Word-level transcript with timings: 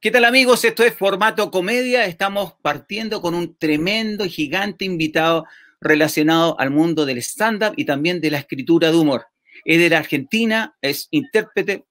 ¿Qué 0.00 0.10
tal 0.10 0.24
amigos? 0.24 0.64
Esto 0.64 0.84
es 0.84 0.94
Formato 0.94 1.50
Comedia. 1.50 2.06
Estamos 2.06 2.54
partiendo 2.62 3.20
con 3.20 3.34
un 3.34 3.56
tremendo 3.56 4.24
y 4.24 4.30
gigante 4.30 4.84
invitado 4.84 5.44
relacionado 5.80 6.58
al 6.60 6.70
mundo 6.70 7.06
del 7.06 7.18
stand-up 7.18 7.74
y 7.76 7.84
también 7.84 8.20
de 8.20 8.30
la 8.30 8.38
escritura 8.38 8.90
de 8.90 8.96
humor. 8.96 9.26
Es 9.64 9.78
de 9.78 9.90
la 9.90 9.98
Argentina, 9.98 10.76
es 10.80 11.08
intérprete, 11.10 11.86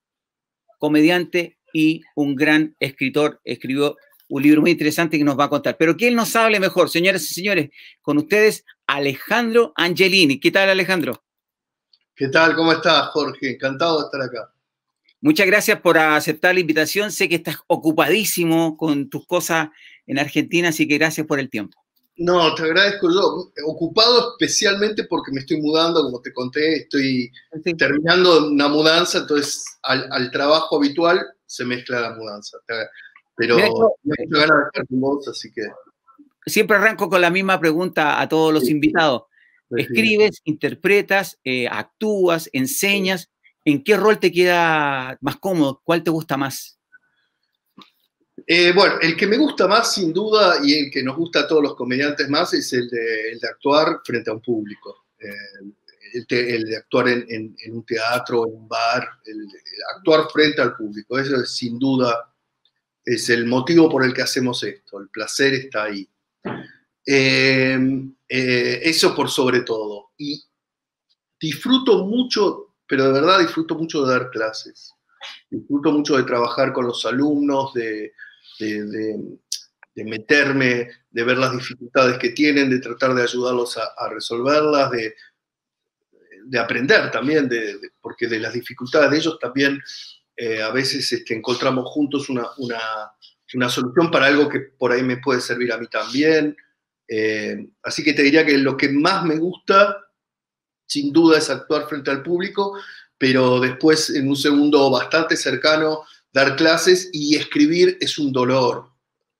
comediante 0.80 1.58
y 1.74 2.04
un 2.16 2.36
gran 2.36 2.76
escritor. 2.80 3.42
Escribió 3.44 3.98
un 4.30 4.44
libro 4.44 4.62
muy 4.62 4.72
interesante 4.72 5.18
que 5.18 5.24
nos 5.24 5.38
va 5.38 5.46
a 5.46 5.50
contar. 5.50 5.76
Pero 5.78 5.98
que 5.98 6.08
él 6.08 6.16
nos 6.16 6.36
hable 6.36 6.60
mejor, 6.60 6.90
señoras 6.90 7.24
y 7.30 7.34
señores, 7.34 7.70
con 8.02 8.18
ustedes 8.18 8.64
Alejandro 8.88 9.74
Angelini. 9.76 10.40
¿Qué 10.40 10.52
tal 10.52 10.70
Alejandro? 10.70 11.25
¿Qué 12.16 12.30
tal? 12.30 12.56
¿Cómo 12.56 12.72
estás, 12.72 13.10
Jorge? 13.10 13.52
Encantado 13.52 14.00
de 14.00 14.06
estar 14.06 14.22
acá. 14.22 14.50
Muchas 15.20 15.48
gracias 15.48 15.82
por 15.82 15.98
aceptar 15.98 16.54
la 16.54 16.62
invitación. 16.62 17.12
Sé 17.12 17.28
que 17.28 17.36
estás 17.36 17.58
ocupadísimo 17.68 18.78
con 18.78 19.10
tus 19.10 19.28
cosas 19.28 19.68
en 20.08 20.20
Argentina, 20.20 20.70
así 20.70 20.88
que 20.88 20.98
gracias 20.98 21.28
por 21.28 21.42
el 21.42 21.50
tiempo. 21.50 21.78
No, 22.16 22.56
te 22.56 22.64
agradezco 22.64 23.10
yo. 23.12 23.52
Ocupado 23.66 24.32
especialmente 24.32 25.04
porque 25.04 25.34
me 25.34 25.42
estoy 25.42 25.60
mudando, 25.60 26.04
como 26.04 26.22
te 26.22 26.32
conté, 26.32 26.84
estoy 26.84 27.30
terminando 27.78 28.48
una 28.48 28.70
mudanza, 28.70 29.18
entonces 29.18 29.66
al, 29.84 30.32
trabajo 30.32 30.78
habitual 30.78 31.22
se 31.46 31.66
mezcla 31.66 32.00
la 32.00 32.16
mudanza. 32.16 32.58
Pero 33.36 33.58
me 33.58 33.66
he 33.66 34.28
ganas 34.30 34.58
de 34.58 34.66
estar 34.68 34.88
con 34.88 35.02
vos, 35.02 35.28
así 35.28 35.52
que... 35.52 35.64
Siempre 36.46 36.78
arranco 36.78 37.10
con 37.10 37.20
la 37.20 37.30
misma 37.30 37.60
pregunta 37.60 38.22
a 38.22 38.30
todos 38.30 38.54
los 38.54 38.70
invitados. 38.70 39.24
Escribes, 39.72 40.42
interpretas, 40.44 41.40
eh, 41.44 41.68
actúas, 41.68 42.50
enseñas. 42.54 43.30
¿En 43.64 43.84
qué 43.84 43.98
rol 43.98 44.20
te 44.20 44.32
queda 44.32 45.18
más 45.22 45.38
cómodo? 45.38 45.82
¿Cuál 45.84 46.04
te 46.04 46.12
gusta 46.12 46.38
más? 46.38 46.80
Eh, 48.48 48.72
bueno, 48.74 48.96
el 49.02 49.16
que 49.18 49.26
me 49.26 49.38
gusta 49.38 49.68
más, 49.68 49.94
sin 49.94 50.14
duda, 50.14 50.58
y 50.64 50.74
el 50.74 50.92
que 50.92 51.02
nos 51.02 51.18
gusta 51.18 51.42
a 51.42 51.48
todos 51.48 51.64
los 51.64 51.76
comediantes 51.76 52.30
más, 52.30 52.54
es 52.54 52.72
el 52.74 52.88
de, 52.90 53.40
actuar 53.50 54.02
frente 54.04 54.30
a 54.30 54.34
un 54.34 54.42
público. 54.42 55.06
Eh, 55.18 55.74
el, 56.30 56.64
de 56.64 56.78
actuar 56.78 57.10
en, 57.10 57.56
un 57.70 57.86
teatro, 57.86 58.46
en 58.48 58.56
un 58.56 58.68
bar, 58.68 59.08
el, 59.26 59.48
actuar 59.98 60.28
frente 60.32 60.62
al 60.62 60.76
público. 60.76 61.18
Eso 61.18 61.42
es, 61.42 61.56
sin 61.56 61.80
duda 61.80 62.32
es 63.04 63.30
el 63.30 63.46
motivo 63.46 63.90
por 63.90 64.06
el 64.06 64.14
que 64.14 64.22
hacemos 64.22 64.64
esto. 64.64 65.00
El 65.00 65.10
placer 65.10 65.54
está 65.54 65.84
ahí. 65.84 66.08
Eh, 67.06 67.78
eso 68.28 69.16
por 69.16 69.30
sobre 69.30 69.62
todo. 69.62 70.12
Y 70.18 70.44
disfruto 71.40 72.06
mucho 72.06 72.66
pero 72.88 73.12
de 73.12 73.14
verdad 73.14 73.40
disfruto 73.40 73.76
mucho 73.76 74.06
de 74.06 74.14
dar 74.14 74.30
clases. 74.30 74.94
Disfruto 75.50 75.92
mucho 75.92 76.18
de 76.18 76.24
trabajar 76.24 76.72
con 76.74 76.86
los 76.86 77.06
alumnos, 77.06 77.74
de, 77.74 78.12
meterme, 79.96 80.90
de 81.10 81.24
ver 81.24 81.38
las 81.38 81.54
dificultades 81.54 82.18
que 82.18 82.30
tienen, 82.30 82.70
de 82.70 82.80
tratar 82.80 83.14
de 83.16 83.24
ayudarlos 83.24 83.78
a, 83.78 84.10
resolverlas, 84.10 84.92
de, 84.92 85.16
aprender 86.60 87.10
también, 87.12 87.50
porque 88.02 88.28
de 88.28 88.40
las 88.40 88.54
dificultades 88.54 89.10
de 89.10 89.18
ellos 89.18 89.40
también 89.40 89.82
eh, 90.38 90.62
a 90.62 90.70
veces 90.70 91.12
este, 91.12 91.34
encontramos 91.34 91.86
juntos 91.90 92.30
una, 92.30 92.46
solución 93.70 94.12
para 94.12 94.28
algo 94.28 94.48
que 94.48 94.60
por 94.60 94.92
ahí 94.92 95.02
me 95.02 95.18
puede 95.18 95.42
servir 95.42 95.74
a 95.74 95.78
mí 95.78 95.88
también. 95.88 96.56
Eh, 97.08 97.68
así 97.84 98.04
que 98.04 98.14
te 98.14 98.24
diría 98.24 98.46
que 98.46 98.58
lo 98.58 98.76
que 98.76 98.90
más 98.90 99.24
me 99.24 99.38
gusta 99.38 99.98
sin 100.88 101.12
duda 101.12 101.38
es 101.38 101.50
actuar 101.50 101.88
frente 101.88 102.12
al 102.12 102.24
público, 102.24 102.78
pero 103.18 103.60
después 103.60 104.10
en 104.12 104.28
un 104.30 104.36
segundo 104.36 104.90
bastante 104.90 105.36
cercano 105.36 106.04
dar 106.32 106.56
clases 106.56 107.10
y 107.12 107.36
escribir 107.36 107.98
es 108.00 108.18
un 108.20 108.32
dolor. 108.32 108.90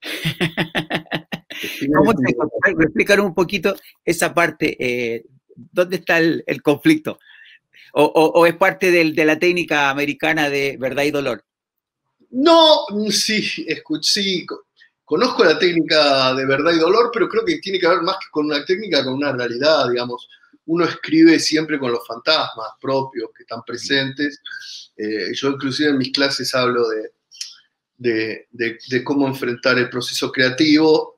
¿Cómo 1.96 2.14
te 2.14 2.36
explicar 2.84 3.20
un 3.22 3.34
poquito 3.34 3.76
esa 4.04 4.34
parte? 4.34 4.76
Eh, 4.80 5.26
¿Dónde 5.56 5.98
está 5.98 6.20
el, 6.20 6.44
conflicto? 6.62 7.20
O, 7.94 8.46
es 8.46 8.56
parte 8.56 8.92
de 8.92 9.26
la 9.26 9.40
técnica 9.40 9.90
americana 9.90 10.50
de 10.50 10.76
verdad 10.78 11.04
y 11.04 11.12
dolor? 11.12 11.46
No, 12.32 12.86
sí, 13.10 13.42
sí, 14.02 14.46
conozco 15.06 15.46
la 15.46 15.58
técnica 15.58 16.34
de 16.34 16.46
verdad 16.46 16.74
y 16.74 16.80
dolor, 16.80 17.12
pero 17.14 17.30
creo 17.30 17.46
que 17.46 17.60
tiene 17.60 17.80
que 17.80 17.88
ver 17.88 18.02
más 18.02 18.18
que 18.18 18.26
con 18.32 18.46
una 18.46 18.66
técnica, 18.66 19.04
con 19.04 19.14
una 19.14 19.32
realidad, 19.32 19.90
digamos 19.90 20.28
uno 20.66 20.86
escribe 20.86 21.40
siempre 21.40 21.80
con 21.80 21.92
los 21.92 22.06
fantasmas 22.08 22.70
propios 22.82 23.30
que 23.36 23.44
están 23.44 23.64
presentes. 23.64 24.42
Eh, 24.98 25.32
yo 25.34 25.50
inclusive 25.50 25.90
en 25.90 25.98
mis 25.98 26.12
clases 26.12 26.54
hablo 26.56 26.88
de, 27.98 28.48
de, 28.52 29.04
cómo 29.04 29.28
enfrentar 29.28 29.78
el 29.78 29.90
proceso 29.90 30.32
creativo 30.32 31.18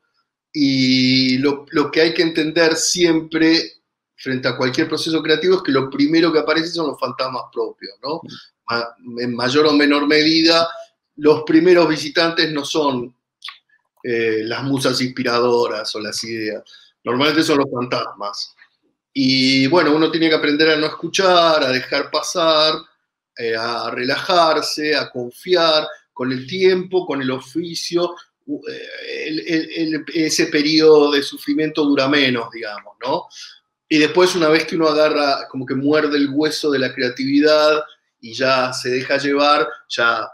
y 0.51 1.37
lo, 1.37 1.65
que 1.91 2.01
hay 2.01 2.13
que 2.13 2.23
entender 2.23 2.75
siempre 2.75 3.73
frente 4.15 4.47
a 4.47 4.57
cualquier 4.57 4.87
proceso 4.87 5.21
creativo 5.21 5.57
es 5.57 5.63
que 5.63 5.71
lo 5.71 5.89
primero 5.89 6.33
que 6.33 6.39
aparece 6.39 6.69
son 6.69 6.87
los 6.87 6.99
fantasmas 6.99 7.43
propios, 7.53 7.93
¿no? 8.01 8.21
En 9.19 9.35
mayor 9.35 9.67
o 9.67 9.73
menor 9.73 10.07
medida, 10.07 10.67
los 11.15 11.43
primeros 11.43 11.87
visitantes 11.87 12.51
no 12.51 12.65
son 12.65 13.15
eh, 14.03 14.41
las 14.43 14.63
musas 14.63 15.01
inspiradoras 15.01 15.93
o 15.95 15.99
las 15.99 16.23
ideas, 16.23 16.63
normalmente 17.03 17.43
son 17.43 17.57
los 17.57 17.71
fantasmas. 17.71 18.55
Y 19.13 19.65
bueno, 19.67 19.95
uno 19.95 20.11
tiene 20.11 20.29
que 20.29 20.35
aprender 20.35 20.69
a 20.69 20.75
no 20.75 20.85
escuchar, 20.85 21.63
a 21.63 21.69
dejar 21.69 22.11
pasar, 22.11 22.75
eh, 23.35 23.55
a 23.55 23.89
relajarse, 23.89 24.95
a 24.95 25.09
confiar 25.09 25.87
con 26.13 26.31
el 26.31 26.45
tiempo, 26.45 27.05
con 27.05 27.21
el 27.21 27.31
oficio. 27.31 28.15
Eh, 28.69 30.03
ese 30.13 30.47
periodo 30.47 31.11
de 31.11 31.23
sufrimiento 31.23 31.83
dura 31.83 32.07
menos, 32.07 32.51
digamos, 32.51 32.95
¿no? 33.03 33.27
Y 33.89 33.97
después, 33.97 34.35
una 34.35 34.49
vez 34.49 34.65
que 34.65 34.75
uno 34.75 34.87
agarra, 34.87 35.47
como 35.49 35.65
que 35.65 35.75
muerde 35.75 36.17
el 36.17 36.29
hueso 36.31 36.69
de 36.69 36.79
la 36.79 36.93
creatividad 36.93 37.83
y 38.19 38.33
ya 38.33 38.73
se 38.73 38.89
deja 38.89 39.17
llevar, 39.17 39.67
ya 39.89 40.29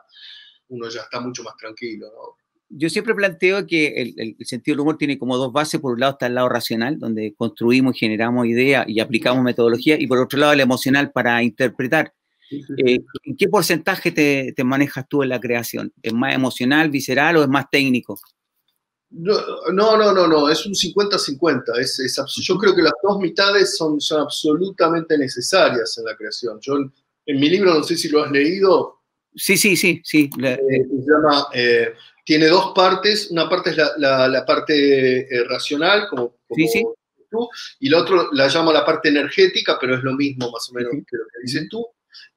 uno 0.70 0.90
ya 0.90 1.02
está 1.02 1.20
mucho 1.20 1.44
más 1.44 1.56
tranquilo, 1.56 2.08
¿no? 2.08 2.43
Yo 2.76 2.90
siempre 2.90 3.14
planteo 3.14 3.66
que 3.68 4.16
el, 4.18 4.36
sentido 4.46 4.74
del 4.74 4.82
humor 4.82 4.98
tiene 4.98 5.20
como 5.20 5.38
dos 5.38 5.54
bases. 5.54 5.80
Por 5.80 5.94
un 5.94 6.00
lado 6.00 6.14
está 6.14 6.28
el 6.28 6.36
lado 6.36 6.50
racional, 6.50 6.98
donde 6.98 7.34
construimos, 7.36 7.98
generamos 7.98 8.48
ideas 8.48 8.86
y 8.88 9.00
aplicamos 9.00 9.44
metodología, 9.44 10.00
y 10.00 10.08
por 10.08 10.20
otro 10.20 10.40
lado 10.40 10.54
el 10.54 10.60
emocional 10.60 11.12
para 11.12 11.42
interpretar. 11.44 12.14
Eh, 12.52 13.00
¿En 13.24 13.38
qué 13.38 13.48
porcentaje 13.48 14.12
te, 14.12 14.64
manejas 14.64 15.08
tú 15.08 15.24
en 15.24 15.30
la 15.30 15.40
creación? 15.40 15.94
¿Es 16.02 16.14
más 16.14 16.34
emocional, 16.34 16.90
visceral 16.90 17.38
o 17.38 17.44
es 17.44 17.48
más 17.48 17.66
técnico? 17.72 18.20
No, 19.12 19.40
no, 19.72 19.96
no, 19.98 20.28
no, 20.28 20.50
es 20.50 20.66
un 20.66 20.74
50-50. 20.74 21.78
Es, 21.80 22.00
yo 22.42 22.58
creo 22.58 22.76
que 22.76 22.82
las 22.82 22.94
dos 23.04 23.20
mitades 23.20 23.78
son, 23.78 24.02
son 24.02 24.22
absolutamente 24.22 25.18
necesarias 25.18 25.96
en 26.00 26.06
la 26.06 26.16
creación. 26.16 26.60
Yo 26.60 26.78
en, 26.78 27.40
mi 27.40 27.50
libro, 27.50 27.74
no 27.76 27.84
sé 27.84 27.96
si 27.96 28.10
lo 28.10 28.24
has 28.24 28.32
leído. 28.32 29.00
Sí, 29.36 29.58
sí, 29.58 29.76
sí, 29.76 30.02
sí. 30.04 30.30
Eh, 30.44 30.58
se 30.58 31.12
llama 31.12 31.48
eh, 31.54 31.94
tiene 32.24 32.48
dos 32.48 32.72
partes. 32.74 33.30
Una 33.32 33.50
parte 33.50 33.72
es 33.72 33.78
la, 33.98 34.44
parte 34.46 35.20
eh, 35.20 35.44
racional, 35.46 36.08
como, 36.10 36.38
tú, 37.30 37.50
y 37.80 37.90
la 37.90 38.00
otra 38.00 38.28
la 38.32 38.48
llamo 38.48 38.72
la 38.72 38.86
parte 38.86 39.10
energética, 39.10 39.78
pero 39.80 39.96
es 39.96 40.04
lo 40.04 40.14
mismo 40.14 40.52
más 40.52 40.70
o 40.70 40.74
menos 40.74 40.92
que 40.92 41.18
lo 41.18 41.26
que 41.26 41.42
dices 41.44 41.68
tú. 41.70 41.86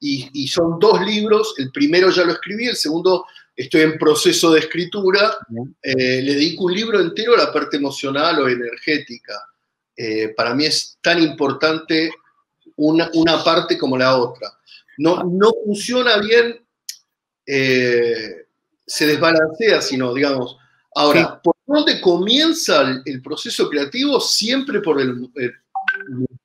Y, 0.00 0.46
son 0.48 0.78
dos 0.78 1.00
libros. 1.02 1.54
El 1.58 1.70
primero 1.70 2.10
ya 2.10 2.24
lo 2.24 2.32
escribí, 2.32 2.66
el 2.66 2.76
segundo 2.76 3.26
estoy 3.54 3.82
en 3.82 3.98
proceso 3.98 4.52
de 4.52 4.60
escritura. 4.60 5.38
Eh, 5.82 6.22
le 6.22 6.34
dedico 6.34 6.64
un 6.64 6.74
libro 6.74 7.00
entero 7.00 7.34
a 7.34 7.44
la 7.44 7.52
parte 7.52 7.76
emocional 7.76 8.40
o 8.40 8.48
energética. 8.48 9.34
Eh, 9.96 10.34
para 10.36 10.54
mí 10.54 10.66
es 10.66 10.98
tan 11.00 11.22
importante 11.22 12.10
una, 12.76 13.10
una, 13.14 13.42
parte 13.42 13.78
como 13.78 13.96
la 13.96 14.16
otra. 14.16 14.52
No, 14.98 15.24
no 15.24 15.52
funciona 15.64 16.18
bien 16.18 16.60
se 18.86 19.06
desbalancea, 19.06 19.82
sino, 19.82 20.14
digamos, 20.14 20.56
ahora, 20.94 21.40
¿por 21.42 21.56
dónde 21.66 22.00
comienza 22.00 23.02
el, 23.04 23.20
proceso 23.20 23.68
creativo? 23.68 24.20
Siempre 24.20 24.80
por 24.80 25.00
el, 25.00 25.30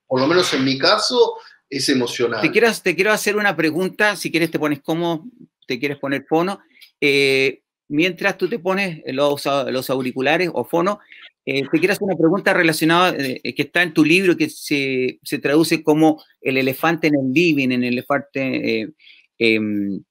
por 0.07 0.19
lo 0.19 0.27
menos 0.27 0.53
en 0.53 0.65
mi 0.65 0.77
caso, 0.77 1.35
es 1.69 1.87
emocional. 1.89 2.41
Te 2.41 2.51
quiero, 2.51 2.67
te 2.83 2.95
quiero 2.95 3.11
hacer 3.11 3.37
una 3.37 3.55
pregunta, 3.55 4.15
si 4.15 4.31
quieres 4.31 4.51
te 4.51 4.59
pones 4.59 4.81
cómodo, 4.81 5.23
te 5.67 5.79
quieres 5.79 5.99
poner 5.99 6.25
fono. 6.27 6.59
Eh, 6.99 7.61
mientras 7.87 8.37
tú 8.37 8.49
te 8.49 8.59
pones 8.59 9.01
los, 9.05 9.45
los 9.45 9.89
auriculares 9.89 10.49
o 10.51 10.65
fono, 10.65 10.99
eh, 11.45 11.63
te 11.71 11.79
quiero 11.79 11.93
hacer 11.93 12.03
una 12.03 12.17
pregunta 12.17 12.53
relacionada, 12.53 13.15
eh, 13.17 13.53
que 13.55 13.61
está 13.63 13.83
en 13.83 13.93
tu 13.93 14.03
libro, 14.03 14.35
que 14.35 14.49
se, 14.49 15.19
se, 15.23 15.39
traduce 15.39 15.81
como 15.81 16.23
el 16.39 16.57
elefante 16.57 17.07
en 17.07 17.15
el 17.15 17.33
living, 17.33 17.71
en 17.71 17.83
el 17.83 17.93
elefante 17.93 18.93
em, 19.39 20.03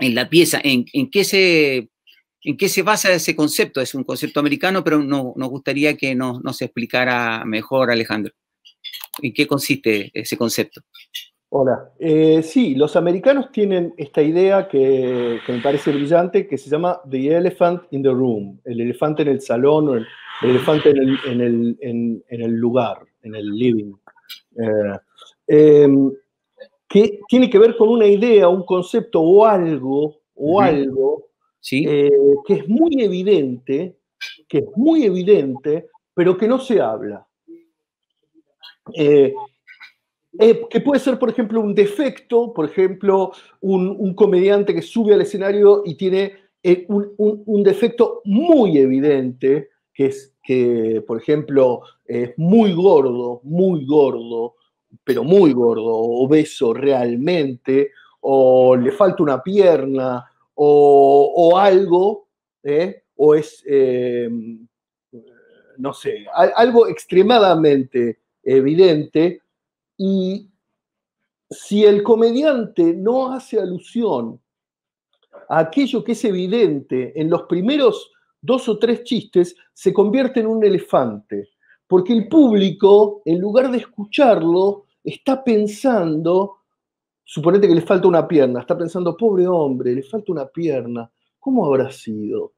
en 0.00 0.14
la 0.14 0.28
pieza, 0.28 0.60
¿en, 0.62 1.10
qué 1.10 1.24
se, 1.24 1.88
¿en 2.42 2.56
qué 2.56 2.68
se 2.68 2.82
basa 2.82 3.12
ese 3.12 3.34
concepto? 3.36 3.80
Es 3.80 3.94
un 3.94 4.04
concepto 4.04 4.40
americano, 4.40 4.82
pero 4.84 4.98
no, 5.02 5.32
nos 5.36 5.48
gustaría 5.48 5.96
que 5.96 6.14
nos, 6.14 6.42
nos 6.42 6.60
explicara 6.62 7.44
mejor, 7.44 7.90
Alejandro. 7.90 8.32
¿En 9.22 9.32
qué 9.32 9.46
consiste 9.46 10.10
ese 10.12 10.36
concepto? 10.36 10.82
Hola. 11.48 11.92
Eh, 11.98 12.42
sí, 12.42 12.74
los 12.74 12.96
americanos 12.96 13.50
tienen 13.52 13.94
esta 13.96 14.20
idea 14.20 14.68
que, 14.68 15.38
me 15.48 15.60
parece 15.60 15.92
brillante, 15.92 16.46
que 16.46 16.58
se 16.58 16.68
llama 16.68 17.00
The 17.08 17.36
Elephant 17.36 17.84
in 17.92 18.02
the 18.02 18.10
Room, 18.10 18.60
el 18.64 18.80
elefante 18.80 19.22
en 19.22 19.28
el 19.28 19.40
salón 19.40 19.88
o 19.88 19.94
el, 19.94 20.06
elefante 20.42 20.90
en 20.90 21.40
el, 21.40 22.52
lugar, 22.52 22.98
en 23.22 23.36
el 23.36 23.56
living. 23.56 23.92
Eh, 24.58 24.98
em, 25.46 26.12
que 26.88 27.20
tiene 27.28 27.50
que 27.50 27.58
ver 27.58 27.76
con 27.76 27.88
una 27.88 28.06
idea, 28.06 28.48
un 28.48 28.64
concepto 28.64 29.20
o 29.20 29.44
algo, 29.44 30.20
o 30.34 30.60
algo 30.60 31.26
eh, 31.72 32.10
que 32.46 32.54
es 32.54 32.68
muy 32.68 33.02
evidente, 33.02 33.98
que 34.48 34.58
es 34.58 34.66
muy 34.76 35.04
evidente, 35.04 35.88
pero 36.14 36.36
que 36.36 36.46
no 36.46 36.58
se 36.58 36.80
habla. 36.80 37.26
Eh, 38.94 39.34
eh, 40.38 40.66
que 40.70 40.80
puede 40.80 41.00
ser, 41.00 41.18
por 41.18 41.30
ejemplo, 41.30 41.60
un 41.60 41.74
defecto, 41.74 42.52
por 42.52 42.66
ejemplo, 42.66 43.32
un, 43.60 44.14
comediante 44.14 44.74
que 44.74 44.82
sube 44.82 45.14
al 45.14 45.22
escenario 45.22 45.82
y 45.84 45.96
tiene 45.96 46.34
un, 46.88 47.62
defecto 47.62 48.20
muy 48.24 48.78
evidente, 48.78 49.70
que 49.94 50.06
es 50.06 50.36
que, 50.42 51.02
por 51.06 51.18
ejemplo, 51.18 51.80
es 52.04 52.32
muy 52.36 52.74
gordo, 52.74 53.40
muy 53.44 53.86
gordo, 53.86 54.55
pero 55.04 55.24
muy 55.24 55.52
gordo, 55.52 55.94
obeso 55.94 56.72
realmente, 56.74 57.92
o 58.20 58.76
le 58.76 58.92
falta 58.92 59.22
una 59.22 59.42
pierna, 59.42 60.24
o, 60.54 61.56
algo, 61.58 62.28
¿eh? 62.62 63.02
o 63.16 63.34
es, 63.34 63.62
eh, 63.66 64.28
no 65.78 65.92
sé, 65.92 66.26
algo 66.32 66.88
extremadamente 66.88 68.20
evidente, 68.42 69.42
y 69.98 70.48
si 71.50 71.84
el 71.84 72.02
comediante 72.02 72.94
no 72.94 73.32
hace 73.32 73.60
alusión 73.60 74.40
a 75.48 75.60
aquello 75.60 76.02
que 76.02 76.12
es 76.12 76.24
evidente 76.24 77.12
en 77.20 77.30
los 77.30 77.42
primeros 77.42 78.10
dos 78.40 78.68
o 78.68 78.78
tres 78.78 79.04
chistes, 79.04 79.56
se 79.72 79.92
convierte 79.92 80.40
en 80.40 80.46
un 80.46 80.64
elefante, 80.64 81.50
porque 81.86 82.12
el 82.12 82.28
público, 82.28 83.22
en 83.24 83.40
lugar 83.40 83.70
de 83.70 83.78
escucharlo, 83.78 84.85
está 85.06 85.42
pensando, 85.42 86.58
suponete 87.24 87.68
que 87.68 87.74
le 87.74 87.82
falta 87.82 88.08
una 88.08 88.26
pierna, 88.26 88.60
está 88.60 88.76
pensando, 88.76 89.16
pobre 89.16 89.46
hombre, 89.46 89.94
le 89.94 90.02
falta 90.02 90.32
una 90.32 90.46
pierna, 90.46 91.10
¿cómo 91.38 91.64
habrá 91.66 91.90
sido? 91.90 92.54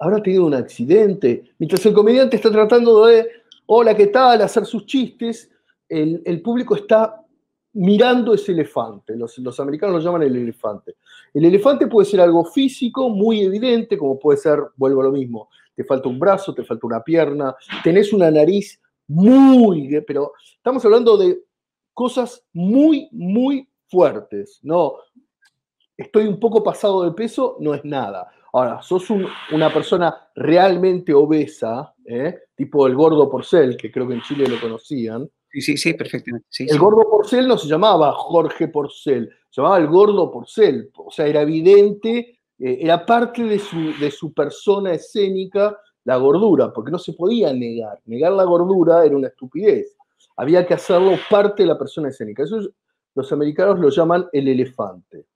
¿Habrá 0.00 0.22
tenido 0.22 0.46
un 0.46 0.54
accidente? 0.54 1.54
Mientras 1.58 1.84
el 1.86 1.92
comediante 1.92 2.36
está 2.36 2.50
tratando 2.50 3.06
de, 3.06 3.28
hola, 3.66 3.94
¿qué 3.94 4.06
tal?, 4.06 4.40
hacer 4.40 4.64
sus 4.64 4.86
chistes, 4.86 5.50
el, 5.88 6.40
público 6.40 6.74
está 6.74 7.22
mirando 7.74 8.32
ese 8.32 8.52
elefante. 8.52 9.14
Los, 9.14 9.36
los, 9.38 9.60
americanos 9.60 9.96
lo 9.96 10.00
llaman 10.00 10.22
el 10.22 10.34
elefante. 10.34 10.96
El 11.34 11.44
elefante 11.44 11.86
puede 11.86 12.06
ser 12.06 12.22
algo 12.22 12.46
físico, 12.46 13.10
muy 13.10 13.42
evidente, 13.42 13.98
como 13.98 14.18
puede 14.18 14.38
ser, 14.38 14.58
vuelvo 14.76 15.02
a 15.02 15.04
lo 15.04 15.12
mismo, 15.12 15.50
te 15.74 15.84
falta 15.84 16.08
un 16.08 16.18
brazo, 16.18 16.54
te 16.54 16.64
falta 16.64 16.86
una 16.86 17.02
pierna, 17.02 17.54
tenés 17.84 18.12
una 18.14 18.30
nariz 18.30 18.81
muy, 19.12 20.00
pero 20.06 20.32
estamos 20.56 20.84
hablando 20.84 21.16
de 21.16 21.42
cosas 21.92 22.44
muy, 22.52 23.08
muy 23.12 23.68
fuertes, 23.88 24.60
¿no? 24.62 24.94
Estoy 25.96 26.26
un 26.26 26.40
poco 26.40 26.64
pasado 26.64 27.04
de 27.04 27.12
peso, 27.12 27.56
no 27.60 27.74
es 27.74 27.84
nada. 27.84 28.30
Ahora, 28.54 28.82
sos 28.82 29.06
una 29.52 29.72
persona 29.72 30.28
realmente 30.34 31.12
obesa, 31.14 31.94
¿eh? 32.04 32.38
tipo 32.54 32.86
el 32.86 32.94
gordo 32.94 33.30
porcel, 33.30 33.76
que 33.76 33.90
creo 33.90 34.08
que 34.08 34.14
en 34.14 34.22
Chile 34.22 34.46
lo 34.48 34.60
conocían. 34.60 35.28
Sí, 35.50 35.60
sí, 35.60 35.76
sí, 35.76 35.94
perfectamente. 35.94 36.46
el 36.58 36.78
gordo 36.78 37.08
porcel 37.10 37.46
no 37.46 37.58
se 37.58 37.68
llamaba 37.68 38.12
Jorge 38.12 38.68
Porcel, 38.68 39.30
se 39.50 39.60
llamaba 39.60 39.78
el 39.78 39.86
gordo 39.86 40.30
porcel. 40.30 40.90
O 40.96 41.10
sea, 41.10 41.26
era 41.26 41.42
evidente, 41.42 42.40
eh, 42.58 42.78
era 42.80 43.04
parte 43.04 43.42
de 43.42 43.58
su, 43.58 43.92
de 43.98 44.10
su 44.10 44.32
persona 44.32 44.94
escénica 44.94 45.78
la 46.04 46.16
gordura, 46.16 46.72
porque 46.72 46.90
no 46.90 46.98
se 46.98 47.12
podía 47.12 47.52
negar. 47.52 48.00
Negar 48.06 48.32
la 48.32 48.44
gordura 48.44 49.04
era 49.04 49.16
una 49.16 49.28
estupidez. 49.28 49.96
Había 50.36 50.66
que 50.66 50.74
hacerlo 50.74 51.12
parte 51.30 51.62
de 51.62 51.68
la 51.68 51.78
persona 51.78 52.08
escénica. 52.08 52.42
Eso 52.42 52.60
los 53.14 53.32
americanos 53.32 53.78
lo 53.78 53.90
llaman 53.90 54.26
el 54.32 54.48
elefante. 54.48 55.26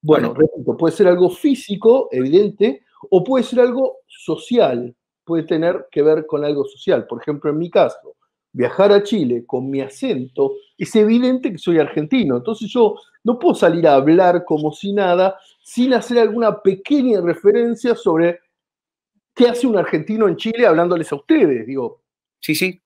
Bueno, 0.00 0.32
repito, 0.34 0.76
puede 0.76 0.94
ser 0.94 1.08
algo 1.08 1.30
físico, 1.30 2.08
evidente, 2.12 2.84
o 3.10 3.24
puede 3.24 3.44
ser 3.44 3.60
algo 3.60 3.98
social, 4.06 4.94
puede 5.24 5.42
tener 5.42 5.88
que 5.90 6.02
ver 6.02 6.26
con 6.26 6.44
algo 6.44 6.64
social. 6.64 7.06
Por 7.06 7.20
ejemplo, 7.20 7.50
en 7.50 7.58
mi 7.58 7.70
caso, 7.70 8.14
viajar 8.52 8.92
a 8.92 9.02
Chile 9.02 9.44
con 9.44 9.68
mi 9.68 9.80
acento, 9.80 10.54
es 10.78 10.94
evidente 10.94 11.50
que 11.50 11.58
soy 11.58 11.78
argentino. 11.78 12.36
Entonces 12.36 12.70
yo 12.70 12.94
no 13.24 13.38
puedo 13.38 13.54
salir 13.54 13.86
a 13.86 13.94
hablar 13.94 14.44
como 14.44 14.72
si 14.72 14.92
nada 14.92 15.36
sin 15.62 15.92
hacer 15.92 16.18
alguna 16.18 16.62
pequeña 16.62 17.20
referencia 17.20 17.94
sobre 17.96 18.38
¿qué 19.36 19.46
hace 19.46 19.66
un 19.66 19.76
argentino 19.76 20.26
en 20.26 20.36
Chile 20.36 20.66
hablándoles 20.66 21.12
a 21.12 21.16
ustedes? 21.16 21.66
Digo. 21.66 22.02
Sí, 22.40 22.54
sí. 22.54 22.80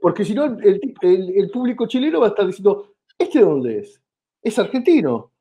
Porque 0.00 0.24
si 0.24 0.34
no, 0.34 0.44
el, 0.44 1.50
público 1.52 1.88
chileno 1.88 2.20
va 2.20 2.26
a 2.26 2.30
estar 2.30 2.46
diciendo, 2.46 2.94
¿este 3.18 3.40
de 3.40 3.44
dónde 3.44 3.78
es? 3.78 4.00
Es 4.42 4.58
argentino. 4.58 5.32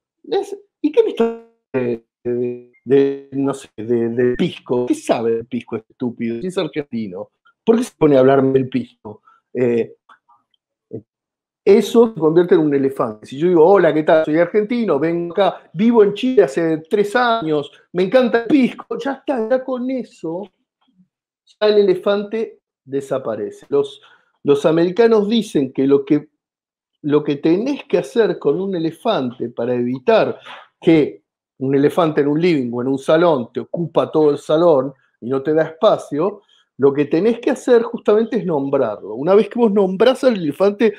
¿Y 0.81 0.91
qué 0.91 1.03
me 1.03 1.09
está 1.09 1.45
de, 2.23 3.29
no 3.33 3.53
sé, 3.53 3.69
de, 3.75 4.35
pisco? 4.35 4.87
¿Qué 4.87 4.95
sabe 4.95 5.35
del 5.35 5.45
pisco 5.45 5.75
estúpido? 5.75 6.41
Si 6.41 6.47
es 6.47 6.57
argentino. 6.57 7.29
¿Por 7.63 7.77
qué 7.77 7.83
se 7.83 7.95
pone 7.95 8.15
a 8.15 8.19
hablarme 8.19 8.53
del 8.53 8.69
pisco? 8.69 9.21
Eh, 9.53 9.97
eso 11.65 12.13
se 12.13 12.19
convierte 12.19 12.53
en 12.53 12.61
un 12.61 12.75
elefante. 12.75 13.25
Si 13.25 13.39
yo 13.39 13.47
digo, 13.47 13.65
hola, 13.65 13.91
¿qué 13.91 14.03
tal? 14.03 14.23
Soy 14.23 14.37
argentino, 14.37 14.99
vengo 14.99 15.33
acá, 15.33 15.69
vivo 15.73 16.03
en 16.03 16.13
Chile 16.13 16.43
hace 16.43 16.77
tres 16.87 17.15
años, 17.15 17.71
me 17.91 18.03
encanta 18.03 18.43
el 18.43 18.47
pisco, 18.47 18.97
ya 19.03 19.13
está, 19.13 19.49
ya 19.49 19.63
con 19.63 19.89
eso, 19.89 20.47
ya 21.43 21.67
el 21.67 21.79
elefante 21.79 22.59
desaparece. 22.83 23.65
Los, 23.69 23.99
los 24.43 24.63
americanos 24.67 25.27
dicen 25.27 25.73
que 25.73 25.87
lo, 25.87 26.05
que 26.05 26.29
lo 27.01 27.23
que 27.23 27.37
tenés 27.37 27.83
que 27.85 27.97
hacer 27.97 28.37
con 28.37 28.61
un 28.61 28.75
elefante 28.75 29.49
para 29.49 29.73
evitar 29.73 30.39
que 30.79 31.23
un 31.57 31.73
elefante 31.73 32.21
en 32.21 32.27
un 32.27 32.39
living 32.39 32.69
o 32.71 32.81
en 32.83 32.89
un 32.89 32.99
salón 32.99 33.49
te 33.51 33.61
ocupa 33.61 34.11
todo 34.11 34.29
el 34.29 34.37
salón 34.37 34.93
y 35.19 35.29
no 35.29 35.41
te 35.41 35.53
da 35.53 35.63
espacio, 35.63 36.41
lo 36.77 36.93
que 36.93 37.05
tenés 37.05 37.39
que 37.39 37.51
hacer 37.51 37.81
justamente 37.83 38.37
es 38.37 38.45
nombrarlo. 38.45 39.15
Una 39.15 39.33
vez 39.33 39.49
que 39.49 39.59
vos 39.59 39.71
nombrás 39.71 40.23
al 40.23 40.35
elefante, 40.35 40.93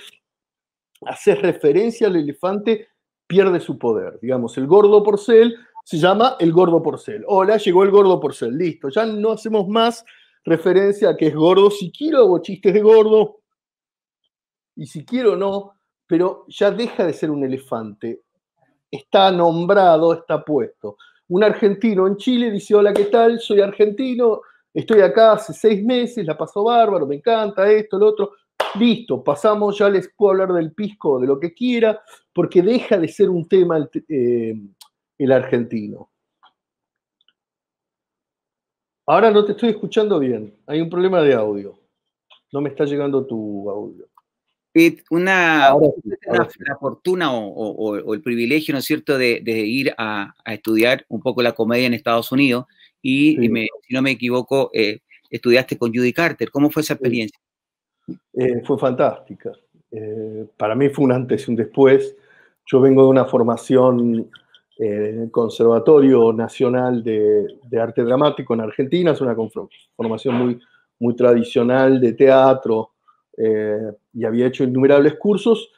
haces 1.02 1.40
referencia 1.40 2.06
al 2.06 2.16
elefante, 2.16 2.88
pierde 3.26 3.60
su 3.60 3.78
poder. 3.78 4.18
Digamos, 4.20 4.56
el 4.58 4.66
gordo 4.66 5.02
porcel 5.02 5.56
se 5.84 5.98
llama 5.98 6.36
el 6.40 6.52
gordo 6.52 6.82
porcel. 6.82 7.24
Hola, 7.28 7.58
llegó 7.58 7.84
el 7.84 7.90
gordo 7.90 8.18
porcel. 8.18 8.56
Listo, 8.56 8.88
ya 8.88 9.06
no 9.06 9.32
hacemos 9.32 9.68
más 9.68 10.04
referencia 10.44 11.10
a 11.10 11.16
que 11.16 11.28
es 11.28 11.34
gordo. 11.34 11.70
Si 11.70 11.92
quiero 11.92 12.18
hago 12.18 12.40
chistes 12.40 12.74
de 12.74 12.80
gordo 12.80 13.40
y 14.74 14.86
si 14.86 15.04
quiero 15.04 15.36
no, 15.36 15.74
pero 16.06 16.44
ya 16.48 16.70
deja 16.70 17.06
de 17.06 17.12
ser 17.12 17.30
un 17.30 17.44
elefante. 17.44 18.22
Está 18.90 19.30
nombrado, 19.30 20.12
está 20.12 20.44
puesto. 20.44 20.96
Un 21.28 21.44
argentino 21.44 22.06
en 22.06 22.16
Chile 22.16 22.50
dice, 22.50 22.74
hola, 22.74 22.92
¿qué 22.92 23.06
tal? 23.06 23.40
Soy 23.40 23.60
argentino, 23.60 24.40
estoy 24.72 25.00
acá 25.00 25.32
hace 25.32 25.52
seis 25.52 25.84
meses, 25.84 26.24
la 26.24 26.36
paso 26.36 26.64
bárbaro, 26.64 27.06
me 27.06 27.16
encanta 27.16 27.70
esto, 27.70 27.98
lo 27.98 28.06
otro. 28.08 28.32
Listo, 28.78 29.22
pasamos, 29.22 29.78
ya 29.78 29.88
les 29.88 30.08
puedo 30.14 30.32
hablar 30.32 30.52
del 30.52 30.72
pisco, 30.72 31.18
de 31.18 31.26
lo 31.26 31.40
que 31.40 31.54
quiera, 31.54 32.02
porque 32.32 32.62
deja 32.62 32.98
de 32.98 33.08
ser 33.08 33.30
un 33.30 33.48
tema 33.48 33.76
el, 33.76 33.90
eh, 34.08 35.32
argentino. 35.32 36.10
Ahora 39.06 39.30
no 39.30 39.44
te 39.44 39.52
estoy 39.52 39.70
escuchando 39.70 40.18
bien, 40.18 40.54
hay 40.66 40.80
un 40.80 40.90
problema 40.90 41.22
de 41.22 41.34
audio. 41.34 41.78
No 42.52 42.60
me 42.60 42.70
está 42.70 42.84
llegando 42.84 43.24
tu 43.24 43.70
audio. 43.70 44.08
Una, 45.10 45.74
la 45.74 46.76
fortuna 46.78 47.32
o, 47.32 48.12
el 48.12 48.20
privilegio, 48.20 48.72
¿no 48.72 48.80
es 48.80 48.84
cierto?, 48.84 49.16
de, 49.16 49.40
ir 49.46 49.94
a, 49.96 50.34
estudiar 50.44 51.06
un 51.08 51.22
poco 51.22 51.42
la 51.42 51.52
comedia 51.52 51.86
en 51.86 51.94
Estados 51.94 52.30
Unidos 52.30 52.66
y, 53.00 53.36
si 53.36 53.94
no 53.94 54.02
me 54.02 54.10
equivoco, 54.10 54.70
eh, 54.74 55.00
estudiaste 55.30 55.78
con 55.78 55.94
Judy 55.94 56.12
Carter. 56.12 56.50
¿Cómo 56.50 56.70
fue 56.70 56.82
esa 56.82 56.94
experiencia? 56.94 57.38
Eh, 58.32 58.62
fue 58.64 58.78
fantástica. 58.78 59.52
Eh, 59.90 60.46
para 60.56 60.74
mí 60.74 60.88
fue 60.88 61.04
un 61.04 61.12
antes 61.12 61.46
y 61.46 61.50
un 61.50 61.56
después. 61.56 62.16
Yo 62.64 62.80
vengo 62.80 63.02
de 63.02 63.08
una 63.08 63.24
formación 63.24 64.28
en 64.78 65.22
el 65.22 65.30
Conservatorio 65.30 66.32
Nacional 66.32 67.02
de, 67.02 67.58
Arte 67.80 68.02
Dramático 68.02 68.54
en 68.54 68.60
Argentina, 68.60 69.12
es 69.12 69.20
una 69.20 69.34
formación 69.96 70.34
muy, 70.34 70.60
muy 70.98 71.16
tradicional 71.16 72.00
de 72.00 72.12
teatro 72.12 72.90
eh, 73.36 73.92
y 74.12 74.24
había 74.24 74.46
hecho 74.46 74.64
innumerables 74.64 75.14
cursos, 75.14 75.70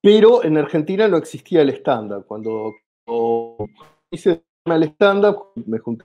pero 0.00 0.44
en 0.44 0.58
Argentina 0.58 1.08
no 1.08 1.16
existía 1.16 1.62
el 1.62 1.70
estándar. 1.70 2.24
Cuando, 2.26 2.72
cuando 3.04 3.66
hice 4.10 4.42
el 4.64 4.82
stand-up, 4.84 5.52
me 5.66 5.78
junté 5.78 6.04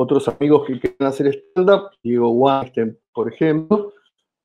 otros 0.00 0.28
amigos 0.28 0.64
que 0.64 0.78
querían 0.78 1.08
hacer 1.08 1.26
stand-up, 1.26 1.90
Diego 2.04 2.30
Weinstein, 2.30 2.96
por 3.12 3.32
ejemplo, 3.32 3.92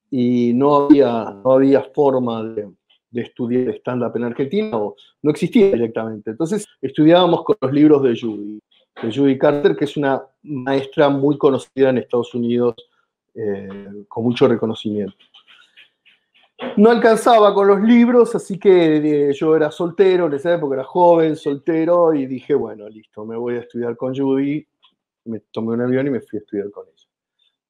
y 0.09 0.51
no 0.53 0.75
había, 0.75 1.37
no 1.43 1.51
había 1.51 1.83
forma 1.93 2.43
de, 2.43 2.71
estudiar 3.13 3.75
stand-up 3.75 4.13
en 4.15 4.23
Argentina, 4.23 4.75
o 4.75 4.95
no 5.21 5.29
existía 5.29 5.67
directamente. 5.67 6.31
Entonces 6.31 6.65
estudiábamos 6.81 7.43
con 7.43 7.55
los 7.61 7.71
libros 7.71 8.01
de 8.01 8.19
Judy, 8.19 8.59
de 9.03 9.15
Judy 9.15 9.37
Carter, 9.37 9.75
que 9.75 9.85
es 9.85 9.95
una 9.95 10.23
maestra 10.41 11.09
muy 11.09 11.37
conocida 11.37 11.91
en 11.91 11.99
Estados 11.99 12.33
Unidos, 12.33 12.75
eh, 13.35 13.89
con 14.07 14.23
mucho 14.23 14.47
reconocimiento. 14.47 15.15
No 16.77 16.89
alcanzaba 16.89 17.53
con 17.53 17.67
los 17.67 17.81
libros, 17.81 18.33
así 18.33 18.57
que 18.57 19.29
eh, 19.29 19.33
yo 19.33 19.55
era 19.55 19.69
soltero, 19.69 20.25
en 20.25 20.33
esa 20.33 20.55
época 20.55 20.75
era 20.75 20.83
joven, 20.83 21.35
soltero, 21.35 22.11
y 22.15 22.25
dije, 22.25 22.55
bueno, 22.55 22.89
listo, 22.89 23.23
me 23.23 23.37
voy 23.37 23.57
a 23.57 23.59
estudiar 23.59 23.95
con 23.95 24.15
Judy. 24.15 24.65
Me 25.25 25.39
tomé 25.51 25.73
un 25.73 25.81
avión 25.81 26.07
y 26.07 26.11
me 26.11 26.21
fui 26.21 26.37
a 26.37 26.41
estudiar 26.41 26.71
con 26.71 26.85
ella. 26.87 27.07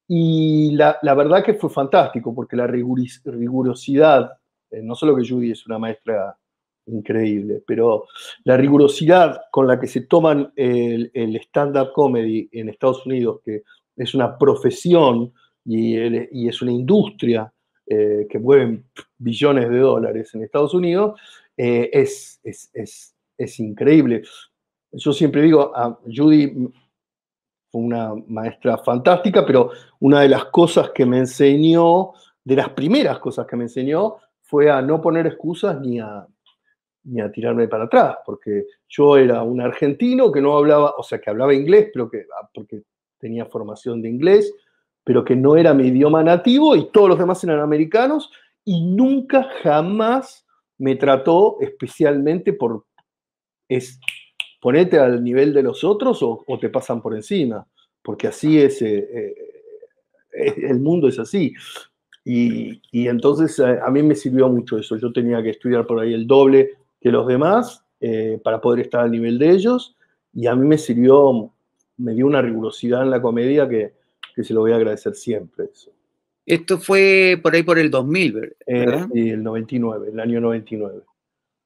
Y 0.08 0.72
la, 0.72 0.98
la 1.02 1.14
verdad 1.14 1.44
que 1.44 1.54
fue 1.54 1.70
fantástico, 1.70 2.34
porque 2.36 2.56
la 2.56 2.68
rigurosidad, 2.68 4.32
eh, 4.72 4.82
no 4.82 4.96
solo 4.96 5.16
que 5.16 5.28
Judy 5.28 5.52
es 5.52 5.66
una 5.66 5.80
maestra 5.80 6.38
increíble, 6.86 7.64
pero 7.66 8.06
la 8.44 8.58
rigurosidad 8.58 9.42
con 9.52 9.68
la 9.68 9.80
que 9.80 9.88
se 9.88 10.02
toman 10.02 10.52
el, 10.56 11.10
el 11.14 11.36
stand-up 11.38 11.94
comedy 11.94 12.50
en 12.52 12.70
Estados 12.70 13.06
Unidos, 13.06 13.40
que 13.44 13.64
es 13.96 14.14
una 14.14 14.38
profesión 14.38 15.34
y, 15.66 16.48
es 16.48 16.62
una 16.62 16.72
industria, 16.72 17.52
eh, 17.86 18.28
que 18.30 18.40
mueven 18.40 18.86
billones 19.18 19.70
de 19.70 19.80
dólares 19.80 20.34
en 20.34 20.44
Estados 20.44 20.74
Unidos, 20.74 21.20
eh, 21.58 21.90
es, 21.94 22.40
es, 22.44 23.60
increíble. 23.60 24.24
Yo 24.92 25.14
siempre 25.14 25.42
digo, 25.42 25.76
a 25.76 26.00
Judy 26.06 26.72
una 27.74 28.14
maestra 28.28 28.78
fantástica, 28.78 29.46
pero 29.46 29.72
una 30.00 30.22
de 30.22 30.30
las 30.30 30.46
cosas 30.46 30.92
que 30.92 31.06
me 31.06 31.20
enseñó, 31.20 32.14
de 32.44 32.56
las 32.56 32.70
primeras 32.70 33.20
cosas 33.20 33.46
que 33.46 33.56
me 33.56 33.64
enseñó, 33.64 34.18
fue 34.42 34.70
a 34.70 34.82
no 34.82 35.02
poner 35.02 35.28
excusas 35.28 35.80
ni 35.82 36.00
a, 36.00 36.26
ni 37.04 37.22
a 37.22 37.32
tirarme 37.32 37.68
para 37.68 37.86
atrás, 37.86 38.18
porque 38.26 38.66
yo 38.88 39.18
era 39.18 39.44
un 39.44 39.60
argentino 39.62 40.32
que 40.32 40.42
no 40.42 40.56
hablaba, 40.56 40.94
o 40.98 41.04
sea, 41.04 41.20
que 41.20 41.30
hablaba 41.30 41.54
inglés, 41.54 41.90
pero 41.92 42.10
que, 42.10 42.26
ah, 42.40 42.50
porque 42.54 42.84
tenía 43.18 43.46
formación 43.46 44.02
de 44.02 44.10
inglés, 44.10 44.54
pero 45.04 45.24
que 45.24 45.36
no 45.36 45.56
era 45.56 45.74
mi 45.74 45.88
idioma 45.88 46.24
nativo 46.24 46.76
y 46.76 46.90
todos 46.92 47.10
los 47.10 47.20
demás 47.20 47.44
eran 47.44 47.60
americanos 47.60 48.32
y 48.64 48.82
nunca 48.82 49.44
jamás 49.64 50.46
me 50.78 50.96
trató 50.96 51.58
especialmente 51.60 52.54
por 52.54 52.86
es 53.68 54.00
ponete 54.64 54.98
al 54.98 55.22
nivel 55.22 55.54
de 55.54 55.62
los 55.62 55.84
otros 55.84 56.20
o, 56.22 56.46
te 56.60 56.70
pasan 56.70 57.02
por 57.02 57.14
encima, 57.14 57.68
porque 58.02 58.28
así 58.28 58.58
es, 58.62 58.82
eh, 58.82 59.36
eh, 60.32 60.56
el 60.70 60.80
mundo 60.80 61.10
es 61.10 61.20
así. 61.20 61.54
Y, 62.24 62.80
entonces 62.94 63.60
eh, 63.60 63.80
a, 63.86 63.92
mí 63.92 64.02
me 64.02 64.16
sirvió 64.16 64.48
mucho 64.48 64.78
eso, 64.78 64.96
yo 64.96 65.12
tenía 65.12 65.44
que 65.44 65.50
estudiar 65.50 65.86
por 65.86 66.00
ahí 66.00 66.14
el 66.14 66.26
doble 66.26 66.78
que 67.02 67.12
los 67.12 67.28
demás 67.28 67.82
para 68.44 68.60
poder 68.60 68.82
estar 68.82 69.02
al 69.02 69.12
nivel 69.12 69.40
de 69.40 69.50
ellos 69.52 69.96
y 70.34 70.48
a 70.48 70.56
mí 70.56 70.68
me 70.68 70.78
sirvió, 70.78 71.54
me 71.96 72.14
dio 72.14 72.26
una 72.26 72.42
rigurosidad 72.42 73.04
en 73.04 73.12
la 73.12 73.22
comedia 73.22 73.68
que, 73.70 73.94
que 74.36 74.44
se 74.44 74.54
lo 74.54 74.62
voy 74.62 74.74
a 74.74 74.76
agradecer 74.76 75.16
siempre. 75.16 75.70
Eso. 75.72 75.92
Esto 76.46 76.78
fue 76.78 77.40
por 77.42 77.54
ahí 77.54 77.64
por 77.64 77.80
el 77.80 77.90
2000, 77.90 78.38
eh, 78.38 78.54
¿verdad? 78.68 79.08
sí, 79.14 79.30
el 79.30 79.44
99, 79.44 80.10
el 80.12 80.20
año 80.20 80.42
99. 80.42 81.02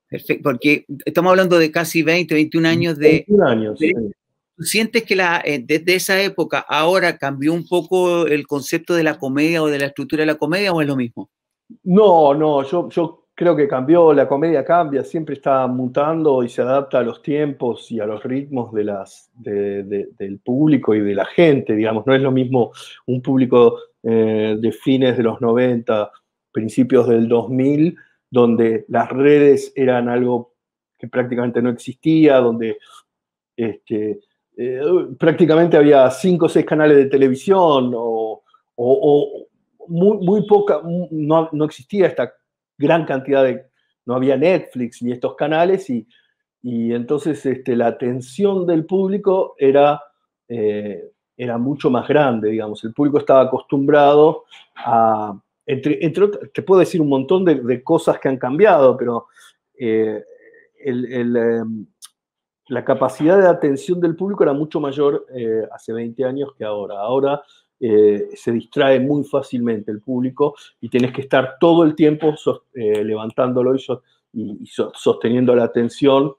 Perfecto, 0.10 0.44
porque 0.44 0.86
estamos 1.06 1.32
hablando 1.32 1.58
de 1.60 1.72
casi 1.72 2.02
20, 2.02 2.34
21 2.34 2.68
años 2.68 2.98
de... 2.98 3.26
21 3.28 3.46
años, 3.46 3.80
sí. 3.80 3.94
¿Sientes 4.60 5.04
que 5.04 5.16
la, 5.16 5.42
eh, 5.46 5.64
desde 5.64 5.96
esa 5.96 6.20
época 6.22 6.66
ahora 6.68 7.18
cambió 7.18 7.54
un 7.54 7.68
poco 7.68 8.26
el 8.26 8.48
concepto 8.48 8.96
de 8.96 9.04
la 9.04 9.20
comedia 9.20 9.62
o 9.62 9.68
de 9.68 9.78
la 9.78 9.86
estructura 9.86 10.22
de 10.22 10.28
la 10.28 10.36
comedia 10.36 10.74
o 10.74 10.82
es 10.82 10.88
lo 10.88 10.96
mismo? 10.96 11.30
No, 11.84 12.34
no, 12.34 12.64
yo, 12.64 12.90
yo 12.90 13.28
creo 13.36 13.56
que 13.56 13.68
cambió, 13.68 14.14
la 14.14 14.28
comedia 14.28 14.66
cambia, 14.66 15.04
siempre 15.04 15.36
está 15.36 15.68
mutando 15.68 16.42
y 16.42 16.50
se 16.50 16.64
adapta 16.64 17.00
a 17.00 17.04
los 17.04 17.22
tiempos 17.22 17.92
y 17.92 18.00
a 18.00 18.08
los 18.08 18.24
ritmos 18.24 18.74
de 18.74 18.84
las, 18.84 19.30
del 19.36 20.40
público 20.44 20.96
y 20.96 21.02
de 21.02 21.14
la 21.14 21.26
gente, 21.26 21.76
digamos. 21.76 22.08
No 22.08 22.16
es 22.16 22.22
lo 22.22 22.32
mismo 22.32 22.72
un 23.06 23.22
público 23.22 23.78
eh, 24.02 24.58
de 24.60 24.72
fines 24.72 25.18
de 25.18 25.24
los 25.24 25.40
90, 25.40 26.10
principios 26.52 27.08
del 27.08 27.28
2000, 27.28 27.96
donde 28.38 28.86
las 28.88 29.10
redes 29.10 29.74
eran 29.76 30.10
algo 30.10 30.54
que 30.96 31.08
prácticamente 31.08 31.60
no 31.60 31.72
existía, 31.72 32.38
donde 32.38 32.78
este, 33.56 34.20
eh, 34.56 34.82
prácticamente 35.18 35.76
había 35.76 36.08
cinco 36.12 36.46
o 36.46 36.50
seis 36.50 36.64
canales 36.64 36.98
de 36.98 37.06
televisión 37.08 37.92
o, 37.96 38.44
muy, 39.88 40.46
poca, 40.46 40.82
no, 40.84 41.66
existía 41.66 42.06
esta 42.06 42.32
gran 42.78 43.06
cantidad 43.06 43.44
de, 43.44 43.66
no 44.06 44.14
había 44.14 44.38
Netflix 44.38 45.02
ni 45.02 45.14
estos 45.14 45.36
canales 45.36 45.90
y, 45.90 46.08
y 46.62 46.94
entonces 46.94 47.44
este, 47.44 47.76
la 47.76 47.88
atención 47.88 48.68
del 48.68 48.86
público 48.86 49.56
era, 49.58 50.00
eh, 50.48 51.10
era 51.36 51.58
mucho 51.58 51.90
más 51.90 52.08
grande, 52.08 52.52
digamos, 52.52 52.84
el 52.84 52.94
público 52.94 53.18
estaba 53.18 53.42
acostumbrado 53.42 54.44
a, 54.76 55.34
entre, 55.68 56.04
entre 56.04 56.30
te 56.54 56.62
puedo 56.62 56.80
decir 56.80 57.02
un 57.02 57.10
montón 57.10 57.44
de, 57.44 57.84
cosas 57.84 58.20
que 58.20 58.30
han 58.30 58.38
cambiado, 58.38 58.96
pero 58.96 59.28
eh, 59.78 60.24
em, 60.80 61.86
la 62.70 62.86
capacidad 62.86 63.38
de 63.38 63.48
atención 63.48 64.00
del 64.00 64.16
público 64.16 64.44
era 64.44 64.54
mucho 64.54 64.80
mayor 64.80 65.26
eh, 65.36 65.64
hace 65.72 65.92
20 65.92 66.24
años 66.24 66.54
que 66.58 66.64
ahora. 66.64 67.00
Ahora 67.00 67.42
eh, 67.82 68.30
se 68.34 68.54
distrae 68.54 69.00
muy 69.02 69.26
fácilmente 69.26 69.92
el 69.92 70.02
público 70.02 70.56
y 70.80 70.90
tienes 70.90 71.12
que 71.12 71.22
estar 71.22 71.58
todo 71.60 71.84
el 71.84 71.96
tiempo 71.96 72.34
levantándolo 72.74 73.76
y, 73.76 74.66
sosteniendo 74.66 75.54
la 75.54 75.66
atención 75.66 76.34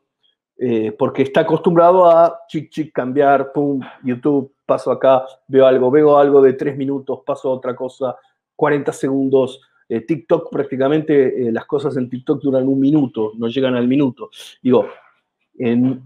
porque 0.98 1.22
está 1.22 1.40
acostumbrado 1.40 2.06
a 2.06 2.40
chic 2.48 2.70
chic 2.70 2.92
cambiar, 2.92 3.52
pum, 3.52 3.80
YouTube, 4.02 4.52
paso 4.66 4.90
acá, 4.90 5.24
veo 5.46 5.66
algo, 5.66 5.90
veo 5.90 6.18
algo 6.18 6.42
de 6.42 6.54
tres 6.54 6.76
minutos, 6.76 7.20
paso 7.24 7.48
a 7.48 7.54
otra 7.54 7.76
cosa, 7.76 8.16
40 8.58 8.92
segundos. 8.92 9.60
TikTok 9.88 10.50
prácticamente 10.50 11.50
las 11.50 11.64
cosas 11.64 11.96
en 11.96 12.10
TikTok 12.10 12.42
duran 12.42 12.68
un 12.68 12.78
minuto, 12.78 13.32
no 13.38 13.48
llegan 13.48 13.74
al 13.74 13.88
minuto. 13.88 14.28
Digo, 14.60 14.84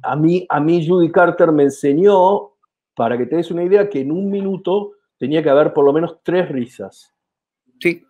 a, 0.02 0.16
mí, 0.16 0.47
a 0.49 0.61
mí 0.61 0.87
Judy 0.87 1.11
Carter 1.11 1.50
me 1.50 1.64
enseñó, 1.64 2.52
para 2.94 3.16
que 3.18 3.26
te 3.26 3.37
des 3.37 3.50
una 3.50 3.64
idea, 3.64 3.88
que 3.88 4.00
en 4.00 4.12
un 4.12 4.30
minuto 4.30 4.92
tenía 5.18 5.42
que 5.42 5.50
haber 5.50 5.73
por 5.73 5.85
lo 5.85 5.92
menos 5.92 6.18
tres 6.23 6.49
risas. 6.49 7.12
Sí. 7.80 8.04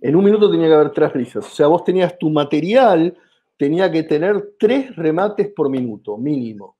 En 0.00 0.16
un 0.16 0.24
minuto 0.24 0.50
tenía 0.50 0.66
que 0.66 0.74
haber 0.74 0.90
tres 0.90 1.12
risas. 1.12 1.46
O 1.46 1.54
sea, 1.54 1.66
vos 1.68 1.84
tenías 1.84 2.18
tu 2.18 2.28
material, 2.30 3.16
tenía 3.56 3.90
que 3.90 4.02
tener 4.02 4.54
tres 4.58 4.94
remates 4.96 5.48
por 5.48 5.70
minuto, 5.70 6.18
mínimo. 6.18 6.76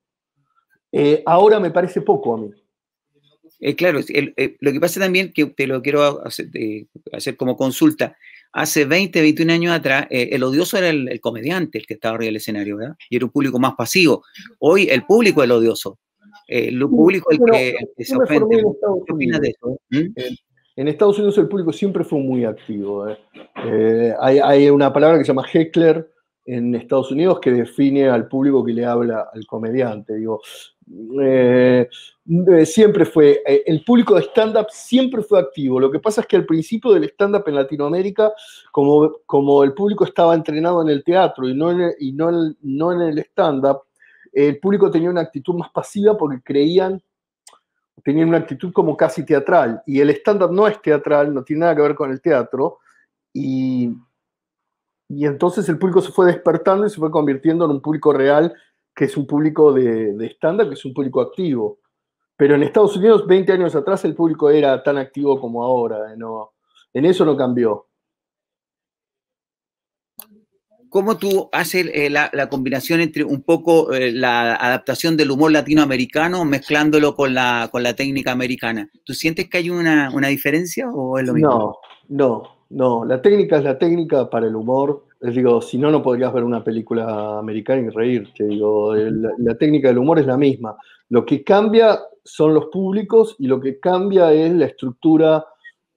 Eh, 0.92 1.22
ahora 1.26 1.58
me 1.58 1.70
parece 1.70 2.02
poco 2.02 2.34
a 2.34 2.38
mí. 2.38 2.50
Eh, 3.64 3.74
claro, 3.76 4.00
eh, 4.08 4.56
lo 4.60 4.72
que 4.72 4.80
pasa 4.80 5.00
también, 5.00 5.32
que 5.32 5.46
te 5.46 5.66
lo 5.66 5.80
quiero 5.80 6.22
hacer, 6.24 7.36
como 7.36 7.56
consulta, 7.56 8.16
hace 8.52 8.84
20, 8.84 9.20
21 9.22 9.52
años 9.52 9.72
atrás, 9.72 10.06
el 10.10 10.42
odioso 10.42 10.76
era 10.76 10.90
el, 10.90 11.20
comediante, 11.20 11.78
el 11.78 11.86
que 11.86 11.94
estaba 11.94 12.16
arriba 12.16 12.26
del 12.26 12.36
escenario, 12.36 12.76
¿verdad? 12.76 12.96
Y 13.08 13.16
era 13.16 13.24
un 13.24 13.30
público 13.32 13.58
más 13.58 13.74
pasivo. 13.74 14.22
Hoy 14.58 14.88
el 14.90 15.04
público 15.04 15.42
es 15.42 15.46
el 15.46 15.52
odioso. 15.52 15.98
Eh, 16.46 16.70
lo 16.70 16.90
público 16.90 17.30
el 17.30 17.38
que, 17.38 18.04
se 18.04 18.16
ofende. 18.16 18.62
¿Qué 19.06 19.12
opinas 19.12 19.40
de 19.40 19.48
eso? 19.48 19.80
¿Mm? 19.90 20.06
En 20.76 20.88
Estados 20.88 21.18
Unidos 21.18 21.38
el 21.38 21.48
público 21.48 21.72
siempre 21.72 22.04
fue 22.04 22.18
muy 22.18 22.44
activo. 22.44 23.08
¿eh? 23.08 23.16
Eh, 23.64 24.14
hay, 24.20 24.40
hay, 24.40 24.68
una 24.70 24.92
palabra 24.92 25.18
que 25.18 25.24
se 25.24 25.28
llama 25.28 25.46
heckler 25.50 26.10
en 26.46 26.74
Estados 26.74 27.10
Unidos 27.10 27.40
que 27.40 27.50
define 27.50 28.08
al 28.08 28.28
público 28.28 28.64
que 28.64 28.72
le 28.72 28.84
habla 28.84 29.30
al 29.32 29.46
comediante. 29.46 30.16
Digo, 30.16 30.42
siempre 32.64 33.04
fue, 33.04 33.42
el 33.66 33.84
público 33.84 34.14
de 34.14 34.22
stand-up 34.22 34.66
siempre 34.70 35.22
fue 35.22 35.40
activo. 35.40 35.78
Lo 35.78 35.90
que 35.90 35.98
pasa 35.98 36.22
es 36.22 36.26
que 36.26 36.36
al 36.36 36.46
principio 36.46 36.92
del 36.92 37.04
stand-up 37.04 37.44
en 37.46 37.54
Latinoamérica, 37.56 38.32
como, 38.72 39.18
como 39.26 39.62
el 39.62 39.74
público 39.74 40.04
estaba 40.04 40.34
entrenado 40.34 40.80
en 40.82 40.88
el 40.88 41.04
teatro 41.04 41.48
y 41.48 41.54
no 41.54 41.72
y 41.98 42.12
no, 42.12 42.54
no 42.62 42.92
en 42.92 43.00
el 43.02 43.18
stand-up, 43.18 43.82
el 44.32 44.58
público 44.58 44.90
tenía 44.90 45.10
una 45.10 45.20
actitud 45.20 45.54
más 45.54 45.70
pasiva 45.70 46.16
porque 46.16 46.42
creían, 46.42 47.00
tenían 48.02 48.28
una 48.28 48.38
actitud 48.38 48.72
como 48.72 48.96
casi 48.96 49.24
teatral. 49.24 49.82
Y 49.86 50.00
el 50.00 50.10
estándar 50.10 50.50
no 50.50 50.66
es 50.66 50.80
teatral, 50.82 51.32
no 51.32 51.44
tiene 51.44 51.60
nada 51.60 51.76
que 51.76 51.82
ver 51.82 51.94
con 51.94 52.10
el 52.10 52.20
teatro. 52.20 52.78
Y, 53.32 53.92
y 55.08 55.26
entonces 55.26 55.68
el 55.68 55.78
público 55.78 56.00
se 56.00 56.10
fue 56.10 56.26
despertando 56.26 56.86
y 56.86 56.90
se 56.90 56.96
fue 56.96 57.10
convirtiendo 57.10 57.64
en 57.66 57.72
un 57.72 57.80
público 57.80 58.12
real, 58.12 58.52
que 58.94 59.04
es 59.04 59.16
un 59.16 59.26
público 59.26 59.72
de, 59.72 60.14
de 60.14 60.26
estándar, 60.26 60.68
que 60.68 60.74
es 60.74 60.84
un 60.84 60.94
público 60.94 61.20
activo. 61.20 61.78
Pero 62.36 62.56
en 62.56 62.64
Estados 62.64 62.96
Unidos, 62.96 63.26
20 63.26 63.52
años 63.52 63.74
atrás, 63.74 64.04
el 64.04 64.14
público 64.14 64.50
era 64.50 64.82
tan 64.82 64.98
activo 64.98 65.40
como 65.40 65.62
ahora. 65.62 66.14
No, 66.16 66.52
en 66.92 67.04
eso 67.04 67.24
no 67.24 67.36
cambió. 67.36 67.86
¿Cómo 70.88 71.16
tú 71.16 71.48
haces 71.50 71.90
eh, 71.92 72.08
la, 72.08 72.48
combinación 72.48 73.00
entre 73.00 73.24
un 73.24 73.42
poco 73.42 73.92
eh, 73.92 74.12
la 74.12 74.54
adaptación 74.54 75.16
del 75.16 75.32
humor 75.32 75.50
latinoamericano 75.50 76.44
mezclándolo 76.44 77.16
con 77.16 77.34
la, 77.34 77.68
con 77.72 77.82
la 77.82 77.94
técnica 77.94 78.30
americana? 78.30 78.88
¿Tú 79.02 79.12
sientes 79.12 79.48
que 79.48 79.58
hay 79.58 79.70
una, 79.70 80.08
diferencia 80.28 80.88
o 80.88 81.18
es 81.18 81.26
lo 81.26 81.34
mismo? 81.34 81.50
No, 81.50 81.78
no, 82.08 82.42
no. 82.70 83.04
La 83.04 83.20
técnica 83.20 83.58
es 83.58 83.64
la 83.64 83.76
técnica 83.76 84.30
para 84.30 84.46
el 84.46 84.54
humor. 84.54 85.06
Les 85.20 85.34
digo, 85.34 85.60
si 85.60 85.78
no, 85.78 85.90
no 85.90 86.00
podrías 86.00 86.32
ver 86.32 86.44
una 86.44 86.62
película 86.62 87.40
americana 87.40 87.82
y 87.82 87.88
reírte. 87.88 88.44
Digo, 88.44 88.94
la, 88.94 89.30
la 89.36 89.54
técnica 89.56 89.88
del 89.88 89.98
humor 89.98 90.20
es 90.20 90.26
la 90.26 90.36
misma. 90.36 90.76
Lo 91.08 91.26
que 91.26 91.42
cambia 91.42 91.98
son 92.24 92.54
los 92.54 92.66
públicos 92.66 93.36
y 93.38 93.46
lo 93.46 93.60
que 93.60 93.78
cambia 93.78 94.32
es 94.32 94.52
la 94.52 94.66
estructura, 94.66 95.44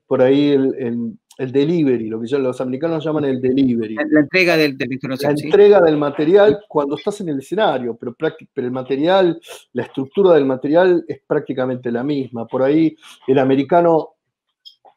por 0.05 0.21
ahí 0.21 0.49
el, 0.49 1.17
el, 1.37 1.51
delivery, 1.51 2.09
lo 2.09 2.19
que 2.19 2.37
los 2.37 2.59
americanos 2.59 3.03
llaman 3.03 3.25
el 3.25 3.41
delivery. 3.41 3.95
La, 3.95 4.21
entrega 4.21 4.57
del, 4.57 4.77
del 4.77 4.99
La 5.21 5.31
entrega 5.31 5.81
del 5.81 5.97
material 5.97 6.59
cuando 6.67 6.95
estás 6.95 7.21
en 7.21 7.29
el 7.29 7.39
escenario, 7.39 7.95
pero, 7.95 8.15
pero 8.17 8.67
el 8.67 8.71
material, 8.71 9.39
la 9.73 9.83
estructura 9.83 10.33
del 10.33 10.45
material 10.45 11.05
es 11.07 11.21
prácticamente 11.25 11.91
la 11.91 12.03
misma. 12.03 12.45
Por 12.47 12.63
ahí 12.63 12.95
el 13.27 13.39
americano, 13.39 14.15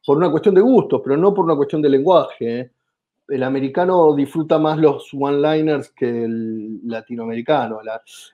por 0.04 0.16
una 0.16 0.30
cuestión 0.30 0.54
de 0.54 0.62
gusto, 0.62 1.02
pero 1.02 1.16
no 1.16 1.34
por 1.34 1.44
una 1.44 1.56
cuestión 1.56 1.82
de 1.82 1.90
lenguaje, 1.90 2.60
¿eh? 2.60 2.70
El 3.30 3.42
americano 3.42 4.14
disfruta 4.14 4.58
más 4.58 4.78
los 4.78 5.08
one-liners 5.14 5.90
que 5.90 6.24
el 6.24 6.80
latinoamericano. 6.86 7.80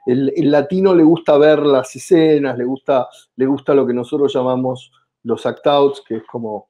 el, 0.06 0.50
latino 0.50 0.94
le 0.94 1.02
gusta 1.02 1.36
ver 1.38 1.60
las 1.60 1.94
escenas, 1.94 2.56
le 2.56 2.64
gusta, 2.64 3.08
le 3.36 3.46
gusta 3.46 3.74
lo 3.74 3.86
que 3.86 3.92
nosotros 3.92 4.32
llamamos 4.32 4.90
los 5.22 5.44
act-outs, 5.44 6.02
que 6.06 6.16
es 6.16 6.22
como 6.24 6.68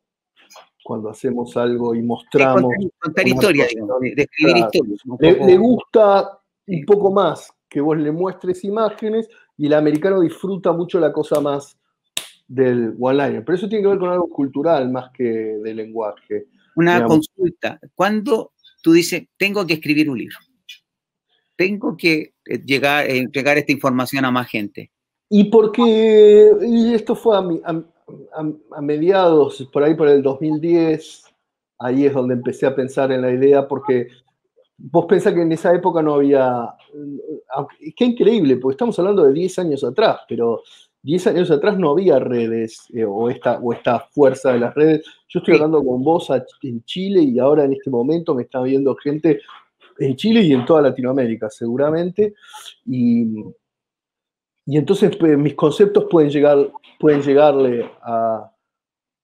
cuando 0.82 1.10
hacemos 1.10 1.56
algo 1.56 1.94
y 1.94 2.02
mostramos. 2.02 2.72
contar, 2.98 3.26
historia, 3.26 3.66
describir 4.14 4.56
historias. 4.56 5.00
Le, 5.20 5.56
gusta 5.56 6.38
un 6.66 6.84
poco 6.84 7.10
más 7.10 7.52
que 7.68 7.80
vos 7.80 7.96
le 7.96 8.12
muestres 8.12 8.64
imágenes 8.64 9.28
y 9.56 9.66
el 9.66 9.74
americano 9.74 10.20
disfruta 10.20 10.72
mucho 10.72 11.00
la 11.00 11.12
cosa 11.12 11.40
más 11.40 11.76
del 12.46 12.94
one-liner. 12.98 13.44
Pero 13.44 13.56
eso 13.56 13.68
tiene 13.68 13.82
que 13.82 13.90
ver 13.90 13.98
con 13.98 14.10
algo 14.10 14.28
cultural 14.28 14.90
más 14.90 15.10
que 15.10 15.24
de 15.24 15.74
lenguaje. 15.74 16.46
Una 16.76 17.04
consulta. 17.04 17.80
¿Cuándo 17.94 18.52
tú 18.82 18.92
dices, 18.92 19.24
tengo 19.36 19.66
que 19.66 19.74
escribir 19.74 20.08
un 20.10 20.18
libro? 20.18 20.36
Tengo 21.56 21.96
que 21.96 22.34
eh, 22.44 22.58
llegar, 22.64 23.06
eh, 23.06 23.18
entregar 23.18 23.56
esta 23.56 23.72
información 23.72 24.24
a 24.24 24.30
más 24.30 24.48
gente. 24.48 24.92
Y 25.28 25.44
porque 25.44 26.52
y 26.62 26.94
esto 26.94 27.16
fue 27.16 27.36
a, 27.36 28.80
mediados, 28.80 29.68
por 29.72 29.82
ahí 29.82 29.94
por 29.94 30.08
el 30.08 30.22
2010, 30.22 31.24
ahí 31.78 32.06
es 32.06 32.12
donde 32.12 32.34
empecé 32.34 32.66
a 32.66 32.76
pensar 32.76 33.10
en 33.10 33.22
la 33.22 33.32
idea, 33.32 33.66
porque 33.66 34.08
vos 34.76 35.06
pensás 35.06 35.34
que 35.34 35.42
en 35.42 35.50
esa 35.50 35.74
época 35.74 36.02
no 36.02 36.14
había, 36.14 36.74
qué 37.96 38.04
increíble, 38.04 38.58
porque 38.58 38.74
estamos 38.74 38.96
hablando 38.98 39.24
de 39.24 39.32
10 39.32 39.58
años 39.58 39.82
atrás, 39.82 40.20
pero 40.28 40.62
10 41.06 41.28
años 41.28 41.50
atrás 41.52 41.78
no 41.78 41.90
había 41.90 42.18
redes 42.18 42.88
eh, 42.92 43.04
o, 43.04 43.30
esta, 43.30 43.60
o 43.60 43.72
esta 43.72 44.00
fuerza 44.00 44.52
de 44.52 44.58
las 44.58 44.74
redes. 44.74 45.06
Yo 45.28 45.38
estoy 45.38 45.54
hablando 45.54 45.84
con 45.84 46.02
vos 46.02 46.28
en 46.62 46.82
Chile 46.82 47.22
y 47.22 47.38
ahora 47.38 47.64
en 47.64 47.74
este 47.74 47.90
momento 47.90 48.34
me 48.34 48.42
está 48.42 48.60
viendo 48.60 48.96
gente 48.96 49.40
en 50.00 50.16
Chile 50.16 50.42
y 50.42 50.52
en 50.52 50.64
toda 50.64 50.82
Latinoamérica 50.82 51.48
seguramente. 51.48 52.34
Y, 52.86 53.40
y 54.66 54.76
entonces 54.76 55.16
pues, 55.16 55.38
mis 55.38 55.54
conceptos 55.54 56.06
pueden, 56.10 56.28
llegar, 56.28 56.72
pueden 56.98 57.22
llegarle 57.22 57.88
a, 58.02 58.50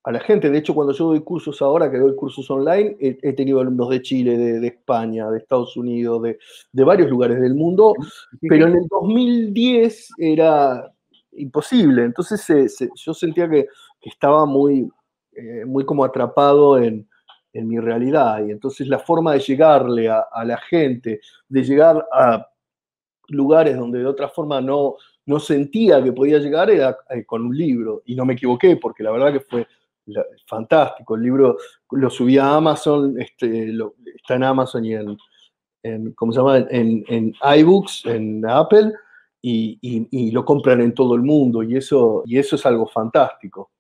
a, 0.04 0.12
la 0.12 0.20
gente. 0.20 0.50
De 0.50 0.58
hecho, 0.58 0.76
cuando 0.76 0.92
yo 0.92 1.06
doy 1.06 1.20
cursos 1.22 1.60
ahora, 1.62 1.90
que 1.90 1.98
doy 1.98 2.14
cursos 2.14 2.48
online, 2.48 2.96
he, 3.00 3.32
tenido 3.32 3.58
alumnos 3.58 3.90
de 3.90 4.02
Chile, 4.02 4.38
de, 4.38 4.60
de, 4.60 4.68
España, 4.68 5.28
de 5.30 5.38
Estados 5.38 5.76
Unidos, 5.76 6.22
de, 6.22 6.38
de 6.70 6.84
varios 6.84 7.10
lugares 7.10 7.40
del 7.40 7.56
mundo. 7.56 7.96
Pero 8.40 8.68
en 8.68 8.76
el 8.76 8.86
2010 8.88 10.10
era 10.18 10.92
imposible. 11.32 12.04
Entonces 12.04 12.46
yo 12.94 13.14
sentía 13.14 13.48
que, 13.48 13.66
estaba 14.02 14.46
muy, 14.46 14.90
eh, 15.32 15.64
muy 15.64 15.84
como 15.84 16.04
atrapado 16.04 16.78
en, 16.78 17.08
mi 17.54 17.78
realidad. 17.78 18.46
Y 18.46 18.50
entonces 18.50 18.88
la 18.88 18.98
forma 18.98 19.34
de 19.34 19.40
llegarle 19.40 20.08
a, 20.08 20.26
la 20.44 20.56
gente, 20.56 21.20
de 21.48 21.62
llegar 21.62 22.02
a 22.10 22.48
lugares 23.28 23.76
donde 23.76 23.98
de 23.98 24.06
otra 24.06 24.30
forma 24.30 24.62
no, 24.62 24.94
no 25.26 25.38
sentía 25.38 26.02
que 26.02 26.12
podía 26.12 26.38
llegar 26.38 26.70
era 26.70 26.96
eh, 27.10 27.26
con 27.26 27.44
un 27.44 27.54
libro. 27.54 28.02
Y 28.06 28.14
no 28.14 28.24
me 28.24 28.32
equivoqué, 28.32 28.76
porque 28.76 29.02
la 29.02 29.10
verdad 29.10 29.34
que 29.34 29.40
fue 29.40 29.66
fantástico. 30.46 31.14
El 31.14 31.22
libro 31.22 31.58
lo 31.90 32.08
subí 32.08 32.38
a 32.38 32.54
Amazon, 32.54 33.20
este, 33.20 33.70
está 34.16 34.36
en 34.36 34.44
Amazon 34.44 34.84
y 34.86 34.94
en, 34.94 35.18
en 35.82 36.12
¿cómo 36.14 36.32
se 36.32 36.38
llama? 36.38 36.56
En, 36.70 37.04
en 37.08 37.34
iBooks, 37.58 38.06
en 38.06 38.48
Apple 38.48 38.94
y, 39.42 40.30
lo 40.30 40.44
compran 40.44 40.80
en 40.80 40.94
todo 40.94 41.14
el 41.16 41.22
mundo 41.22 41.62
y 41.62 41.76
eso, 41.76 42.22
y 42.24 42.38
eso 42.38 42.56
es 42.56 42.64
algo 42.64 42.86
fantástico. 42.86 43.72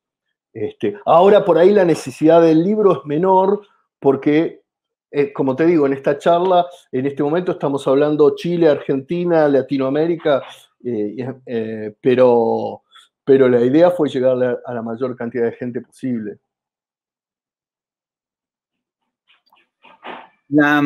Este, 0.52 0.96
ahora 1.06 1.44
por 1.44 1.56
ahí 1.56 1.70
la 1.70 1.84
necesidad 1.84 2.42
del 2.42 2.62
libro 2.62 2.92
es 2.92 3.06
menor 3.06 3.62
porque, 3.98 4.62
eh, 5.10 5.32
como 5.32 5.56
te 5.56 5.64
digo, 5.64 5.86
en 5.86 5.94
esta 5.94 6.18
charla, 6.18 6.66
en 6.90 7.06
este 7.06 7.22
momento 7.22 7.52
estamos 7.52 7.86
hablando 7.86 8.34
Chile, 8.34 8.68
Argentina, 8.68 9.48
Latinoamérica, 9.48 10.42
eh, 10.84 11.32
eh, 11.46 11.94
pero, 12.00 12.82
pero 13.24 13.48
la 13.48 13.64
idea 13.64 13.92
fue 13.92 14.08
llegar 14.08 14.60
a 14.66 14.74
la 14.74 14.82
mayor 14.82 15.16
cantidad 15.16 15.44
de 15.44 15.52
gente 15.52 15.80
posible. 15.80 16.38
La, 20.48 20.82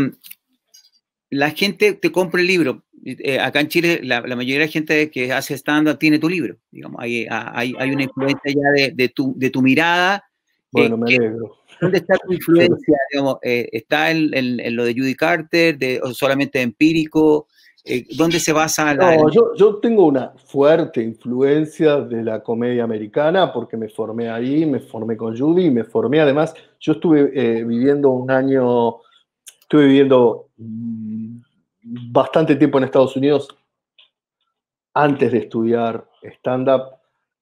la 1.30 1.50
gente 1.50 1.94
te 1.94 2.12
compra 2.12 2.40
el 2.40 2.46
libro, 2.46 2.82
eh, 3.06 3.38
acá 3.38 3.60
en 3.60 3.68
Chile 3.68 4.00
la, 4.02 4.20
mayoría 4.22 4.58
de 4.58 4.66
la 4.66 4.72
gente 4.72 5.10
que 5.12 5.32
hace 5.32 5.54
stand-up 5.54 5.96
tiene 5.96 6.18
tu 6.18 6.28
libro. 6.28 6.56
Digamos, 6.72 7.00
hay, 7.00 7.24
hay, 7.30 7.72
hay 7.78 7.90
una 7.92 8.02
influencia 8.02 8.52
ya 8.52 8.90
de, 8.92 9.08
tu, 9.10 9.32
de 9.36 9.50
tu 9.50 9.62
mirada. 9.62 10.24
Bueno, 10.72 10.96
me 10.96 11.14
alegro. 11.14 11.56
¿Dónde 11.80 11.98
está 11.98 12.16
tu 12.18 12.32
influencia? 12.32 12.98
Digamos, 13.12 13.36
eh, 13.42 13.68
¿Está 13.70 14.10
en, 14.10 14.34
en, 14.34 14.74
lo 14.74 14.84
de 14.84 14.92
Judy 14.92 15.14
Carter, 15.14 15.78
de, 15.78 16.00
o 16.02 16.12
solamente 16.12 16.60
empírico? 16.60 17.46
Eh, 17.84 18.04
¿Dónde 18.16 18.40
se 18.40 18.52
basa 18.52 18.92
la.? 18.92 19.16
No, 19.16 19.30
yo, 19.30 19.54
yo, 19.54 19.76
tengo 19.76 20.04
una 20.06 20.32
fuerte 20.44 21.00
influencia 21.00 22.00
de 22.00 22.24
la 22.24 22.42
comedia 22.42 22.82
americana 22.82 23.52
porque 23.52 23.76
me 23.76 23.88
formé 23.88 24.28
ahí, 24.28 24.66
me 24.66 24.80
formé 24.80 25.16
con 25.16 25.38
Judy, 25.38 25.70
me 25.70 25.84
formé 25.84 26.20
además. 26.20 26.54
Yo 26.80 26.94
estuve 26.94 27.62
viviendo 27.62 28.10
un 28.10 28.32
año, 28.32 28.96
estuve 29.62 29.86
viviendo 29.86 30.48
mm, 30.56 31.36
bastante 31.86 32.56
tiempo 32.56 32.78
en 32.78 32.84
Estados 32.84 33.16
Unidos 33.16 33.48
antes 34.94 35.30
de 35.30 35.38
estudiar 35.38 36.08
stand-up, 36.22 36.96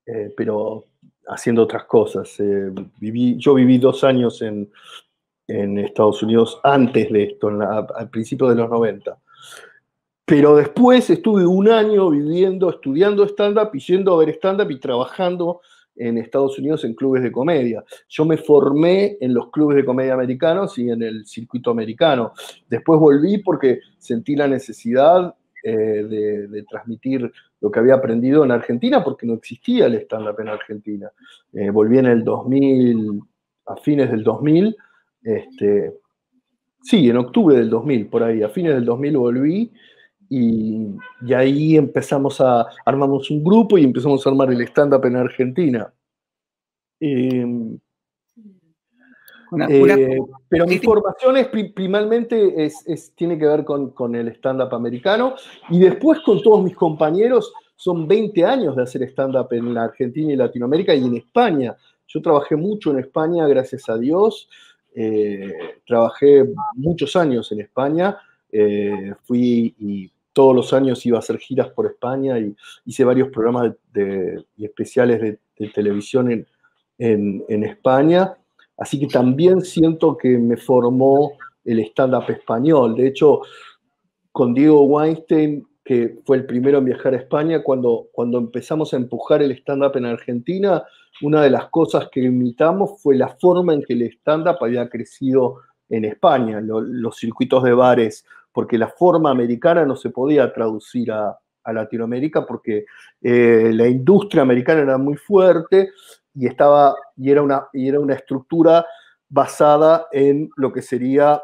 eh, 0.06 0.34
pero 0.36 0.86
haciendo 1.28 1.62
otras 1.62 1.84
cosas. 1.84 2.38
Eh, 2.40 2.70
viví, 2.98 3.36
yo 3.38 3.54
viví 3.54 3.78
dos 3.78 4.04
años 4.04 4.42
en, 4.42 4.70
Estados 5.46 6.22
Unidos 6.22 6.58
antes 6.64 7.12
de 7.12 7.24
esto, 7.24 7.48
al 7.48 8.08
principio 8.08 8.48
de 8.48 8.54
los 8.54 8.70
90. 8.70 9.18
Pero 10.24 10.56
después 10.56 11.10
estuve 11.10 11.46
un 11.46 11.68
año 11.68 12.08
viviendo, 12.08 12.70
estudiando 12.70 13.24
stand-up 13.24 13.68
y 13.74 13.78
yendo 13.80 14.14
a 14.14 14.24
ver 14.24 14.30
stand-up 14.30 14.70
y 14.70 14.80
trabajando 14.80 15.60
en 15.96 16.18
Estados 16.18 16.58
Unidos 16.58 16.84
en 16.84 16.94
clubes 16.94 17.22
de 17.22 17.32
comedia. 17.32 17.84
Yo 18.08 18.24
me 18.24 18.36
formé 18.36 19.16
en 19.20 19.34
los 19.34 19.50
clubes 19.50 19.76
de 19.76 19.84
comedia 19.84 20.14
americanos 20.14 20.78
y 20.78 20.90
en 20.90 21.02
el 21.02 21.26
circuito 21.26 21.70
americano. 21.70 22.32
Después 22.68 22.98
volví 22.98 23.38
porque 23.38 23.80
sentí 23.98 24.36
la 24.36 24.48
necesidad 24.48 25.34
eh, 25.62 26.46
de, 26.50 26.62
transmitir 26.68 27.32
lo 27.60 27.70
que 27.70 27.78
había 27.78 27.94
aprendido 27.94 28.44
en 28.44 28.50
Argentina 28.50 29.02
porque 29.02 29.26
no 29.26 29.34
existía 29.34 29.86
el 29.86 29.94
stand-up 29.94 30.38
en 30.40 30.48
Argentina. 30.48 31.10
Eh, 31.52 31.70
volví 31.70 31.98
en 31.98 32.06
el 32.06 32.24
2000, 32.24 33.20
a 33.66 33.76
fines 33.76 34.10
del 34.10 34.24
2000, 34.24 34.76
este, 35.22 35.94
sí, 36.82 37.08
en 37.08 37.16
octubre 37.16 37.56
del 37.56 37.70
2000, 37.70 38.08
por 38.08 38.22
ahí, 38.22 38.42
a 38.42 38.50
fines 38.50 38.74
del 38.74 38.84
2000 38.84 39.16
volví 39.16 39.72
y, 40.34 41.32
ahí 41.34 41.76
empezamos 41.76 42.40
a, 42.40 42.66
armamos 42.84 43.30
un 43.30 43.42
grupo 43.42 43.78
y 43.78 43.84
empezamos 43.84 44.26
a 44.26 44.30
armar 44.30 44.52
el 44.52 44.60
stand-up 44.62 45.04
en 45.06 45.16
Argentina. 45.16 45.92
Eh, 47.00 47.46
pero 50.48 50.66
mi 50.66 50.78
formación 50.78 51.36
es, 51.36 51.48
primalmente 51.48 52.64
es, 52.64 53.12
tiene 53.14 53.38
que 53.38 53.46
ver 53.46 53.64
con, 53.64 53.90
con 53.90 54.14
el 54.14 54.28
stand-up 54.28 54.74
americano 54.74 55.34
y 55.70 55.78
después 55.78 56.20
con 56.20 56.42
todos 56.42 56.64
mis 56.64 56.74
compañeros 56.74 57.52
son 57.76 58.08
20 58.08 58.44
años 58.44 58.76
de 58.76 58.82
hacer 58.82 59.02
stand-up 59.04 59.48
en 59.52 59.74
la 59.74 59.84
Argentina 59.84 60.32
y 60.32 60.36
Latinoamérica 60.36 60.94
y 60.94 61.04
en 61.04 61.16
España. 61.16 61.76
Yo 62.06 62.20
trabajé 62.22 62.56
mucho 62.56 62.90
en 62.90 62.98
España, 62.98 63.46
gracias 63.46 63.88
a 63.88 63.98
Dios. 63.98 64.48
Eh, 64.94 65.52
trabajé 65.86 66.44
muchos 66.74 67.14
años 67.16 67.50
en 67.52 67.60
España. 67.60 68.16
Eh, 68.50 69.12
fui 69.24 69.74
y 69.80 70.10
todos 70.34 70.54
los 70.54 70.72
años 70.74 71.06
iba 71.06 71.16
a 71.16 71.20
hacer 71.20 71.38
giras 71.38 71.70
por 71.70 71.86
España 71.86 72.38
y 72.38 72.54
hice 72.84 73.04
varios 73.04 73.30
programas 73.30 73.72
de, 73.92 74.44
especiales 74.58 75.20
de, 75.20 75.68
televisión 75.68 76.46
en, 76.98 77.64
España. 77.64 78.36
Así 78.76 78.98
que 78.98 79.06
también 79.06 79.62
siento 79.62 80.16
que 80.18 80.36
me 80.36 80.56
formó 80.56 81.32
el 81.64 81.78
stand-up 81.80 82.28
español. 82.28 82.96
De 82.96 83.06
hecho, 83.06 83.42
con 84.32 84.52
Diego 84.52 84.82
Weinstein, 84.82 85.66
que 85.84 86.18
fue 86.26 86.38
el 86.38 86.46
primero 86.46 86.78
en 86.78 86.86
viajar 86.86 87.14
a 87.14 87.18
España, 87.18 87.62
cuando, 87.62 88.08
empezamos 88.16 88.92
a 88.92 88.96
empujar 88.96 89.40
el 89.40 89.52
stand-up 89.52 89.96
en 89.96 90.06
Argentina, 90.06 90.82
una 91.22 91.42
de 91.42 91.50
las 91.50 91.68
cosas 91.70 92.08
que 92.10 92.20
imitamos 92.20 93.00
fue 93.00 93.16
la 93.16 93.28
forma 93.28 93.72
en 93.72 93.82
que 93.82 93.92
el 93.92 94.02
stand-up 94.02 94.56
había 94.60 94.88
crecido 94.88 95.60
en 95.88 96.04
España, 96.04 96.60
los 96.60 97.16
circuitos 97.16 97.62
de 97.62 97.72
bares, 97.72 98.24
porque 98.54 98.78
la 98.78 98.86
forma 98.88 99.30
americana 99.30 99.84
no 99.84 99.96
se 99.96 100.10
podía 100.10 100.50
traducir 100.50 101.12
a, 101.12 101.36
Latinoamérica 101.66 102.44
porque 102.44 102.84
eh, 103.22 103.70
la 103.72 103.88
industria 103.88 104.42
americana 104.42 104.82
era 104.82 104.98
muy 104.98 105.16
fuerte 105.16 105.92
y, 106.34 106.46
estaba, 106.46 106.94
y, 107.16 107.30
era 107.30 107.40
una, 107.40 107.68
y 107.72 107.88
era 107.88 108.00
una 108.00 108.12
estructura 108.12 108.84
basada 109.30 110.06
en 110.12 110.50
lo 110.56 110.70
que 110.70 110.82
sería 110.82 111.42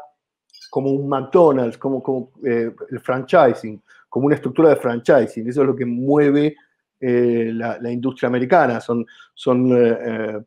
como 0.69 0.91
un 0.91 1.09
McDonald's, 1.09 1.79
como, 1.79 2.03
como 2.03 2.33
eh, 2.45 2.71
el 2.91 2.99
franchising, 2.99 3.81
como 4.07 4.27
una 4.27 4.35
estructura 4.35 4.69
de 4.69 4.75
franchising. 4.75 5.49
Eso 5.49 5.61
es 5.61 5.67
lo 5.67 5.75
que 5.75 5.87
mueve 5.87 6.55
eh, 6.99 7.49
la, 7.51 7.91
industria 7.91 8.27
americana. 8.27 8.79
Son, 8.79 9.03
son 9.33 10.45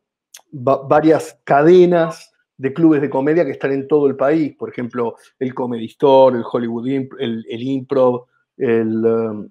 varias 0.53 1.37
cadenas 1.43 2.31
de 2.57 2.73
clubes 2.73 3.01
de 3.01 3.09
comedia 3.09 3.45
que 3.45 3.51
están 3.51 3.71
en 3.71 3.87
todo 3.87 4.07
el 4.07 4.15
país, 4.15 4.55
por 4.55 4.69
ejemplo, 4.69 5.15
el 5.39 5.53
Comedy 5.53 5.85
Store, 5.85 6.37
el 6.37 6.43
Hollywood, 6.49 6.87
el, 6.87 7.45
Improv, 7.49 8.25
el, 8.57 9.05
um, 9.05 9.49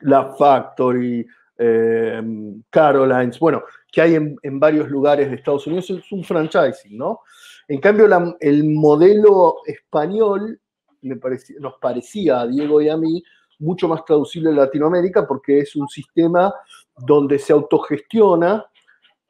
La 0.00 0.34
Factory, 0.34 1.26
em, 1.58 2.62
Carolines, 2.70 3.38
bueno, 3.38 3.64
que 3.90 4.00
hay 4.00 4.14
en, 4.14 4.60
varios 4.60 4.88
lugares 4.88 5.28
de 5.28 5.36
Estados 5.36 5.66
Unidos, 5.66 5.90
es 5.90 6.12
un 6.12 6.24
franchising, 6.24 6.96
¿no? 6.96 7.20
En 7.66 7.80
cambio, 7.80 8.06
el 8.40 8.64
modelo 8.64 9.56
español 9.66 10.60
nos 11.02 11.74
parecía 11.80 12.40
a 12.40 12.46
Diego 12.46 12.80
y 12.80 12.88
a 12.88 12.96
mí 12.96 13.22
mucho 13.58 13.88
más 13.88 14.04
traducible 14.04 14.50
en 14.50 14.56
Latinoamérica 14.56 15.26
porque 15.26 15.60
es 15.60 15.76
un 15.76 15.88
sistema 15.88 16.52
donde 16.96 17.38
se 17.38 17.52
autogestiona 17.52 18.64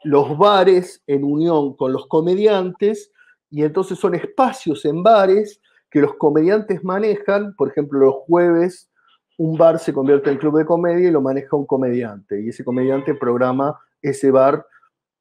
los 0.05 0.37
bares 0.39 1.03
en 1.07 1.25
unión 1.25 1.75
con 1.77 1.93
los 1.93 2.07
comediantes 2.07 3.11
y 3.51 3.63
entonces 3.63 3.99
son 3.99 4.15
espacios 4.15 4.85
en 4.85 5.03
bares 5.03 5.61
que 5.91 6.01
los 6.01 6.15
comediantes 6.15 6.83
manejan, 6.83 7.55
por 7.57 7.69
ejemplo, 7.69 7.99
los 8.01 8.15
jueves 8.27 8.91
un 9.37 9.57
bar 9.57 9.79
se 9.79 9.93
convierte 9.93 10.31
en 10.31 10.39
club 10.39 10.59
de 10.59 10.65
comedia 10.65 11.09
y 11.09 11.13
lo 11.13 11.21
maneja 11.21 11.57
un 11.57 11.67
comediante 11.67 12.41
y 12.41 12.49
ese 12.51 12.65
comediante 12.65 13.15
programa 13.15 13.79
ese 14.01 14.31
bar 14.31 14.65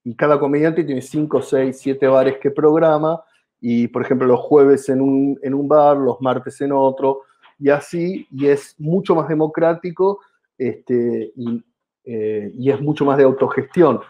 y 0.04 0.16
cada 0.16 0.40
comediante 0.40 0.84
tiene 0.84 1.02
5, 1.02 1.42
6, 1.42 1.78
7 1.80 2.08
bares 2.08 2.38
que 2.38 2.52
programa 2.52 3.24
y 3.60 3.88
por 3.88 4.04
ejemplo 4.04 4.28
los 4.28 4.42
jueves 4.42 4.90
en 4.90 5.02
un, 5.02 5.40
en 5.42 5.54
un 5.54 5.68
bar, 5.68 5.98
los 5.98 6.22
martes 6.22 6.60
en 6.62 6.74
otro 6.74 7.22
y 7.58 7.70
así 7.70 8.28
y 8.32 8.48
es 8.48 8.76
mucho 8.78 9.16
más 9.16 9.28
democrático 9.28 10.20
este, 10.58 11.32
y, 11.36 11.64
eh, 12.04 12.52
y 12.56 12.70
es 12.70 12.82
mucho 12.82 13.06
más 13.06 13.18
de 13.18 13.24
autogestión 13.24 14.02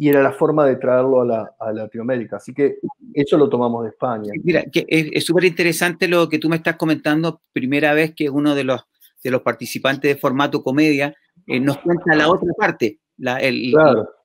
y 0.00 0.08
era 0.08 0.22
la 0.22 0.32
forma 0.32 0.64
de 0.64 0.76
traerlo 0.76 1.22
a, 1.22 1.72
Latinoamérica. 1.72 2.36
Así 2.36 2.54
que 2.54 2.76
eso 3.12 3.36
lo 3.36 3.48
tomamos 3.48 3.82
de 3.82 3.90
España. 3.90 4.32
Mira, 4.44 4.62
que 4.64 4.86
es 4.88 5.24
súper 5.24 5.44
interesante 5.44 6.06
lo 6.06 6.28
que 6.28 6.38
tú 6.38 6.48
me 6.48 6.56
estás 6.56 6.76
comentando, 6.76 7.42
primera 7.52 7.92
vez 7.94 8.14
que 8.14 8.30
uno 8.30 8.54
de 8.54 8.62
los, 8.62 8.80
de 9.24 9.30
los 9.32 9.42
participantes 9.42 10.14
de 10.14 10.20
formato 10.20 10.62
comedia 10.62 11.14
eh, 11.48 11.58
nos 11.58 11.78
cuenta 11.78 12.14
la 12.14 12.30
otra 12.30 12.52
parte, 12.56 13.00
la, 13.16 13.40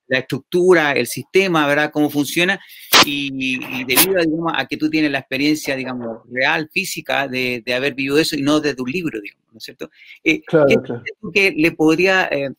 la 0.08 0.20
estructura, 0.20 0.92
el 0.92 1.08
sistema, 1.08 1.66
¿verdad? 1.66 1.90
Cómo 1.92 2.12
funciona. 2.12 2.60
Y, 3.04 3.84
debido 3.86 4.50
a 4.50 4.66
que 4.68 4.78
tú 4.78 4.92
tienes 4.92 5.12
la 5.12 5.20
experiencia, 5.20 5.76
digamos, 5.76 6.20
real, 6.32 6.70
física, 6.72 7.28
de, 7.28 7.64
haber 7.76 7.96
vivido 7.96 8.20
eso 8.20 8.36
y 8.36 8.44
no 8.44 8.60
desde 8.60 8.82
un 8.82 8.92
libro, 8.92 9.20
digamos, 9.20 9.46
¿no 9.52 9.58
es 9.58 9.64
cierto? 9.64 9.90
Eh, 10.24 10.42
claro, 10.42 10.68
¿qué, 11.34 11.52
le 11.56 11.72
podría... 11.72 12.28
Eh, 12.32 12.50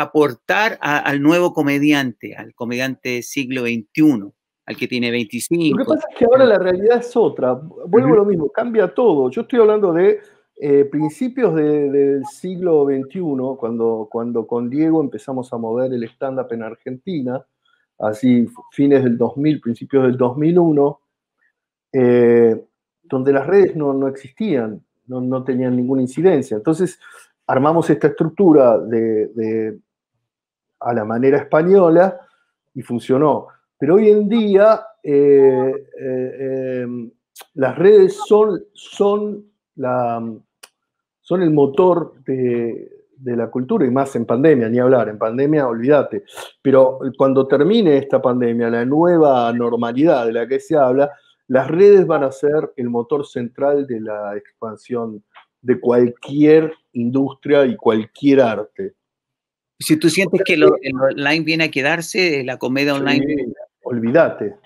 aportar 0.00 0.78
al 0.80 1.20
nuevo 1.20 1.52
comediante, 1.52 2.36
al 2.36 2.54
comediante 2.54 3.22
siglo 3.22 3.62
XXI, 3.62 4.30
al 4.66 4.76
que 4.76 4.86
tiene 4.86 5.10
25. 5.10 5.76
Lo 5.76 5.84
que 5.84 5.88
pasa 5.88 6.06
es 6.10 6.16
que 6.16 6.24
ahora 6.24 6.44
la 6.44 6.58
realidad 6.58 6.98
es 6.98 7.16
otra. 7.16 7.54
Vuelvo 7.54 8.12
a 8.14 8.16
lo 8.18 8.24
mismo, 8.24 8.48
cambia 8.48 8.94
todo. 8.94 9.28
Yo 9.28 9.42
estoy 9.42 9.58
hablando 9.58 9.92
de 9.92 10.20
eh, 10.60 10.84
principios 10.84 11.52
del 11.56 12.22
siglo 12.26 12.84
XXI, 12.84 13.20
cuando, 13.58 14.08
cuando 14.10 14.46
con 14.46 14.70
Diego 14.70 15.00
empezamos 15.00 15.52
a 15.52 15.56
mover 15.56 15.92
el 15.92 16.04
stand-up 16.04 16.46
en 16.52 16.62
Argentina, 16.62 17.44
así 17.98 18.48
fines 18.70 19.02
del 19.02 19.18
2000, 19.18 19.60
principios 19.60 20.04
del 20.04 20.16
2001, 20.16 21.00
eh, 21.92 22.64
donde 23.02 23.32
las 23.32 23.48
redes 23.48 23.74
no, 23.74 24.06
existían, 24.06 24.80
no, 25.06 25.42
tenían 25.42 25.74
ninguna 25.74 26.02
incidencia. 26.02 26.56
Entonces, 26.56 27.00
armamos 27.48 27.90
esta 27.90 28.06
estructura 28.06 28.78
de, 28.78 29.78
a 30.80 30.92
la 30.92 31.04
manera 31.04 31.38
española 31.38 32.20
y 32.74 32.82
funcionó. 32.82 33.48
Pero 33.78 33.96
hoy 33.96 34.10
en 34.10 34.28
día 34.28 34.80
eh, 35.02 35.86
eh, 36.00 36.80
em, 36.82 37.10
las 37.54 37.78
redes 37.78 38.18
son, 38.26 38.60
son, 38.72 39.44
la, 39.76 40.22
son 41.20 41.42
el 41.42 41.50
motor 41.50 42.14
de, 42.24 42.90
la 43.24 43.50
cultura 43.50 43.86
y 43.86 43.90
más 43.90 44.14
en 44.16 44.24
pandemia, 44.24 44.68
ni 44.68 44.78
hablar, 44.78 45.08
en 45.08 45.18
pandemia 45.18 45.66
olvídate. 45.66 46.24
Pero 46.62 47.00
cuando 47.16 47.46
termine 47.46 47.96
esta 47.96 48.20
pandemia, 48.20 48.70
la 48.70 48.84
nueva 48.84 49.52
normalidad 49.52 50.26
de 50.26 50.32
la 50.32 50.46
que 50.46 50.60
se 50.60 50.76
habla, 50.76 51.10
las 51.48 51.68
redes 51.68 52.06
van 52.06 52.24
a 52.24 52.32
ser 52.32 52.72
el 52.76 52.90
motor 52.90 53.26
central 53.26 53.86
de 53.86 54.00
la 54.00 54.36
expansión 54.36 55.24
de 55.62 55.80
cualquier 55.80 56.72
industria 56.92 57.64
y 57.64 57.76
cualquier 57.76 58.40
arte. 58.40 58.94
Si 59.78 59.96
tú 59.96 60.10
sientes 60.10 60.42
que 60.44 60.54
el 60.54 60.64
online 60.64 61.44
viene 61.44 61.64
a 61.64 61.70
quedarse, 61.70 62.42
la 62.44 62.56
comedia 62.56 62.94
online. 62.94 63.52
olvídate. 63.82 64.56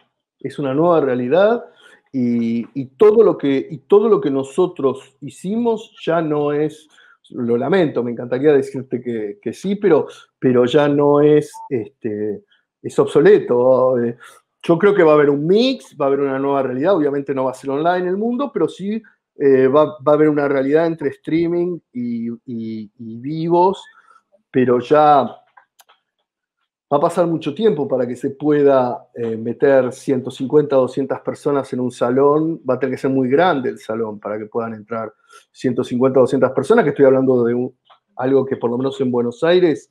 Es 0.40 0.58
una 0.58 0.74
nueva 0.74 1.00
realidad 1.00 1.64
y, 2.12 2.86
todo 2.96 3.22
lo 3.22 3.36
que, 3.36 3.66
y 3.70 3.78
todo 3.78 4.08
lo 4.08 4.20
que 4.20 4.30
nosotros 4.30 5.16
hicimos 5.20 5.94
ya 6.04 6.20
no 6.22 6.52
es. 6.52 6.88
Lo 7.30 7.56
lamento, 7.56 8.02
me 8.02 8.10
encantaría 8.10 8.52
decirte 8.52 9.00
que, 9.00 9.52
sí, 9.52 9.76
pero, 9.76 10.08
pero 10.38 10.66
ya 10.66 10.88
no 10.88 11.20
es, 11.20 11.52
este, 11.68 12.42
es 12.82 12.98
obsoleto. 12.98 13.94
Yo 14.62 14.78
creo 14.78 14.94
que 14.94 15.02
va 15.02 15.12
a 15.12 15.14
haber 15.14 15.30
un 15.30 15.46
mix, 15.46 15.96
va 15.98 16.06
a 16.06 16.08
haber 16.08 16.20
una 16.20 16.38
nueva 16.38 16.62
realidad. 16.62 16.96
Obviamente 16.96 17.34
no 17.34 17.44
va 17.44 17.52
a 17.52 17.54
ser 17.54 17.70
online 17.70 18.08
el 18.08 18.16
mundo, 18.16 18.50
pero 18.52 18.68
sí 18.68 19.02
eh, 19.36 19.66
va, 19.68 19.96
a 20.04 20.12
haber 20.12 20.28
una 20.28 20.48
realidad 20.48 20.86
entre 20.86 21.08
streaming 21.10 21.78
y, 21.92 22.28
y 22.44 22.90
vivos 22.96 23.82
pero 24.52 24.78
ya 24.80 25.42
va 26.92 26.98
a 26.98 27.00
pasar 27.00 27.26
mucho 27.26 27.54
tiempo 27.54 27.88
para 27.88 28.06
que 28.06 28.14
se 28.14 28.30
pueda 28.30 29.08
eh, 29.14 29.36
meter 29.36 29.90
150 29.92 30.76
o 30.76 30.82
200 30.82 31.20
personas 31.20 31.72
en 31.72 31.80
un 31.80 31.90
salón. 31.90 32.60
Va 32.68 32.74
a 32.74 32.78
tener 32.78 32.94
que 32.94 33.00
ser 33.00 33.10
muy 33.10 33.30
grande 33.30 33.70
el 33.70 33.78
salón 33.78 34.20
para 34.20 34.38
que 34.38 34.44
puedan 34.44 34.74
entrar 34.74 35.10
150 35.52 36.20
o 36.20 36.22
200 36.22 36.50
personas, 36.50 36.84
que 36.84 36.90
estoy 36.90 37.06
hablando 37.06 37.44
de 37.44 37.70
algo 38.16 38.44
que 38.44 38.56
por 38.56 38.70
lo 38.70 38.76
menos 38.76 39.00
en 39.00 39.10
Buenos 39.10 39.42
Aires 39.42 39.90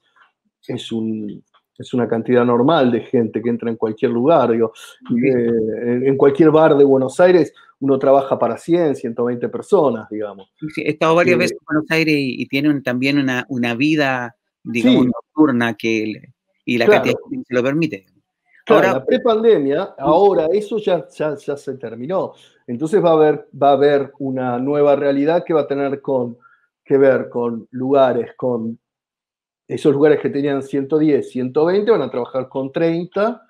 es, 0.67 0.91
un, 0.91 1.43
es 1.76 1.91
una 1.95 2.08
cantidad 2.08 2.45
normal 2.45 2.91
de 2.91 3.02
gente 3.02 3.41
que 3.41 3.50
entra 3.50 3.71
en 3.71 3.78
cualquier 3.78 4.12
lugar. 4.12 4.52
Digo, 4.52 4.71
eh, 5.26 6.02
en 6.06 6.15
cualquier 6.17 6.52
bar 6.52 6.78
de 6.78 6.84
Buenos 6.84 7.19
Aires 7.19 7.52
uno 7.80 7.97
trabaja 7.97 8.38
para 8.38 8.60
100, 8.60 8.95
120 8.95 9.50
personas, 9.50 10.08
digamos. 10.08 10.54
he 10.78 10.91
estado 10.91 11.15
varias 11.15 11.39
veces 11.39 11.58
en 11.60 11.65
Buenos 11.65 11.89
Aires 11.89 12.15
y, 12.15 12.45
tienen 12.45 12.84
también 12.84 13.17
una, 13.17 13.47
una 13.50 13.74
vida 13.74 14.36
digamos, 14.63 15.08
nocturna 15.08 15.76
que, 15.76 16.34
y 16.65 16.78
la 16.78 16.88
cantidad 16.88 17.15
se 17.47 17.54
lo 17.54 17.63
permite. 17.63 18.06
ahora, 18.67 18.93
la 18.93 19.06
prepandemia, 19.06 19.95
ahora 19.97 20.47
eso 20.52 20.78
ya, 20.78 21.08
ya, 21.10 21.36
se 21.36 21.78
terminó. 21.78 22.34
Entonces 22.67 23.04
va 23.04 23.12
a, 23.12 23.13
haber, 23.13 23.47
va 23.62 23.69
a 23.69 23.74
haber 23.74 24.12
una 24.19 24.60
nueva 24.60 24.95
realidad 24.95 25.43
que 25.45 25.54
va 25.54 25.62
a 25.62 25.67
tener 25.67 26.02
con, 26.02 26.38
que 26.84 26.97
ver 26.97 27.30
con 27.30 27.67
lugares, 27.71 28.32
con 28.36 28.80
esos 29.67 29.93
lugares 29.93 30.19
que 30.19 30.30
tenían 30.30 30.62
110, 30.62 31.30
120, 31.30 31.91
van 31.91 32.02
a 32.02 32.12
trabajar 32.12 32.50
con 32.50 32.71
30, 32.71 33.41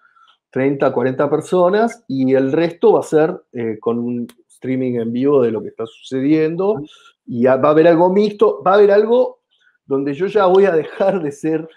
30, 0.51 0.93
40 0.93 1.29
personas 1.29 2.03
y 2.07 2.33
el 2.33 2.51
resto 2.51 2.93
va 2.93 2.99
a 2.99 3.03
ser 3.03 3.41
eh, 3.53 3.77
con 3.79 3.97
un 3.97 4.27
streaming 4.47 4.99
en 4.99 5.11
vivo 5.11 5.41
de 5.41 5.49
lo 5.49 5.61
que 5.61 5.69
está 5.69 5.85
sucediendo 5.87 6.81
y 7.25 7.45
va 7.45 7.53
a 7.53 7.69
haber 7.69 7.87
algo 7.87 8.11
mixto, 8.11 8.61
va 8.61 8.73
a 8.73 8.75
haber 8.75 8.91
algo 8.91 9.40
donde 9.85 10.13
yo 10.13 10.27
ya 10.27 10.45
voy 10.45 10.65
a 10.65 10.71
dejar 10.71 11.21
de 11.21 11.31
ser, 11.31 11.67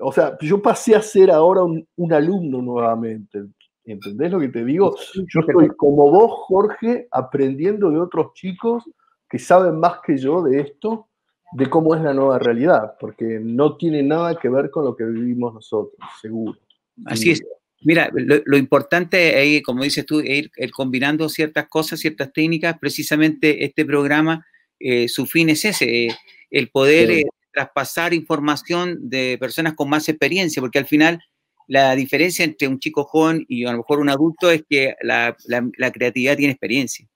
o 0.00 0.12
sea, 0.12 0.36
yo 0.40 0.60
pasé 0.60 0.94
a 0.94 1.02
ser 1.02 1.30
ahora 1.30 1.62
un, 1.62 2.12
alumno 2.12 2.62
nuevamente. 2.62 3.44
¿Entendés 3.84 4.32
lo 4.32 4.40
que 4.40 4.48
te 4.48 4.64
digo? 4.64 4.96
Yo 5.14 5.40
estoy 5.40 5.68
como 5.76 6.10
vos, 6.10 6.32
Jorge, 6.46 7.06
aprendiendo 7.10 7.90
de 7.90 7.98
otros 7.98 8.32
chicos 8.34 8.84
que 9.28 9.38
saben 9.38 9.78
más 9.78 9.98
que 10.06 10.16
yo 10.16 10.42
de 10.42 10.60
esto, 10.60 11.08
de 11.52 11.68
cómo 11.68 11.94
es 11.94 12.02
la 12.02 12.14
nueva 12.14 12.38
realidad, 12.38 12.94
porque 12.98 13.38
no 13.40 13.76
tiene 13.76 14.02
nada 14.02 14.38
que 14.38 14.48
ver 14.48 14.70
con 14.70 14.84
lo 14.84 14.96
que 14.96 15.04
vivimos 15.04 15.54
nosotros, 15.54 15.98
seguro. 16.20 16.58
Así 17.04 17.30
es. 17.30 17.42
Mira, 17.84 18.10
lo, 18.12 18.56
importante 18.56 19.56
es, 19.56 19.62
como 19.62 19.82
dices 19.84 20.06
tú, 20.06 20.20
ir, 20.20 20.50
combinando 20.72 21.28
ciertas 21.28 21.68
cosas, 21.68 22.00
ciertas 22.00 22.32
técnicas. 22.32 22.78
Precisamente 22.78 23.64
este 23.64 23.84
programa, 23.84 24.46
eh, 24.80 25.06
su 25.06 25.26
fin 25.26 25.50
es 25.50 25.66
ese, 25.66 26.06
eh, 26.06 26.16
el 26.50 26.70
poder 26.70 27.10
eh, 27.10 27.24
traspasar 27.54 28.12
información 28.12 29.08
de 29.08 29.38
personas 29.38 29.74
con 29.74 29.88
más 29.88 30.08
experiencia, 30.08 30.60
porque 30.60 30.78
al 30.78 30.86
final 30.86 31.20
la 31.66 31.94
diferencia 31.94 32.44
entre 32.44 32.68
un 32.68 32.78
chico 32.78 33.04
joven 33.04 33.46
y 33.48 33.64
a 33.64 33.72
lo 33.72 33.78
mejor 33.78 34.00
un 34.00 34.10
adulto 34.10 34.50
es 34.50 34.64
que 34.68 34.94
la, 35.00 35.34
la, 35.46 35.92
creatividad 35.92 36.36
tiene 36.36 36.52
experiencia. 36.52 37.08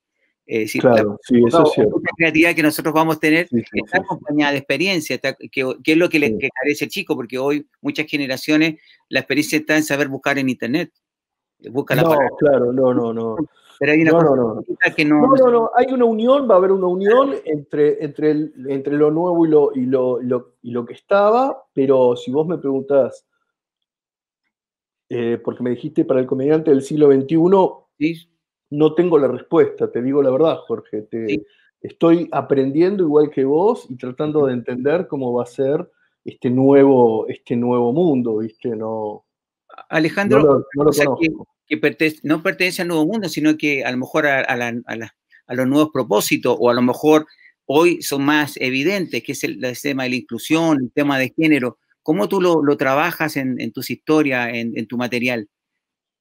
Es 0.46 0.72
claro, 0.72 1.18
sí, 1.22 1.42
eso 1.46 1.62
es 1.66 1.72
cierto. 1.74 2.00
La 2.02 2.12
creatividad 2.16 2.54
que 2.54 2.62
nosotros 2.62 2.94
vamos 2.94 3.16
a 3.16 3.20
tener 3.20 3.48
está 3.50 3.98
acompañada 3.98 4.52
de 4.52 4.58
experiencia, 4.58 5.18
que, 5.18 5.76
es 5.84 5.96
lo 5.96 6.08
que 6.08 6.18
le 6.18 6.38
carece 6.38 6.86
el 6.86 6.90
chico, 6.90 7.14
porque 7.14 7.36
hoy 7.36 7.68
muchas 7.82 8.06
generaciones 8.06 8.80
la 9.10 9.20
experiencia 9.20 9.58
está 9.58 9.76
en 9.76 9.82
saber 9.82 10.08
buscar 10.08 10.38
en 10.38 10.48
Internet. 10.48 10.90
Busca 11.70 11.94
la 11.94 12.02
no, 12.02 12.16
claro, 12.38 12.72
no, 12.72 12.94
no, 12.94 13.12
no. 13.12 13.36
Pero 13.78 13.92
hay 13.92 14.02
una 14.02 14.10
no, 14.10 14.36
no, 14.36 14.64
que 14.96 15.04
no... 15.04 15.20
No, 15.20 15.36
no, 15.36 15.50
no, 15.50 15.70
hay 15.74 15.92
una 15.92 16.04
unión, 16.04 16.48
va 16.50 16.54
a 16.54 16.58
haber 16.58 16.72
una 16.72 16.88
unión 16.88 17.34
entre, 17.44 18.04
entre, 18.04 18.30
entre 18.68 18.96
lo 18.96 19.10
nuevo 19.10 19.46
y 19.46 19.48
lo, 19.48 19.72
y, 19.74 19.86
lo, 19.86 20.54
y 20.62 20.70
lo 20.70 20.84
que 20.84 20.94
estaba, 20.94 21.64
pero 21.72 22.16
si 22.16 22.32
vos 22.32 22.46
me 22.46 22.58
preguntás, 22.58 23.24
eh, 25.08 25.40
porque 25.42 25.62
me 25.62 25.70
dijiste 25.70 26.04
para 26.04 26.20
el 26.20 26.26
comediante 26.26 26.70
del 26.70 26.82
siglo 26.82 27.12
XXI, 27.12 28.28
no 28.70 28.94
tengo 28.94 29.18
la 29.18 29.28
respuesta, 29.28 29.90
te 29.90 30.02
digo 30.02 30.22
la 30.22 30.30
verdad, 30.30 30.58
Jorge. 30.66 31.02
Te, 31.02 31.46
Estoy 31.80 32.28
aprendiendo 32.32 33.04
igual 33.04 33.30
que 33.30 33.44
vos 33.44 33.86
y 33.88 33.96
tratando 33.96 34.46
de 34.46 34.54
entender 34.54 35.06
cómo 35.06 35.32
va 35.32 35.44
a 35.44 35.46
ser 35.46 35.88
este 36.24 36.50
nuevo, 36.50 37.28
este 37.28 37.54
nuevo 37.54 37.92
mundo, 37.92 38.38
¿viste? 38.38 38.74
No, 38.74 39.24
Alejandro, 39.88 40.64
no 40.74 40.84
lo, 40.84 40.90
que, 41.68 42.18
no 42.22 42.42
pertenece 42.42 42.82
al 42.82 42.88
nuevo 42.88 43.06
mundo, 43.06 43.28
sino 43.28 43.56
que 43.56 43.84
a 43.84 43.90
lo 43.90 43.98
mejor 43.98 44.26
a, 44.26 44.56
los 45.48 45.66
nuevos 45.66 45.90
propósitos, 45.92 46.56
o 46.58 46.70
a 46.70 46.74
lo 46.74 46.82
mejor 46.82 47.26
hoy 47.66 48.02
son 48.02 48.24
más 48.24 48.56
evidentes, 48.56 49.22
que 49.22 49.32
es 49.32 49.44
el, 49.44 49.60
tema 49.80 50.04
de 50.04 50.10
la 50.10 50.16
inclusión, 50.16 50.78
el 50.80 50.92
tema 50.92 51.18
de 51.18 51.32
género. 51.36 51.78
¿Cómo 52.02 52.28
tú 52.28 52.40
lo, 52.40 52.76
trabajas 52.76 53.36
en, 53.36 53.72
tus 53.72 53.90
historias, 53.90 54.50
en, 54.54 54.86
tu 54.86 54.96
material? 54.96 55.48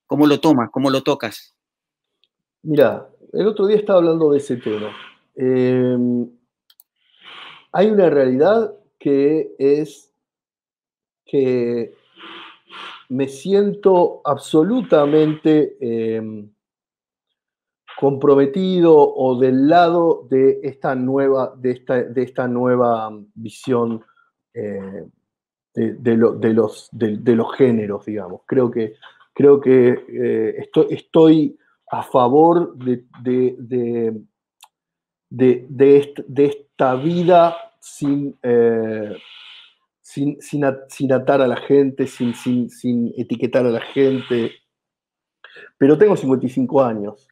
¿Cómo 0.06 0.28
lo 0.28 0.40
tomas? 0.40 0.70
¿Cómo 0.72 0.90
lo 0.90 1.02
tocas? 1.04 1.56
Mira, 2.64 3.08
el 3.32 3.48
otro 3.48 3.68
día 3.68 3.78
estaba 3.78 4.00
hablando 4.00 4.32
de 4.32 4.40
ese 4.40 4.58
tema. 4.58 4.94
Em, 5.36 6.30
hay 7.72 7.88
una 7.88 8.10
realidad 8.10 8.74
que 9.00 9.56
es 9.60 10.12
que 11.26 11.94
me 13.10 13.28
siento 13.28 14.22
absolutamente 14.24 15.78
em, 15.80 16.50
comprometido 17.98 18.96
o 18.96 19.40
del 19.40 19.68
lado 19.68 20.28
de 20.30 20.60
esta 20.64 20.94
nueva, 20.94 21.54
de 21.58 21.72
esta, 21.72 22.04
de 22.04 22.24
esta 22.24 22.48
nueva 22.48 23.12
visión 23.34 24.04
eh, 24.54 25.06
de, 25.74 26.18
los, 26.18 26.40
de, 26.92 27.36
los, 27.36 27.56
géneros, 27.56 28.06
digamos. 28.06 28.42
Creo 28.46 28.72
que, 28.72 28.96
creo 29.34 29.62
que 29.62 29.90
eh, 29.90 30.56
estoy, 30.58 30.88
estoy, 30.90 31.58
a 31.90 32.04
favor 32.04 32.76
de, 32.78 33.06
de, 35.30 36.36
esta 36.36 36.96
vida 36.96 37.56
sin, 37.80 38.38
sin, 40.42 41.14
atar 41.14 41.42
a 41.42 41.48
la 41.48 41.58
gente, 41.58 42.08
sin, 42.08 43.14
etiquetar 43.18 43.66
a 43.66 43.70
la 43.70 43.82
gente. 43.82 44.52
Pero 45.78 45.98
tengo 45.98 46.16
55 46.16 46.84
años 46.84 47.28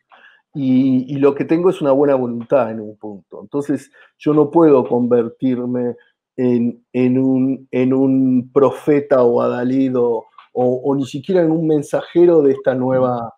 y, 0.54 1.17
lo 1.17 1.36
que 1.36 1.45
tengo 1.45 1.69
es 1.69 1.82
una 1.82 1.91
buena 1.91 2.15
voluntad 2.15 2.71
en 2.71 2.80
un 2.80 2.98
punto. 2.98 3.41
Entonces 3.41 3.91
yo 4.17 4.34
no 4.34 4.52
puedo 4.52 4.88
convertirme 4.88 5.95
en, 6.38 6.84
un, 6.93 7.67
en 7.71 7.93
un, 7.93 8.52
profeta 8.54 9.24
o 9.24 9.41
adalido 9.41 10.26
o, 10.54 10.95
ni 10.95 11.06
siquiera 11.06 11.41
en 11.41 11.52
un 11.52 11.67
mensajero 11.67 12.41
de 12.41 12.54
esta 12.54 12.74
nueva, 12.76 13.34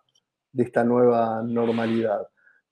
de 0.52 0.64
esta 0.64 0.84
nueva 0.84 1.42
normalidad. 1.42 2.26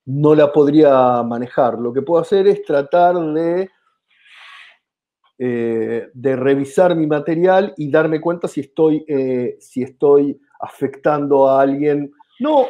No 0.05 0.35
la 0.37 0.53
podría 0.53 1.23
manejar. 1.25 1.79
Lo 1.79 1.93
que 1.93 2.03
puedo 2.03 2.23
hacer 2.23 2.47
es 2.47 2.62
tratar 2.62 3.17
de 3.17 3.69
eh, 5.38 6.09
de 6.14 6.35
revisar 6.35 6.96
mi 6.96 7.07
material 7.07 7.75
y 7.77 7.90
darme 7.90 8.22
cuenta 8.22 8.49
si 8.49 8.61
estoy, 8.61 9.05
eh, 9.07 9.57
si 9.61 9.83
estoy 9.83 10.40
afectando 10.61 11.49
a 11.49 11.61
alguien. 11.61 12.11
No, 12.40 12.64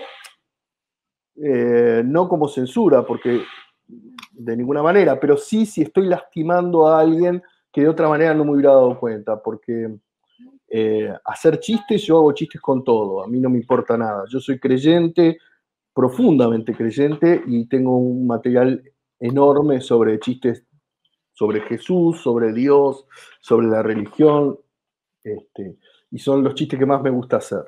eh, 1.36 2.02
no 2.04 2.28
como 2.28 2.48
censura, 2.48 3.06
porque 3.06 3.42
de 4.32 4.56
ninguna 4.56 4.82
manera, 4.82 5.18
pero 5.20 5.36
sí 5.36 5.64
si 5.64 5.82
estoy 5.82 6.08
lastimando 6.08 6.88
a 6.88 6.98
alguien 7.00 7.40
que 7.72 7.82
de 7.82 7.88
otra 7.88 8.08
manera 8.08 8.34
no 8.34 8.44
me 8.44 8.52
hubiera 8.52 8.72
dado 8.72 8.98
cuenta, 8.98 9.40
porque 9.40 9.94
hacer 11.24 11.60
chistes, 11.60 12.02
yo 12.02 12.18
hago 12.18 12.32
chistes 12.32 12.60
con 12.60 12.82
todo, 12.82 13.22
a 13.22 13.28
mí 13.28 13.38
no 13.40 13.48
me 13.48 13.58
importa 13.58 13.96
nada. 13.96 14.24
Yo 14.28 14.40
soy 14.40 14.58
creyente, 14.58 15.38
profundamente 15.94 16.74
creyente, 16.74 17.42
y 17.46 17.66
tengo 17.66 17.96
un 17.96 18.26
material 18.26 18.82
enorme 19.20 19.80
sobre 19.80 20.18
chistes 20.18 20.65
sobre 21.36 21.60
Jesús, 21.60 22.20
sobre 22.22 22.52
Dios, 22.52 23.04
sobre 23.40 23.66
la 23.66 23.82
religión, 23.82 24.58
este, 25.22 25.76
y 26.10 26.18
son 26.18 26.42
los 26.42 26.54
chistes 26.54 26.78
que 26.78 26.86
más 26.86 27.02
me 27.02 27.10
gusta 27.10 27.36
hacer. 27.36 27.64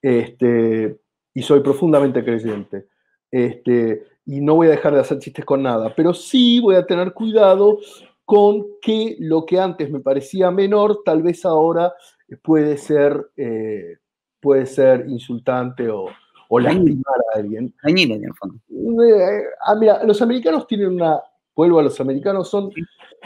Este, 0.00 1.00
y 1.34 1.42
soy 1.42 1.60
profundamente 1.60 2.24
creyente. 2.24 2.86
Este, 3.30 4.06
y 4.24 4.40
no 4.40 4.54
voy 4.54 4.68
a 4.68 4.70
dejar 4.70 4.94
de 4.94 5.00
hacer 5.00 5.18
chistes 5.18 5.44
con 5.44 5.62
nada, 5.62 5.92
pero 5.96 6.14
sí 6.14 6.60
voy 6.60 6.76
a 6.76 6.86
tener 6.86 7.12
cuidado 7.12 7.78
con 8.24 8.64
que 8.80 9.16
lo 9.18 9.44
que 9.44 9.58
antes 9.58 9.90
me 9.90 10.00
parecía 10.00 10.50
menor, 10.50 11.02
tal 11.04 11.22
vez 11.22 11.44
ahora 11.44 11.94
puede 12.42 12.76
ser, 12.76 13.30
eh, 13.36 13.96
puede 14.40 14.66
ser 14.66 15.06
insultante 15.08 15.88
o, 15.88 16.06
o 16.48 16.60
lastimar 16.60 17.16
a 17.34 17.38
alguien. 17.38 17.74
en 17.84 18.24
el 18.24 18.34
fondo. 18.34 18.60
Eh, 18.70 19.42
ah, 19.66 19.74
mira, 19.74 20.04
los 20.04 20.20
americanos 20.22 20.66
tienen 20.66 20.88
una, 20.88 21.20
vuelvo 21.58 21.80
a 21.80 21.82
los 21.82 22.00
americanos, 22.00 22.48
son, 22.48 22.70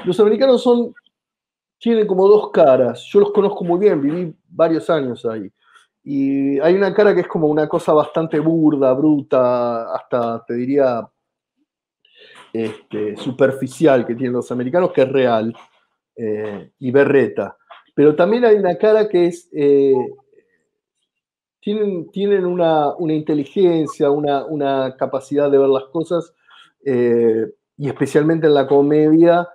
los 0.07 0.19
americanos 0.19 0.63
son, 0.63 0.95
tienen 1.79 2.07
como 2.07 2.27
dos 2.27 2.51
caras, 2.51 3.05
yo 3.05 3.21
los 3.21 3.31
conozco 3.31 3.63
muy 3.63 3.79
bien, 3.79 4.01
viví 4.01 4.35
varios 4.49 4.89
años 4.89 5.27
ahí. 5.27 5.53
Y 6.03 6.59
hay 6.61 6.73
una 6.75 6.95
cara 6.95 7.15
que 7.15 7.21
es 7.21 7.29
como 7.29 7.47
una 7.49 7.69
cosa 7.69 7.93
bastante 7.93 8.41
burda, 8.41 8.95
bruta, 8.95 9.95
hasta 9.95 10.43
te 10.47 10.55
diría 10.55 11.07
este, 12.55 13.19
superficial 13.19 14.07
que 14.07 14.15
tienen 14.15 14.33
los 14.33 14.51
americanos, 14.51 14.93
que 14.93 15.03
es 15.03 15.13
real, 15.13 15.55
eh, 16.17 16.71
y 16.79 16.91
berreta. 16.91 17.59
Pero 17.95 18.17
también 18.17 18.47
hay 18.47 18.57
una 18.57 18.79
cara 18.79 19.11
que 19.11 19.27
es, 19.27 19.51
eh, 19.53 19.95
tienen, 21.61 22.11
tienen 22.11 22.47
una, 22.47 22.95
inteligencia, 22.99 24.11
una, 24.11 24.97
capacidad 24.97 25.51
de 25.51 25.59
ver 25.59 25.69
las 25.69 25.85
cosas 25.85 26.33
eh, 26.83 27.47
y 27.83 27.89
especialmente 27.89 28.47
en 28.47 28.55
la 28.55 28.65
comedia, 28.65 29.49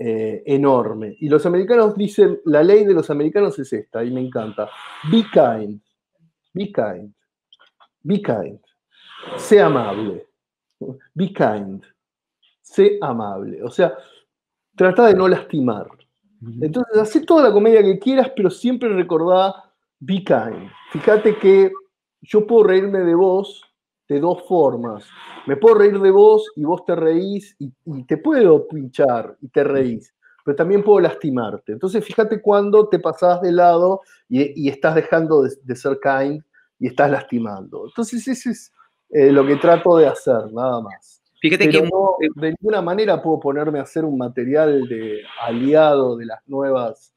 eh, 0.00 0.42
enorme. 0.46 1.16
Y 1.20 1.28
los 1.28 1.46
americanos 1.46 1.96
dicen, 1.96 2.40
la 2.46 2.60
ley 2.60 2.84
de 2.84 2.92
los 2.92 3.08
americanos 3.08 3.56
es 3.60 3.72
esta, 3.72 4.02
y 4.02 4.10
me 4.10 4.20
encanta. 4.20 4.68
Be 5.08 5.24
kind, 5.32 5.80
be 6.52 6.72
kind, 6.72 7.14
be 8.02 8.20
kind. 8.20 8.58
Sé 9.36 9.60
amable. 9.60 10.26
Be 11.14 11.32
kind. 11.32 11.84
Sé 12.62 12.98
amable. 13.00 13.62
O 13.62 13.70
sea, 13.70 13.96
trata 14.74 15.06
de 15.06 15.14
no 15.14 15.28
lastimar. 15.28 15.86
Entonces, 16.60 16.98
haz 16.98 17.24
toda 17.24 17.44
la 17.44 17.52
comedia 17.52 17.80
que 17.80 18.00
quieras, 18.00 18.32
pero 18.34 18.50
siempre 18.50 18.88
recordá, 18.88 19.72
be 20.00 20.24
kind. 20.24 20.68
Fíjate 20.90 21.38
que 21.38 21.70
yo 22.22 22.44
puedo 22.44 22.64
reírme 22.64 22.98
de 23.04 23.14
vos 23.14 23.67
de 24.08 24.20
dos 24.20 24.42
formas. 24.48 25.04
Me 25.46 25.56
puedo 25.56 25.76
reír 25.76 26.00
de 26.00 26.10
vos 26.10 26.50
y 26.56 26.64
vos 26.64 26.84
te 26.84 26.96
reís 26.96 27.54
y, 27.58 27.70
te 28.04 28.16
puedo 28.16 28.66
pinchar 28.66 29.36
y 29.40 29.48
te 29.48 29.62
reís, 29.62 30.14
pero 30.44 30.56
también 30.56 30.82
puedo 30.82 31.00
lastimarte. 31.00 31.72
Entonces 31.72 32.04
fíjate 32.04 32.40
cuando 32.40 32.88
te 32.88 32.98
pasás 32.98 33.40
de 33.42 33.52
lado 33.52 34.00
y, 34.28 34.68
estás 34.68 34.94
dejando 34.94 35.42
de, 35.42 35.76
ser 35.76 35.98
kind 36.02 36.42
y 36.80 36.86
estás 36.86 37.10
lastimando. 37.10 37.86
Entonces 37.86 38.26
eso 38.26 38.50
es 38.50 38.72
eh, 39.10 39.30
lo 39.30 39.46
que 39.46 39.56
trato 39.56 39.96
de 39.98 40.06
hacer, 40.06 40.52
nada 40.52 40.80
más. 40.80 41.22
Fíjate 41.40 41.68
que 41.68 41.82
de 42.34 42.50
ninguna 42.50 42.82
manera 42.82 43.22
puedo 43.22 43.38
ponerme 43.38 43.78
a 43.78 43.82
hacer 43.82 44.04
un 44.04 44.18
material 44.18 44.88
de 44.88 45.20
aliado 45.40 46.16
de 46.16 46.26
las 46.26 46.40
nuevas 46.48 47.14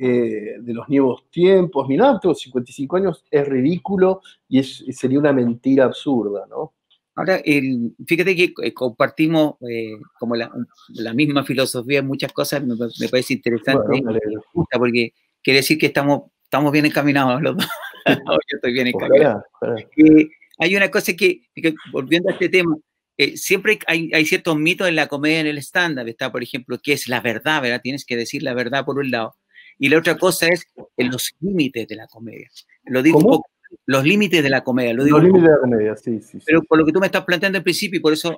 eh, 0.00 0.58
de 0.60 0.74
los 0.74 0.88
nuevos 0.88 1.28
tiempos, 1.28 1.88
ni 1.88 1.96
nada, 1.96 2.20
tengo 2.20 2.32
55 2.32 2.96
años, 2.98 3.24
es 3.28 3.48
ridículo 3.48 4.22
y 4.48 4.62
sería 4.62 5.18
una 5.18 5.32
mentira 5.32 5.86
absurda, 5.86 6.46
¿no? 6.48 6.74
Ahora, 7.16 7.42
fíjate 8.06 8.36
que 8.36 8.54
eh, 8.62 8.72
compartimos 8.72 9.54
eh, 9.68 9.98
como 10.20 10.36
la, 10.36 10.52
misma 11.14 11.42
filosofía 11.42 11.98
en 11.98 12.06
muchas 12.06 12.32
cosas, 12.32 12.62
me, 12.64 12.76
parece 13.08 13.34
interesante, 13.34 14.00
porque 14.70 15.14
quiere 15.42 15.56
decir 15.56 15.78
que 15.78 15.86
estamos, 15.86 16.30
estamos 16.44 16.70
bien 16.70 16.86
encaminados 16.86 17.42
los 17.42 17.56
dos. 17.56 17.66
Yo 18.06 18.56
estoy 18.56 18.72
bien 18.72 18.86
encaminado. 18.86 19.42
hay 20.58 20.76
una 20.76 20.92
cosa 20.92 21.12
que, 21.14 21.42
volviendo 21.90 22.28
a 22.28 22.34
este 22.34 22.48
tema, 22.48 22.76
siempre 23.34 23.80
hay, 23.88 24.12
hay, 24.14 24.24
ciertos 24.26 24.56
mitos 24.56 24.86
en 24.86 24.94
la 24.94 25.08
comedia, 25.08 25.40
en 25.40 25.48
el 25.48 25.58
estándar, 25.58 26.08
está, 26.08 26.30
por 26.30 26.44
ejemplo, 26.44 26.78
que 26.80 26.92
es 26.92 27.08
la 27.08 27.20
verdad, 27.20 27.60
¿verdad? 27.62 27.80
Tienes 27.82 28.04
que 28.04 28.14
decir 28.14 28.44
la 28.44 28.54
verdad 28.54 28.84
por 28.84 28.96
un 28.96 29.10
lado 29.10 29.34
Y 29.78 29.88
la 29.88 29.98
otra 29.98 30.16
cosa 30.16 30.48
es 30.48 30.66
en 30.96 31.10
los 31.10 31.32
límites 31.40 31.86
de 31.86 31.96
la 31.96 32.06
comedia. 32.06 32.48
Lo 32.84 33.02
digo 33.02 33.18
un 33.18 33.24
poco, 33.24 33.48
los 33.86 34.04
límites 34.04 34.42
de 34.42 34.50
la 34.50 34.62
comedia. 34.62 34.94
Lo 34.94 35.04
digo 35.04 35.18
los 35.18 35.26
límites 35.26 35.48
de 35.48 35.54
la 35.54 35.60
comedia, 35.60 35.96
sí, 35.96 36.20
sí, 36.20 36.38
Pero 36.44 36.62
por 36.62 36.78
lo 36.78 36.84
que 36.84 36.92
tú 36.92 37.00
me 37.00 37.06
estás 37.06 37.24
planteando 37.24 37.58
al 37.58 37.64
principio, 37.64 37.98
y 37.98 38.02
por 38.02 38.12
eso, 38.12 38.36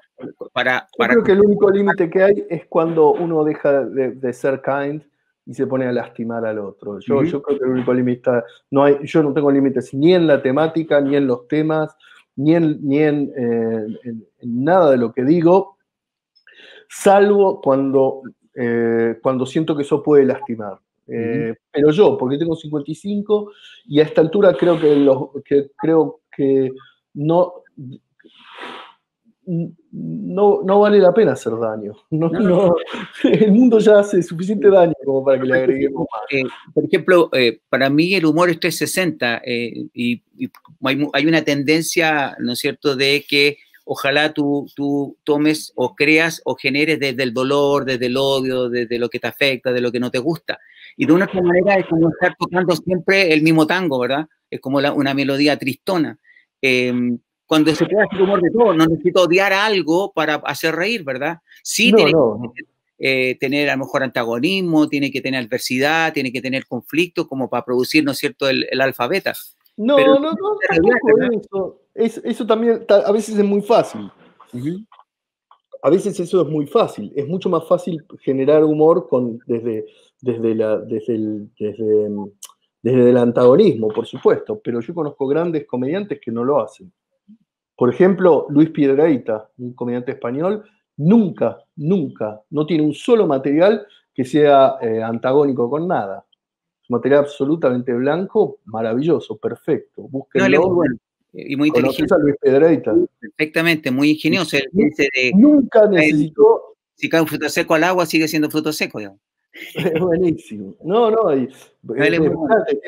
para... 0.52 0.88
para... 0.96 1.14
Yo 1.14 1.22
creo 1.22 1.24
que 1.24 1.32
el 1.32 1.46
único 1.46 1.70
límite 1.70 2.10
que 2.10 2.22
hay 2.22 2.46
es 2.48 2.66
cuando 2.66 3.12
uno 3.12 3.44
deja 3.44 3.84
de, 3.84 4.32
ser 4.32 4.60
kind 4.62 5.02
y 5.46 5.54
se 5.54 5.66
pone 5.66 5.86
a 5.86 5.92
lastimar 5.92 6.44
al 6.44 6.58
otro. 6.58 7.00
Yo, 7.00 7.22
yo 7.22 7.42
creo 7.42 7.58
que 7.58 7.64
el 7.64 7.70
único 7.70 7.94
límite, 7.94 8.30
no 8.70 8.84
hay, 8.84 8.98
yo 9.02 9.22
no 9.22 9.32
tengo 9.32 9.50
límites 9.50 9.94
ni 9.94 10.14
en 10.14 10.26
la 10.26 10.42
temática, 10.42 11.00
ni 11.00 11.16
en 11.16 11.26
los 11.26 11.48
temas, 11.48 11.96
ni 12.36 12.54
en, 12.54 12.78
ni 12.82 12.98
en, 12.98 13.32
eh, 13.36 14.12
nada 14.42 14.90
de 14.90 14.98
lo 14.98 15.12
que 15.12 15.24
digo, 15.24 15.76
salvo 16.88 17.60
cuando, 17.60 18.22
eh, 18.54 19.18
cuando 19.22 19.46
siento 19.46 19.76
que 19.76 19.82
eso 19.82 20.02
puede 20.02 20.24
lastimar. 20.24 20.78
Eh, 21.12 21.54
pero 21.72 21.90
yo, 21.90 22.16
porque 22.16 22.38
tengo 22.38 22.54
55 22.54 23.52
y 23.86 24.00
a 24.00 24.04
esta 24.04 24.20
altura 24.20 24.54
creo 24.54 24.78
que, 24.78 24.94
los, 24.96 25.30
que, 25.44 25.70
creo 25.76 26.20
que 26.34 26.70
no, 27.14 27.54
no, 29.44 30.60
no, 30.62 30.80
vale 30.80 30.98
la 30.98 31.12
pena 31.12 31.32
hacer 31.32 31.52
daño. 31.58 31.94
No, 32.10 32.30
el 33.24 33.52
mundo 33.52 33.78
ya 33.80 33.98
hace 33.98 34.22
suficiente 34.22 34.70
daño 34.70 34.92
como 35.04 35.24
para 35.24 35.40
que 35.40 35.46
le 35.46 35.54
agreguemos 35.54 36.06
más. 36.12 36.22
Eh, 36.30 36.44
por 36.72 36.84
ejemplo, 36.84 37.28
eh, 37.32 37.60
para 37.68 37.90
mí 37.90 38.14
el 38.14 38.26
humor 38.26 38.50
es 38.50 38.60
360 38.60 39.42
y, 39.44 40.22
y 40.34 40.50
hay, 40.84 41.08
hay, 41.12 41.26
una 41.26 41.42
tendencia, 41.42 42.36
¿no 42.38 42.52
es 42.52 42.58
cierto?, 42.60 42.94
de 42.94 43.24
que 43.28 43.58
ojalá 43.84 44.32
tú, 44.32 44.66
tú 44.74 45.16
tomes 45.24 45.72
o 45.74 45.94
creas 45.94 46.40
o 46.44 46.54
generes 46.54 46.98
desde 47.00 47.22
el 47.22 47.32
dolor, 47.32 47.84
desde 47.84 48.06
el 48.06 48.16
odio, 48.16 48.68
desde 48.68 48.98
lo 48.98 49.08
que 49.08 49.18
te 49.18 49.26
afecta, 49.26 49.72
de 49.72 49.80
lo 49.80 49.90
que 49.90 50.00
no 50.00 50.10
te 50.10 50.18
gusta. 50.18 50.58
Y 50.96 51.06
de 51.06 51.12
una 51.12 51.24
otra 51.24 51.42
manera 51.42 51.74
es 51.76 51.86
como 51.86 52.10
estar 52.10 52.34
tocando 52.38 52.74
siempre 52.76 53.32
el 53.32 53.42
mismo 53.42 53.66
tango, 53.66 53.98
¿verdad? 53.98 54.26
Es 54.50 54.60
como 54.60 54.78
una 54.78 55.14
melodía 55.14 55.58
tristona. 55.58 56.18
Em, 56.60 57.18
cuando 57.46 57.74
se 57.74 57.86
puede 57.86 58.06
hacer 58.06 58.22
humor 58.22 58.40
de 58.42 58.50
todo, 58.50 58.74
no 58.74 58.86
necesito 58.86 59.22
odiar 59.22 59.52
algo 59.52 60.12
para 60.12 60.36
hacer 60.36 60.74
reír, 60.74 61.02
¿verdad? 61.02 61.38
Sí, 61.62 61.92
tiene 61.92 62.12
que 62.12 62.64
eh, 63.02 63.36
tener 63.40 63.70
a 63.70 63.76
lo 63.76 63.84
mejor 63.84 64.02
antagonismo, 64.02 64.88
tiene 64.88 65.10
que 65.10 65.20
tener 65.20 65.42
adversidad, 65.42 66.12
tiene 66.12 66.30
que 66.30 66.42
tener 66.42 66.66
conflicto 66.66 67.26
como 67.26 67.48
para 67.48 67.64
producir, 67.64 68.04
¿no 68.04 68.12
es 68.12 68.18
cierto?, 68.18 68.48
el, 68.48 68.66
el 68.70 68.80
alfa 68.80 69.08
beta. 69.08 69.32
No, 69.76 69.96
no, 69.96 70.18
no, 70.18 70.34
eso. 71.32 71.79
Eso 71.94 72.46
también 72.46 72.84
a 72.88 73.12
veces 73.12 73.36
es 73.36 73.44
muy 73.44 73.62
fácil. 73.62 74.10
A 75.82 75.90
veces 75.90 76.18
eso 76.20 76.42
es 76.42 76.48
muy 76.48 76.66
fácil. 76.66 77.12
Es 77.16 77.26
mucho 77.26 77.48
más 77.48 77.66
fácil 77.66 78.04
generar 78.20 78.64
humor 78.64 79.08
con, 79.08 79.38
desde, 79.46 79.86
desde, 80.20 80.54
la, 80.54 80.78
desde, 80.78 81.14
el, 81.14 81.50
desde, 81.58 82.10
desde 82.82 83.10
el 83.10 83.16
antagonismo, 83.16 83.88
por 83.88 84.06
supuesto, 84.06 84.60
pero 84.62 84.80
yo 84.80 84.94
conozco 84.94 85.26
grandes 85.26 85.66
comediantes 85.66 86.20
que 86.20 86.30
no 86.30 86.44
lo 86.44 86.60
hacen. 86.60 86.92
Por 87.76 87.88
ejemplo, 87.88 88.46
Luis 88.50 88.70
Piedraíta, 88.70 89.50
un 89.58 89.72
comediante 89.72 90.12
español, 90.12 90.64
nunca, 90.98 91.64
nunca, 91.76 92.42
no 92.50 92.66
tiene 92.66 92.84
un 92.84 92.92
solo 92.92 93.26
material 93.26 93.86
que 94.12 94.24
sea 94.24 94.76
eh, 94.82 95.02
antagónico 95.02 95.70
con 95.70 95.88
nada 95.88 96.26
material 96.90 97.20
absolutamente 97.20 97.94
blanco, 97.94 98.58
maravilloso, 98.64 99.38
perfecto. 99.38 100.02
Búsquenlo. 100.02 100.82
Y 101.32 101.56
muy 101.56 101.68
inteligente. 101.68 102.14
A 102.14 102.18
Luis 102.18 102.36
Pedreita. 102.40 102.94
Perfectamente, 103.20 103.90
muy 103.90 104.10
ingenioso. 104.10 104.56
Nunca 105.34 105.86
necesitó. 105.86 106.76
Si 106.94 107.08
cae 107.08 107.22
un 107.22 107.26
fruto 107.26 107.48
seco 107.48 107.74
al 107.74 107.84
agua, 107.84 108.04
sigue 108.06 108.28
siendo 108.28 108.50
fruto 108.50 108.72
seco, 108.72 108.98
digamos. 108.98 109.20
Es 109.74 109.98
buenísimo. 109.98 110.74
No, 110.84 111.10
no, 111.10 111.28
hay, 111.28 111.48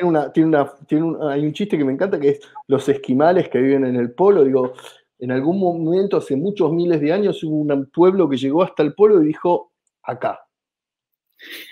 una, 0.01 0.31
tiene 0.31 0.49
una, 0.49 0.75
tiene 0.87 1.03
un, 1.03 1.21
hay 1.23 1.45
un 1.45 1.53
chiste 1.53 1.77
que 1.77 1.83
me 1.83 1.93
encanta 1.93 2.19
que 2.19 2.29
es 2.29 2.39
los 2.67 2.87
esquimales 2.87 3.49
que 3.49 3.59
viven 3.59 3.85
en 3.85 3.95
el 3.95 4.11
polo. 4.11 4.43
Digo, 4.43 4.73
en 5.19 5.31
algún 5.31 5.59
momento, 5.59 6.17
hace 6.17 6.35
muchos 6.35 6.71
miles 6.71 7.01
de 7.01 7.11
años, 7.11 7.43
hubo 7.43 7.55
un 7.55 7.85
pueblo 7.87 8.29
que 8.29 8.37
llegó 8.37 8.63
hasta 8.63 8.83
el 8.83 8.93
polo 8.93 9.21
y 9.21 9.27
dijo, 9.27 9.71
acá. 10.01 10.45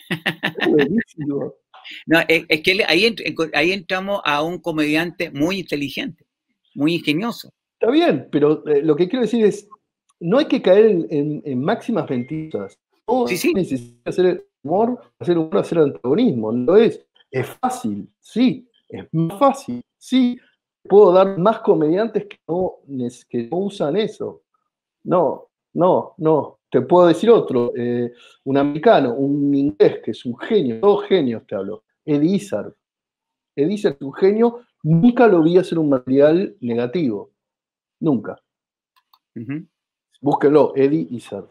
Es 0.09 0.69
buenísimo. 0.69 1.53
No, 2.05 2.19
es, 2.27 2.45
que 2.61 2.85
ahí, 2.87 3.15
ahí 3.53 3.71
entramos 3.71 4.21
a 4.23 4.43
un 4.43 4.59
comediante 4.59 5.31
muy 5.31 5.59
inteligente, 5.59 6.25
muy 6.75 6.95
ingenioso. 6.95 7.49
Está 7.79 7.91
bien, 7.91 8.27
pero 8.31 8.65
eh, 8.67 8.81
lo 8.83 8.95
que 8.95 9.07
quiero 9.07 9.23
decir 9.23 9.45
es, 9.45 9.67
no 10.19 10.37
hay 10.37 10.45
que 10.45 10.61
caer 10.61 11.07
en, 11.09 11.63
máximas 11.63 12.09
mentiras. 12.09 12.77
No 13.07 13.27
sí, 13.27 13.37
sí. 13.37 13.53
necesita 13.53 14.09
hacer 14.09 14.45
humor, 14.63 14.99
hacer 15.19 15.37
humor, 15.37 15.57
hacer 15.57 15.79
antagonismo. 15.79 16.51
No 16.51 16.77
es. 16.77 17.03
Es 17.31 17.47
fácil, 17.47 18.09
sí. 18.19 18.67
Es 18.87 19.05
más 19.11 19.39
fácil, 19.39 19.81
sí. 19.97 20.37
Puedo 20.83 21.13
dar 21.13 21.37
más 21.37 21.59
comediantes 21.59 22.25
que 22.27 22.37
no, 22.47 22.75
que 23.29 23.47
no 23.49 23.57
usan 23.57 23.95
eso. 23.97 24.43
No, 25.03 25.47
no, 25.73 26.13
no. 26.17 26.59
Te 26.69 26.81
puedo 26.81 27.07
decir 27.07 27.29
otro, 27.29 27.73
eh, 27.75 28.13
un 28.45 28.57
americano, 28.57 29.13
un 29.13 29.53
inglés 29.53 29.99
que 30.03 30.11
es 30.11 30.25
un 30.25 30.37
genio, 30.37 30.79
dos 30.79 31.05
genios 31.05 31.45
te 31.45 31.55
hablo, 31.55 31.83
Eddie 32.05 32.35
Izzard. 32.35 32.73
Izzard 33.55 33.95
es 33.95 34.01
un 34.01 34.13
genio, 34.13 34.61
nunca 34.83 35.27
lo 35.27 35.43
vi 35.43 35.57
hacer 35.57 35.77
un 35.77 35.89
material 35.89 36.55
negativo, 36.59 37.31
nunca. 37.99 38.41
Búsquenlo, 40.21 40.73
Eddie 40.75 41.07
Izzard. 41.09 41.45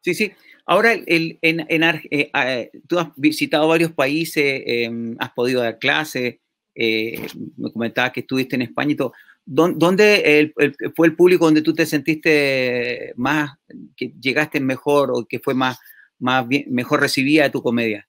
Sí, 0.00 0.14
sí. 0.14 0.32
Ahora, 0.66 0.92
el, 0.92 1.38
en, 1.42 1.60
eh, 1.60 2.30
eh, 2.34 2.70
tú 2.86 2.98
has 2.98 3.08
visitado 3.16 3.68
varios 3.68 3.92
países, 3.92 4.62
em, 4.66 5.14
has 5.18 5.30
podido 5.32 5.62
dar 5.62 5.78
clases, 5.78 6.36
me 6.74 7.72
comentabas 7.72 8.12
que 8.12 8.20
estuviste 8.20 8.56
en 8.56 8.62
España 8.62 8.92
y 8.92 8.96
todo. 8.96 9.12
¿Dónde 9.46 10.52
fue 10.96 11.08
el 11.08 11.16
público 11.16 11.44
donde 11.44 11.60
tú 11.60 11.74
te 11.74 11.84
sentiste 11.84 13.12
más, 13.16 13.52
que 13.94 14.14
llegaste 14.18 14.58
mejor 14.60 15.10
o 15.12 15.26
que 15.26 15.38
fue 15.38 15.54
más, 15.54 15.78
más 16.18 16.46
mejor 16.68 17.00
recibida 17.00 17.50
tu 17.50 17.62
comedia? 17.62 18.08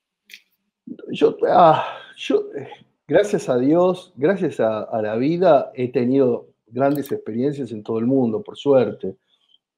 Yo, 1.12 1.38
ah, 1.50 2.00
yo, 2.16 2.50
gracias 3.08 3.50
a 3.50 3.58
Dios, 3.58 4.14
gracias 4.16 4.60
a, 4.60 5.02
la 5.02 5.16
vida, 5.16 5.72
he 5.76 5.92
tenido 5.92 6.50
grandes 6.68 7.12
experiencias 7.12 7.72
en 7.72 7.84
todo 7.84 8.00
el 8.00 8.06
mundo, 8.06 8.42
por 8.42 8.58
suerte. 8.58 9.16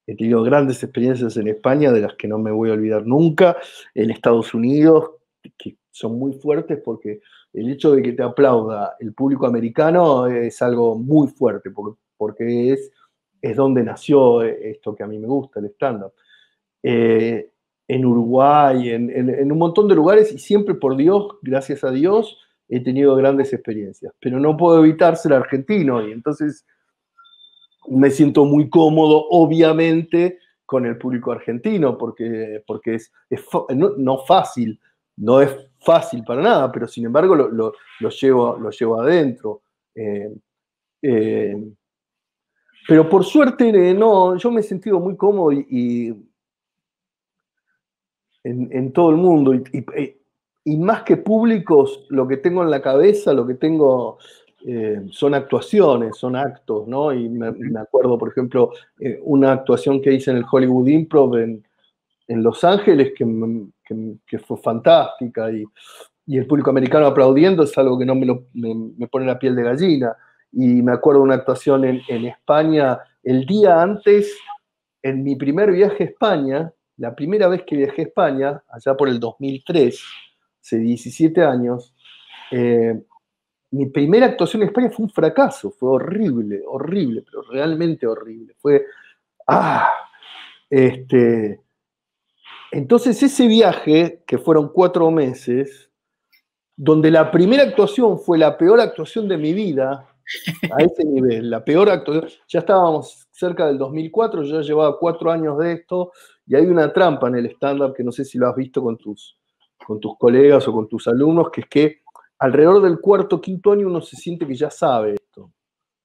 He 0.06 0.16
tenido 0.16 0.42
grandes 0.42 0.82
experiencias 0.82 1.36
en 1.36 1.48
España, 1.48 1.92
de 1.92 2.00
las 2.00 2.14
que 2.14 2.28
no 2.28 2.38
me 2.38 2.50
voy 2.50 2.70
a 2.70 2.74
olvidar 2.74 3.06
nunca, 3.06 3.56
en 3.94 4.10
Estados 4.10 4.54
Unidos, 4.54 5.10
que 5.56 5.76
son 5.90 6.18
muy 6.18 6.32
fuertes 6.32 6.80
porque 6.84 7.20
el 7.52 7.70
hecho 7.70 7.92
de 7.92 8.02
que 8.02 8.12
te 8.12 8.22
aplauda 8.22 8.96
el 9.00 9.12
público 9.14 9.46
americano 9.46 10.26
es 10.26 10.60
algo 10.62 10.96
muy 10.96 11.28
fuerte, 11.28 11.70
porque, 12.16 12.72
es, 12.72 12.90
es 13.42 13.56
donde 13.56 13.82
nació 13.82 14.42
esto 14.42 14.94
que 14.94 15.02
a 15.02 15.06
mí 15.06 15.18
me 15.18 15.26
gusta, 15.26 15.60
el 15.60 15.66
stand-up. 15.66 16.12
Eh, 16.82 17.50
en 17.88 18.04
Uruguay, 18.04 18.90
en, 18.90 19.50
un 19.50 19.58
montón 19.58 19.88
de 19.88 19.94
lugares, 19.94 20.30
y 20.32 20.38
siempre 20.38 20.74
por 20.74 20.94
Dios, 20.96 21.38
gracias 21.40 21.84
a 21.84 21.90
Dios, 21.90 22.38
he 22.68 22.80
tenido 22.80 23.16
grandes 23.16 23.52
experiencias. 23.52 24.12
Pero 24.20 24.38
no 24.38 24.56
puedo 24.56 24.84
evitar 24.84 25.16
ser 25.16 25.32
argentino, 25.32 26.06
y 26.06 26.12
entonces 26.12 26.66
me 27.88 28.10
siento 28.10 28.44
muy 28.44 28.68
cómodo, 28.68 29.26
obviamente, 29.30 30.38
con 30.66 30.84
el 30.84 30.98
público 30.98 31.32
argentino, 31.32 31.96
porque, 31.96 32.62
porque 32.66 32.96
es, 32.96 33.10
no 33.86 34.18
fácil, 34.26 34.78
no 35.16 35.40
es 35.40 35.56
fácil 35.80 36.22
para 36.24 36.42
nada, 36.42 36.70
pero 36.70 36.86
sin 36.86 37.06
embargo 37.06 37.34
lo, 37.34 37.72
llevo, 38.10 38.58
lo 38.58 38.70
llevo 38.70 39.00
adentro. 39.00 39.62
Eh, 39.94 40.30
eh, 41.02 41.56
pero 42.86 43.08
por 43.08 43.24
suerte, 43.24 43.94
no, 43.94 44.36
yo 44.36 44.50
me 44.50 44.60
he 44.60 44.64
sentido 44.64 45.00
muy 45.00 45.16
cómodo 45.16 45.52
y, 45.52 46.14
en, 48.44 48.92
todo 48.92 49.10
el 49.10 49.16
mundo. 49.16 49.54
Y, 49.54 49.62
más 50.76 51.02
que 51.02 51.16
públicos, 51.16 52.04
lo 52.08 52.28
que 52.28 52.36
tengo 52.36 52.62
en 52.62 52.70
la 52.70 52.82
cabeza, 52.82 53.32
lo 53.32 53.46
que 53.46 53.54
tengo 53.54 54.18
son 55.10 55.34
actuaciones, 55.34 56.16
son 56.16 56.34
actos, 56.34 56.86
¿no? 56.88 57.12
Y 57.12 57.28
me, 57.28 57.78
acuerdo, 57.80 58.18
por 58.18 58.28
ejemplo, 58.28 58.72
una 59.22 59.52
actuación 59.52 60.02
que 60.02 60.12
hice 60.12 60.32
en 60.32 60.38
el 60.38 60.44
Hollywood 60.50 60.88
Improv 60.88 61.36
en, 61.36 61.64
en 62.26 62.42
Los 62.42 62.64
Ángeles 62.64 63.12
que 63.16 63.24
que, 64.26 64.38
fue 64.38 64.58
fantástica 64.58 65.50
y, 65.50 65.64
el 66.26 66.46
público 66.46 66.68
americano 66.68 67.06
aplaudiendo 67.06 67.62
es 67.62 67.76
algo 67.78 67.98
que 67.98 68.04
no 68.04 68.14
me, 68.14 68.26
me, 68.52 69.06
pone 69.06 69.24
la 69.24 69.38
piel 69.38 69.56
de 69.56 69.62
gallina. 69.62 70.14
Y 70.52 70.82
me 70.82 70.92
acuerdo 70.92 71.22
una 71.22 71.36
actuación 71.36 71.86
en, 71.86 72.26
España 72.26 72.98
el 73.22 73.46
día 73.46 73.80
antes, 73.80 74.36
en 75.02 75.22
mi 75.22 75.36
primer 75.36 75.72
viaje 75.72 76.04
a 76.04 76.06
España, 76.06 76.72
la 76.98 77.14
primera 77.14 77.48
vez 77.48 77.62
que 77.62 77.76
viajé 77.76 78.02
a 78.02 78.04
España, 78.04 78.62
allá 78.68 78.94
por 78.94 79.08
el 79.08 79.18
2003, 79.18 80.02
hace 80.60 80.78
17 80.78 81.42
años, 81.42 81.94
eh, 82.50 83.00
mi 83.70 83.86
primera 83.86 84.26
actuación 84.26 84.62
en 84.62 84.68
España 84.68 84.90
fue 84.90 85.04
un 85.04 85.10
fracaso, 85.10 85.70
fue 85.70 85.90
horrible, 85.90 86.62
horrible, 86.66 87.22
pero 87.22 87.42
realmente 87.42 88.06
horrible. 88.06 88.54
Fue, 88.58 88.84
ah, 89.46 89.90
este, 90.70 91.60
entonces 92.70 93.22
ese 93.22 93.46
viaje, 93.46 94.22
que 94.26 94.38
fueron 94.38 94.70
cuatro 94.72 95.10
meses, 95.10 95.90
donde 96.76 97.10
la 97.10 97.30
primera 97.30 97.64
actuación 97.64 98.18
fue 98.18 98.38
la 98.38 98.56
peor 98.56 98.80
actuación 98.80 99.28
de 99.28 99.36
mi 99.36 99.52
vida, 99.52 100.06
a 100.70 100.82
ese 100.82 101.04
nivel, 101.04 101.50
la 101.50 101.64
peor 101.64 101.88
actuación. 101.88 102.30
Ya 102.48 102.60
estábamos 102.60 103.26
cerca 103.30 103.66
del 103.66 103.78
2004, 103.78 104.42
yo 104.44 104.60
ya 104.60 104.66
llevaba 104.66 104.98
cuatro 104.98 105.30
años 105.30 105.58
de 105.58 105.72
esto, 105.72 106.12
y 106.46 106.54
hay 106.54 106.66
una 106.66 106.92
trampa 106.92 107.28
en 107.28 107.36
el 107.36 107.46
stand-up 107.46 107.94
que 107.94 108.04
no 108.04 108.12
sé 108.12 108.24
si 108.24 108.38
lo 108.38 108.48
has 108.48 108.56
visto 108.56 108.82
con 108.82 108.96
tus, 108.98 109.37
con 109.86 110.00
tus 110.00 110.16
colegas 110.18 110.66
o 110.68 110.72
con 110.72 110.88
tus 110.88 111.08
alumnos, 111.08 111.50
que 111.50 111.62
es 111.62 111.66
que 111.68 112.02
alrededor 112.38 112.82
del 112.82 113.00
cuarto, 113.00 113.40
quinto 113.40 113.72
año 113.72 113.86
uno 113.86 114.00
se 114.00 114.16
siente 114.16 114.46
que 114.46 114.54
ya 114.54 114.70
sabe 114.70 115.14
esto. 115.14 115.52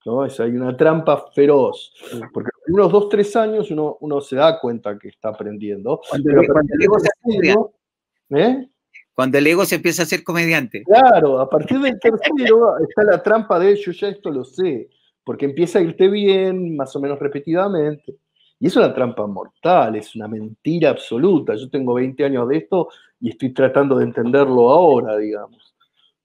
¿no? 0.05 0.25
Es, 0.25 0.39
hay 0.39 0.51
una 0.51 0.75
trampa 0.75 1.25
feroz, 1.33 1.93
porque 2.33 2.49
en 2.67 2.73
unos 2.73 2.91
dos, 2.91 3.09
tres 3.09 3.35
años 3.35 3.71
uno, 3.71 3.97
uno 4.01 4.21
se 4.21 4.35
da 4.35 4.59
cuenta 4.59 4.97
que 4.97 5.09
está 5.09 5.29
aprendiendo. 5.29 6.01
Cuando, 6.09 6.29
el, 6.31 6.37
ego 6.81 6.99
se 6.99 7.09
¿eh? 8.31 8.69
cuando 9.13 9.37
el 9.37 9.47
ego 9.47 9.65
se 9.65 9.75
empieza 9.75 10.03
a 10.03 10.07
ser 10.07 10.23
comediante. 10.23 10.83
Claro, 10.83 11.39
a 11.39 11.49
partir 11.49 11.79
del 11.79 11.99
tercero 11.99 12.77
está 12.79 13.03
la 13.03 13.21
trampa 13.21 13.59
de 13.59 13.75
yo 13.75 13.91
ya 13.91 14.09
esto 14.09 14.31
lo 14.31 14.43
sé, 14.43 14.89
porque 15.23 15.45
empieza 15.45 15.79
a 15.79 15.83
irte 15.83 16.07
bien, 16.09 16.75
más 16.75 16.95
o 16.95 16.99
menos 16.99 17.19
repetidamente. 17.19 18.17
Y 18.59 18.67
es 18.67 18.75
una 18.77 18.93
trampa 18.93 19.27
mortal, 19.27 19.95
es 19.97 20.15
una 20.15 20.27
mentira 20.27 20.89
absoluta. 20.89 21.53
Yo 21.55 21.69
tengo 21.69 21.93
20 21.95 22.23
años 22.23 22.47
de 22.47 22.57
esto 22.57 22.87
y 23.23 23.29
estoy 23.29 23.53
tratando 23.53 23.95
de 23.95 24.03
entenderlo 24.03 24.69
ahora, 24.69 25.17
digamos. 25.17 25.73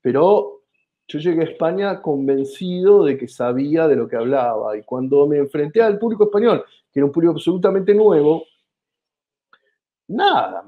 Pero 0.00 0.62
yo 1.06 1.20
llegué 1.20 1.42
a 1.42 1.44
España 1.44 2.02
convencido 2.02 3.04
de 3.04 3.16
que 3.16 3.28
sabía 3.28 3.86
de 3.86 3.94
lo 3.94 4.08
que 4.08 4.16
hablaba. 4.16 4.76
Y 4.76 4.82
cuando 4.82 5.24
me 5.28 5.38
enfrenté 5.38 5.80
al 5.80 5.96
público 5.96 6.24
español, 6.24 6.64
que 6.92 6.98
era 6.98 7.06
un 7.06 7.12
público 7.12 7.34
absolutamente 7.34 7.94
nuevo, 7.94 8.42
nada, 10.08 10.64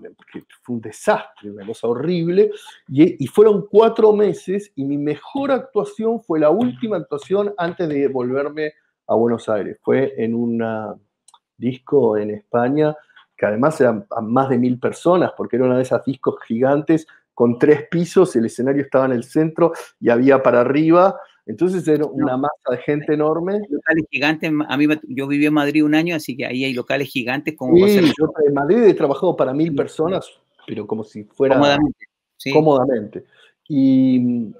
fue 0.62 0.76
un 0.76 0.80
desastre, 0.80 1.50
una 1.50 1.66
cosa 1.66 1.88
horrible. 1.88 2.52
Y, 2.86 3.24
y, 3.24 3.26
fueron 3.26 3.66
cuatro 3.66 4.12
meses 4.12 4.70
y 4.76 4.84
mi 4.84 4.98
mejor 4.98 5.50
actuación 5.50 6.22
fue 6.22 6.38
la 6.38 6.50
última 6.50 6.96
actuación 6.96 7.52
antes 7.58 7.88
de 7.88 8.06
volverme 8.06 8.74
a 9.08 9.16
Buenos 9.16 9.48
Aires. 9.48 9.78
Fue 9.82 10.14
en 10.16 10.36
una 10.36 10.94
disco 11.60 12.16
en 12.16 12.30
España, 12.30 12.96
que 13.40 13.46
además 13.46 13.80
eran 13.80 14.04
más 14.20 14.50
de 14.50 14.58
mil 14.58 14.78
personas, 14.78 15.32
porque 15.34 15.56
era 15.56 15.64
una 15.64 15.78
de 15.78 15.82
esas 15.82 16.04
discos 16.04 16.34
gigantes 16.46 17.06
con 17.32 17.58
tres 17.58 17.88
pisos, 17.90 18.36
el 18.36 18.44
escenario 18.44 18.82
estaba 18.82 19.06
en 19.06 19.12
el 19.12 19.24
centro 19.24 19.72
y 19.98 20.10
había 20.10 20.42
para 20.42 20.60
arriba, 20.60 21.18
entonces 21.46 21.88
era 21.88 22.04
una 22.04 22.36
masa 22.36 22.70
de 22.70 22.76
gente 22.76 23.14
enorme. 23.14 23.54
Locales 23.70 24.04
gigantes, 24.10 24.52
a 24.68 24.76
mí 24.76 24.86
yo 25.08 25.26
viví 25.26 25.46
en 25.46 25.54
Madrid 25.54 25.82
un 25.82 25.94
año, 25.94 26.14
así 26.16 26.36
que 26.36 26.44
ahí 26.44 26.64
hay 26.64 26.74
locales 26.74 27.08
gigantes 27.08 27.56
como... 27.56 27.78
Sí, 27.86 28.12
yo 28.18 28.30
en 28.46 28.52
Madrid 28.52 28.82
he 28.82 28.92
trabajado 28.92 29.34
para 29.34 29.54
mil 29.54 29.74
personas, 29.74 30.28
pero 30.66 30.86
como 30.86 31.02
si 31.02 31.24
fuera... 31.24 31.54
Cómodamente. 31.54 32.06
Cómodamente. 32.52 33.24
Y, 33.70 34.52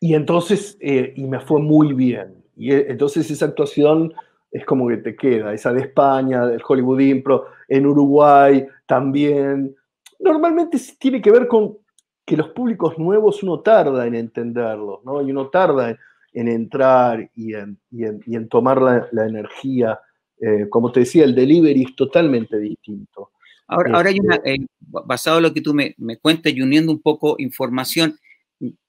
y 0.00 0.14
entonces, 0.14 0.76
eh, 0.80 1.14
y 1.16 1.24
me 1.24 1.40
fue 1.40 1.62
muy 1.62 1.94
bien. 1.94 2.44
Y 2.58 2.72
eh, 2.72 2.86
entonces 2.90 3.30
esa 3.30 3.46
actuación 3.46 4.12
es 4.50 4.64
como 4.64 4.88
que 4.88 4.98
te 4.98 5.16
queda, 5.16 5.52
esa 5.52 5.72
de 5.72 5.82
España, 5.82 6.46
del 6.46 6.62
Hollywood 6.66 7.00
Impro, 7.00 7.46
en 7.68 7.86
Uruguay 7.86 8.66
también. 8.86 9.74
Normalmente 10.18 10.78
tiene 10.98 11.20
que 11.20 11.30
ver 11.30 11.46
con 11.46 11.78
que 12.24 12.36
los 12.36 12.48
públicos 12.48 12.98
nuevos 12.98 13.42
uno 13.42 13.60
tarda 13.60 14.06
en 14.06 14.14
entenderlos, 14.14 15.04
¿no? 15.04 15.22
Y 15.22 15.30
uno 15.30 15.48
tarda 15.48 15.96
en, 16.32 16.48
entrar 16.48 17.30
y 17.34 17.54
en, 17.54 18.48
tomar 18.48 18.82
la, 18.82 19.26
energía. 19.26 20.00
Eh, 20.40 20.68
como 20.68 20.90
te 20.90 21.00
decía, 21.00 21.24
el 21.24 21.34
delivery 21.34 21.84
es 21.84 21.96
totalmente 21.96 22.58
distinto. 22.58 23.30
Ahora, 23.68 23.96
ahora 23.96 24.10
hay 24.10 24.20
una, 24.20 24.36
este 24.36 24.54
eh, 24.54 24.66
basado 24.80 25.38
en 25.38 25.44
lo 25.44 25.52
que 25.52 25.60
tú 25.60 25.74
me, 25.74 25.94
me 25.98 26.18
cuentas 26.18 26.52
y 26.52 26.60
uniendo 26.60 26.92
un 26.92 27.00
poco 27.00 27.36
información, 27.38 28.18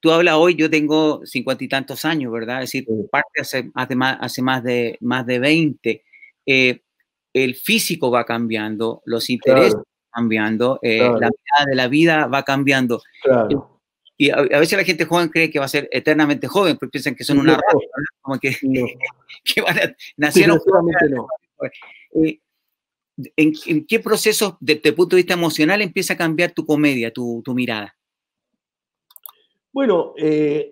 tú 0.00 0.10
hablas 0.10 0.34
hoy, 0.36 0.54
yo 0.54 0.70
tengo 0.70 1.24
cincuenta 1.24 1.64
y 1.64 1.68
tantos 1.68 2.04
años, 2.04 2.32
¿verdad? 2.32 2.62
Es 2.62 2.72
decir, 2.72 2.86
parte 3.10 3.40
hace, 3.40 3.70
hace, 3.74 3.94
más, 3.94 4.18
hace 4.20 4.42
más, 4.42 4.62
de, 4.62 4.96
más 5.00 5.26
de 5.26 5.38
20. 5.38 6.04
Eh, 6.46 6.82
el 7.34 7.54
físico 7.54 8.10
va 8.10 8.24
cambiando, 8.24 9.02
los 9.04 9.28
intereses 9.30 9.74
van 9.74 9.84
cambiando, 10.12 10.78
eh, 10.82 10.98
la 10.98 11.28
vida 11.28 11.66
de 11.66 11.76
la 11.76 11.88
vida 11.88 12.26
va 12.26 12.42
cambiando. 12.42 13.02
Y, 14.16 14.30
a, 14.30 14.42
veces 14.42 14.76
la 14.76 14.84
gente 14.84 15.04
joven 15.04 15.28
cree 15.28 15.50
que 15.50 15.60
va 15.60 15.66
a 15.66 15.68
ser 15.68 15.88
eternamente 15.92 16.48
joven, 16.48 16.76
porque 16.76 16.92
piensan 16.92 17.14
que 17.14 17.22
son 17.22 17.38
una 17.38 17.54
raza, 17.54 17.78
como 18.20 18.38
que, 18.38 18.56
que 19.44 19.60
van 19.60 19.78
a, 19.78 19.94
nacieron. 20.16 20.58
Eh, 22.24 22.40
¿en, 23.36 23.52
¿en, 23.66 23.86
qué 23.86 24.00
proceso, 24.00 24.56
desde 24.60 24.88
el 24.88 24.94
punto 24.94 25.14
de 25.14 25.20
vista 25.22 25.34
emocional, 25.34 25.82
empieza 25.82 26.14
a 26.14 26.16
cambiar 26.16 26.50
tu 26.50 26.66
comedia, 26.66 27.12
tu, 27.12 27.42
tu 27.44 27.54
mirada? 27.54 27.97
Bueno, 29.72 30.14
eh, 30.16 30.70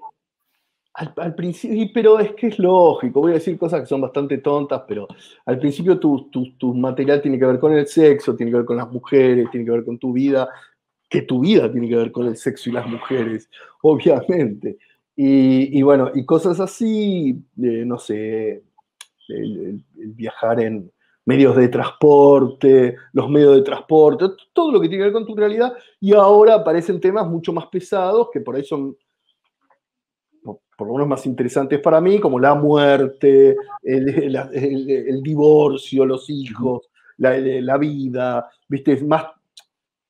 al, 0.94 1.34
principio, 1.34 1.90
pero 1.92 2.18
es 2.18 2.32
que 2.32 2.47
es 2.49 2.59
lógico, 2.59 3.20
voy 3.20 3.32
a 3.32 3.34
decir 3.34 3.59
cosas 3.59 3.80
que 3.82 3.86
son 3.86 4.01
bastante 4.01 4.38
tontas, 4.38 4.82
pero 4.88 5.07
al 5.44 5.59
principio 5.59 5.99
tu, 5.99 6.74
material 6.74 7.20
tiene 7.20 7.38
que 7.38 7.44
ver 7.44 7.59
con 7.59 7.74
el 7.74 7.86
sexo, 7.86 8.34
tiene 8.34 8.51
que 8.51 8.59
ver 8.59 8.66
con 8.66 8.78
las 8.78 8.90
mujeres, 8.90 9.51
tiene 9.51 9.66
que 9.66 9.72
ver 9.72 9.84
con 9.84 9.99
tu 9.99 10.12
vida, 10.12 10.49
que 11.09 11.22
tu 11.22 11.40
vida 11.40 11.70
tiene 11.70 11.88
que 11.88 11.97
ver 11.97 12.12
con 12.12 12.26
el 12.26 12.36
sexo 12.36 12.70
y 12.70 12.72
las 12.72 12.86
mujeres, 12.86 13.51
obviamente. 13.82 14.78
Y, 15.18 15.80
bueno, 15.82 16.11
y 16.14 16.26
cosas 16.26 16.61
así, 16.61 17.42
no 17.57 17.99
sé, 17.99 18.62
el, 19.28 19.82
viajar 19.94 20.61
en 20.61 20.90
medios 21.26 21.56
de 21.56 21.68
transporte, 21.68 22.96
los 23.12 23.28
medios 23.28 23.56
de 23.56 23.62
transporte, 23.62 24.26
todo 24.52 24.72
lo 24.72 24.80
que 24.80 24.88
tiene 24.88 25.02
que 25.02 25.10
ver 25.10 25.12
con 25.12 25.26
tu 25.26 25.36
realidad, 25.36 25.74
y 26.00 26.14
ahora 26.14 26.54
aparecen 26.54 27.00
temas 27.00 27.26
mucho 27.26 27.52
más 27.52 27.66
pesados 27.66 28.28
que 28.32 28.40
por 28.40 28.56
ahí 28.56 28.64
son 28.64 28.96
por 30.76 30.88
lo 30.88 30.94
menos 30.94 31.08
más 31.08 31.26
interesantes 31.26 31.80
para 31.80 32.00
mí, 32.00 32.20
como 32.20 32.38
la 32.38 32.54
muerte, 32.54 33.56
el, 33.82 35.22
divorcio, 35.22 36.04
los 36.04 36.28
hijos, 36.28 36.90
la, 37.16 37.78
vida, 37.78 38.48
¿viste? 38.68 39.02
Más, 39.02 39.24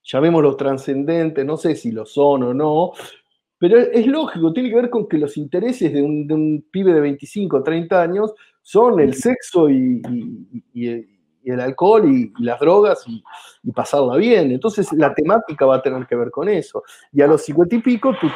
llamémoslo 0.02 0.56
trascendente, 0.56 1.44
no 1.44 1.56
sé 1.56 1.76
si 1.76 1.92
lo 1.92 2.04
son 2.04 2.42
o 2.42 2.52
no, 2.52 2.92
pero 3.58 3.78
es 3.78 4.06
lógico, 4.06 4.52
tiene 4.52 4.68
que 4.68 4.76
ver 4.76 4.90
con 4.90 5.08
que 5.08 5.18
los 5.18 5.36
intereses 5.36 5.92
de 5.92 6.02
un, 6.02 6.26
de 6.26 6.34
un 6.34 6.66
pibe 6.70 6.92
de 6.92 7.00
25 7.00 7.56
o 7.56 7.62
30 7.62 8.02
años 8.02 8.34
son 8.66 8.98
el 8.98 9.14
sexo 9.14 9.70
y, 9.70 10.02
el 11.44 11.60
alcohol 11.60 12.10
y, 12.12 12.32
las 12.42 12.58
drogas 12.58 13.04
y, 13.06 13.22
pasarla 13.70 14.16
bien. 14.16 14.50
Entonces 14.50 14.92
la 14.92 15.14
temática 15.14 15.64
va 15.66 15.76
a 15.76 15.82
tener 15.82 16.04
que 16.04 16.16
ver 16.16 16.32
con 16.32 16.48
eso. 16.48 16.82
Y 17.12 17.22
a 17.22 17.28
los 17.28 17.42
50 17.44 17.76
y 17.76 17.78
pico 17.78 18.12
tú, 18.20 18.28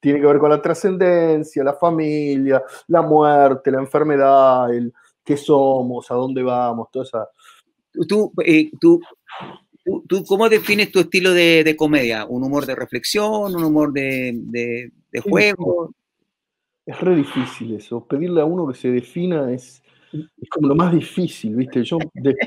tiene 0.00 0.18
que 0.18 0.26
ver 0.26 0.38
con 0.38 0.48
la 0.48 0.62
trascendencia, 0.62 1.62
la 1.62 1.74
familia, 1.74 2.62
la 2.88 3.02
muerte, 3.02 3.70
la 3.70 3.80
enfermedad, 3.80 4.72
el 4.72 4.94
qué 5.22 5.36
somos, 5.36 6.10
a 6.10 6.14
dónde 6.14 6.42
vamos, 6.42 6.88
toda 6.90 7.04
esa... 7.04 7.28
Tú, 8.08 8.32
eh, 8.46 8.70
tú, 8.80 9.00
tú, 10.08 10.24
¿Cómo 10.24 10.48
defines 10.48 10.90
tu 10.90 11.00
estilo 11.00 11.34
de, 11.34 11.74
comedia? 11.76 12.24
¿Un 12.24 12.44
humor 12.44 12.64
de 12.64 12.74
reflexión? 12.74 13.54
¿Un 13.54 13.62
humor 13.62 13.92
de, 13.92 14.90
juego? 15.22 15.94
Es 16.86 17.00
re 17.00 17.16
difícil 17.16 17.74
eso. 17.74 18.06
Pedirle 18.06 18.40
a 18.40 18.44
uno 18.44 18.68
que 18.68 18.78
se 18.78 18.88
defina 18.88 19.52
es, 19.52 19.82
es 20.12 20.48
como 20.48 20.68
lo 20.68 20.76
más 20.76 20.92
difícil, 20.92 21.56
¿viste? 21.56 21.82
Yo, 21.82 21.98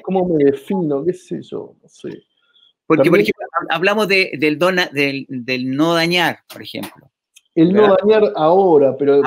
¿cómo 0.02 0.30
me 0.30 0.46
defino? 0.46 1.04
¿Qué 1.04 1.14
sé 1.14 1.42
yo? 1.42 1.76
No 1.82 1.90
sé. 1.90 2.24
Porque, 2.88 3.10
por 3.10 3.20
ejemplo, 3.20 3.46
hablamos 3.70 4.08
del, 4.08 4.40
del, 4.40 5.28
del 5.30 5.72
no 5.72 5.94
dañar, 5.94 6.40
por 6.52 6.62
ejemplo. 6.62 7.12
El 7.54 7.74
no 7.74 7.96
dañar 7.96 8.32
ahora, 8.36 8.96
pero, 8.98 9.16
el, 9.16 9.22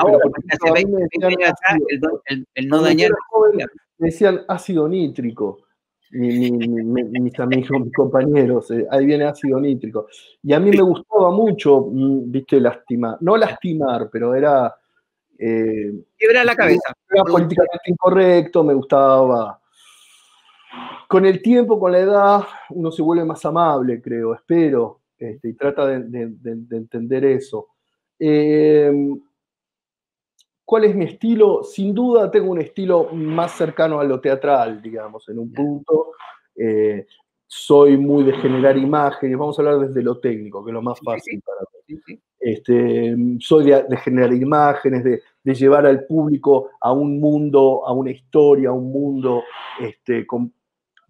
no 2.67 2.81
dañar. 2.81 3.11
me 3.99 4.07
decían 4.07 4.41
ácido 4.47 4.87
nítrico. 4.89 5.59
mis 6.11 7.39
amigos, 7.39 7.81
mis 7.81 7.93
compañeros, 7.93 8.71
eh, 8.71 8.87
ahí 8.89 9.05
viene 9.05 9.25
ácido 9.25 9.59
nítrico. 9.59 10.07
Y 10.41 10.53
a 10.53 10.59
mí 10.59 10.71
me 10.71 10.81
gustaba 10.81 11.31
mucho, 11.31 11.87
mm, 11.91 12.31
viste, 12.31 12.59
lastimar, 12.59 13.17
no 13.21 13.37
lastimar, 13.37 14.09
pero 14.11 14.33
era... 14.33 14.73
Eh, 15.45 15.91
la 16.45 16.55
cabeza. 16.55 16.93
Era 17.09 17.23
políticamente 17.23 17.91
incorrecto, 17.91 18.63
me 18.63 18.73
gustaba. 18.73 19.59
Con 21.07 21.25
el 21.25 21.41
tiempo, 21.41 21.79
con 21.79 21.91
la 21.91 21.99
edad, 21.99 22.43
uno 22.69 22.91
se 22.91 23.01
vuelve 23.01 23.25
más 23.25 23.43
amable, 23.45 24.01
creo, 24.01 24.33
espero, 24.33 25.01
este, 25.17 25.49
y 25.49 25.53
trata 25.53 25.85
de 25.85 25.97
entender 26.71 27.25
eso. 27.25 27.67
Em, 28.17 29.19
¿Cuál 30.65 30.85
es 30.85 30.95
mi 30.95 31.05
estilo? 31.05 31.61
Sin 31.63 31.93
duda 31.93 32.31
tengo 32.31 32.51
un 32.51 32.61
estilo 32.61 33.09
más 33.13 33.51
cercano 33.51 33.99
a 33.99 34.05
lo 34.05 34.21
teatral, 34.21 34.81
digamos, 34.81 35.27
en 35.27 35.39
un 35.39 35.51
punto. 35.51 36.13
Eh, 36.55 37.05
soy 37.45 37.97
muy 37.97 38.23
de 38.23 38.33
generar 38.33 38.77
imágenes, 38.77 39.37
vamos 39.37 39.59
a 39.59 39.61
hablar 39.61 39.87
desde 39.87 40.01
lo 40.01 40.19
técnico, 40.19 40.63
que 40.63 40.71
es 40.71 40.73
lo 40.73 40.81
más 40.81 40.99
fácil 41.03 41.41
para 41.45 41.59
mí. 41.87 42.19
Este, 42.39 43.15
soy 43.39 43.65
de, 43.65 43.97
generar 43.97 44.33
imágenes, 44.33 45.03
de, 45.03 45.21
llevar 45.43 45.85
al 45.85 46.05
público 46.05 46.71
a 46.79 46.93
un 46.93 47.19
mundo, 47.19 47.85
a 47.85 47.91
una 47.91 48.11
historia, 48.11 48.69
a 48.69 48.73
un 48.73 48.91
mundo 48.91 49.43
este, 49.79 50.25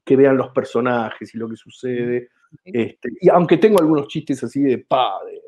que 0.04 0.16
vean 0.16 0.38
los 0.38 0.50
personajes 0.50 1.34
y 1.36 1.38
lo 1.38 1.48
que 1.48 1.56
sucede. 1.56 2.30
Este, 2.66 3.10
y 3.22 3.30
aunque 3.30 3.58
tengo 3.58 3.80
algunos 3.80 4.08
chistes 4.08 4.44
así 4.44 4.62
de 4.62 4.80
padre, 4.80 5.42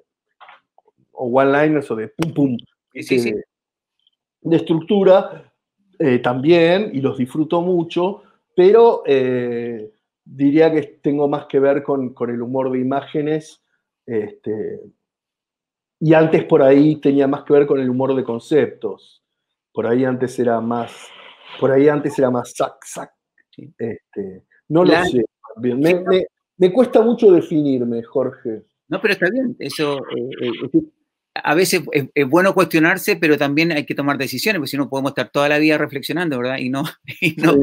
o 1.13 1.27
one-liners 1.27 1.89
o 1.91 1.95
de 1.95 2.09
pum 2.09 2.33
pum. 2.33 2.57
Sí, 2.93 3.19
sí. 3.19 3.31
De, 3.31 3.43
de 4.41 4.55
estructura 4.57 5.51
eh, 5.97 6.19
también, 6.19 6.91
y 6.93 7.01
los 7.01 7.17
disfruto 7.17 7.61
mucho, 7.61 8.21
pero 8.55 9.03
eh, 9.05 9.91
diría 10.23 10.71
que 10.71 10.81
tengo 11.01 11.27
más 11.27 11.45
que 11.45 11.59
ver 11.59 11.83
con, 11.83 12.13
con 12.13 12.29
el 12.29 12.41
humor 12.41 12.71
de 12.71 12.79
imágenes. 12.79 13.61
Este, 14.05 14.81
y 15.99 16.13
antes 16.13 16.43
por 16.45 16.61
ahí 16.61 16.97
tenía 16.97 17.27
más 17.27 17.43
que 17.43 17.53
ver 17.53 17.65
con 17.65 17.79
el 17.79 17.89
humor 17.89 18.15
de 18.15 18.23
conceptos. 18.23 19.23
Por 19.73 19.87
ahí 19.87 20.05
antes 20.05 20.37
era 20.39 20.59
más, 20.61 20.91
por 21.59 21.71
ahí 21.71 21.87
antes 21.87 22.17
era 22.17 22.29
más 22.29 22.53
sac, 22.55 22.75
sac. 22.85 23.11
Este, 23.77 24.43
no 24.69 24.83
lo 24.83 25.03
sé. 25.05 25.23
Me, 25.57 25.75
me, 25.75 26.25
me, 26.57 26.73
cuesta 26.73 27.01
mucho 27.01 27.31
definirme, 27.31 28.03
Jorge. 28.03 28.63
No, 28.87 29.01
pero 29.01 29.13
está 29.13 29.29
bien. 29.29 29.55
Eso, 29.59 29.97
eh, 29.97 30.51
eh, 30.73 30.81
a 31.35 31.53
veces 31.53 31.83
es, 31.91 32.07
es, 32.13 32.27
bueno 32.27 32.53
cuestionarse, 32.53 33.15
pero 33.15 33.37
también 33.37 33.71
hay 33.71 33.85
que 33.85 33.95
tomar 33.95 34.17
decisiones, 34.17 34.59
porque 34.59 34.71
si 34.71 34.77
no 34.77 34.89
podemos 34.89 35.11
estar 35.11 35.29
toda 35.29 35.49
la 35.49 35.57
vida 35.57 35.77
reflexionando, 35.77 36.37
¿verdad? 36.37 36.57
Y 36.57 36.69
no, 36.69 36.83
y 37.21 37.35
no 37.37 37.53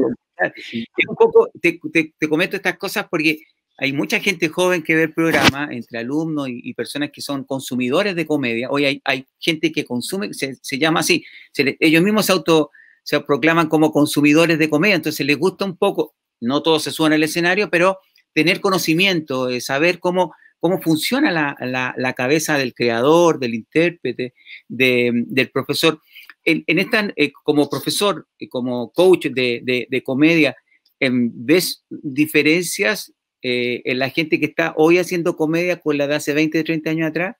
sí. 0.55 0.85
un 1.07 1.15
poco, 1.15 1.49
te, 1.61 1.79
te, 1.91 2.13
te, 2.17 2.29
comento 2.29 2.55
estas 2.55 2.77
cosas 2.77 3.07
porque 3.09 3.39
hay 3.77 3.91
mucha 3.91 4.19
gente 4.19 4.49
joven 4.49 4.83
que 4.83 4.95
ve 4.95 5.03
el 5.03 5.13
programa, 5.13 5.67
entre 5.71 5.99
alumnos 5.99 6.47
y, 6.49 6.73
personas 6.73 7.09
que 7.11 7.21
son 7.21 7.43
consumidores 7.43 8.15
de 8.15 8.25
comedia. 8.25 8.69
Hoy 8.69 9.01
hay, 9.03 9.27
gente 9.39 9.71
que 9.71 9.83
consume, 9.83 10.33
se, 10.33 10.77
llama 10.77 10.99
así, 10.99 11.25
ellos 11.55 12.03
mismos 12.03 12.27
se 12.27 12.31
auto 12.31 12.71
se 13.03 13.19
proclaman 13.19 13.67
como 13.67 13.91
consumidores 13.91 14.57
de 14.57 14.69
comedia, 14.69 14.95
entonces 14.95 15.25
les 15.25 15.37
gusta 15.37 15.65
un 15.65 15.75
poco, 15.75 16.15
no 16.39 16.63
todos 16.63 16.83
se 16.83 16.91
suben 16.91 17.13
al 17.13 17.23
escenario, 17.23 17.69
pero 17.69 17.99
tener 18.33 18.61
conocimiento, 18.61 19.49
eh, 19.49 19.59
saber 19.59 19.99
cómo, 19.99 20.33
cómo 20.59 20.81
funciona 20.81 21.29
la, 21.29 21.93
la, 21.97 22.13
cabeza 22.13 22.57
del 22.57 22.73
creador, 22.73 23.39
del 23.39 23.55
intérprete, 23.55 24.33
de, 24.69 25.11
del 25.27 25.49
profesor. 25.49 25.99
En, 26.45 26.63
en 26.67 27.13
eh, 27.17 27.31
como 27.43 27.69
profesor, 27.69 28.25
eh, 28.39 28.47
como 28.47 28.91
coach 28.93 29.25
de, 29.27 29.61
de, 29.63 29.87
de 29.89 30.03
comedia, 30.03 30.55
¿ves 30.99 31.83
diferencias 31.89 33.11
eh, 33.43 33.81
en 33.85 33.99
la 33.99 34.09
gente 34.09 34.39
que 34.39 34.47
está 34.47 34.73
hoy 34.77 34.97
haciendo 34.97 35.35
comedia 35.35 35.79
con 35.79 35.97
la 35.97 36.07
de 36.07 36.15
hace 36.15 36.33
20, 36.33 36.63
30 36.63 36.89
años 36.89 37.09
atrás? 37.09 37.35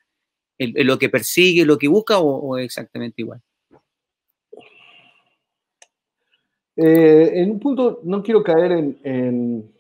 ¿En, 0.60 0.78
en 0.78 0.88
lo 0.88 1.00
que 1.00 1.10
persigue, 1.10 1.66
lo 1.66 1.78
que 1.78 1.88
busca 1.88 2.20
o, 2.20 2.28
o 2.28 2.58
exactamente 2.58 3.22
igual? 3.24 3.42
Eh, 6.76 7.32
en 7.36 7.52
un 7.52 7.60
punto, 7.60 8.00
no 8.04 8.24
quiero 8.24 8.44
caer 8.44 8.72
en, 8.72 9.72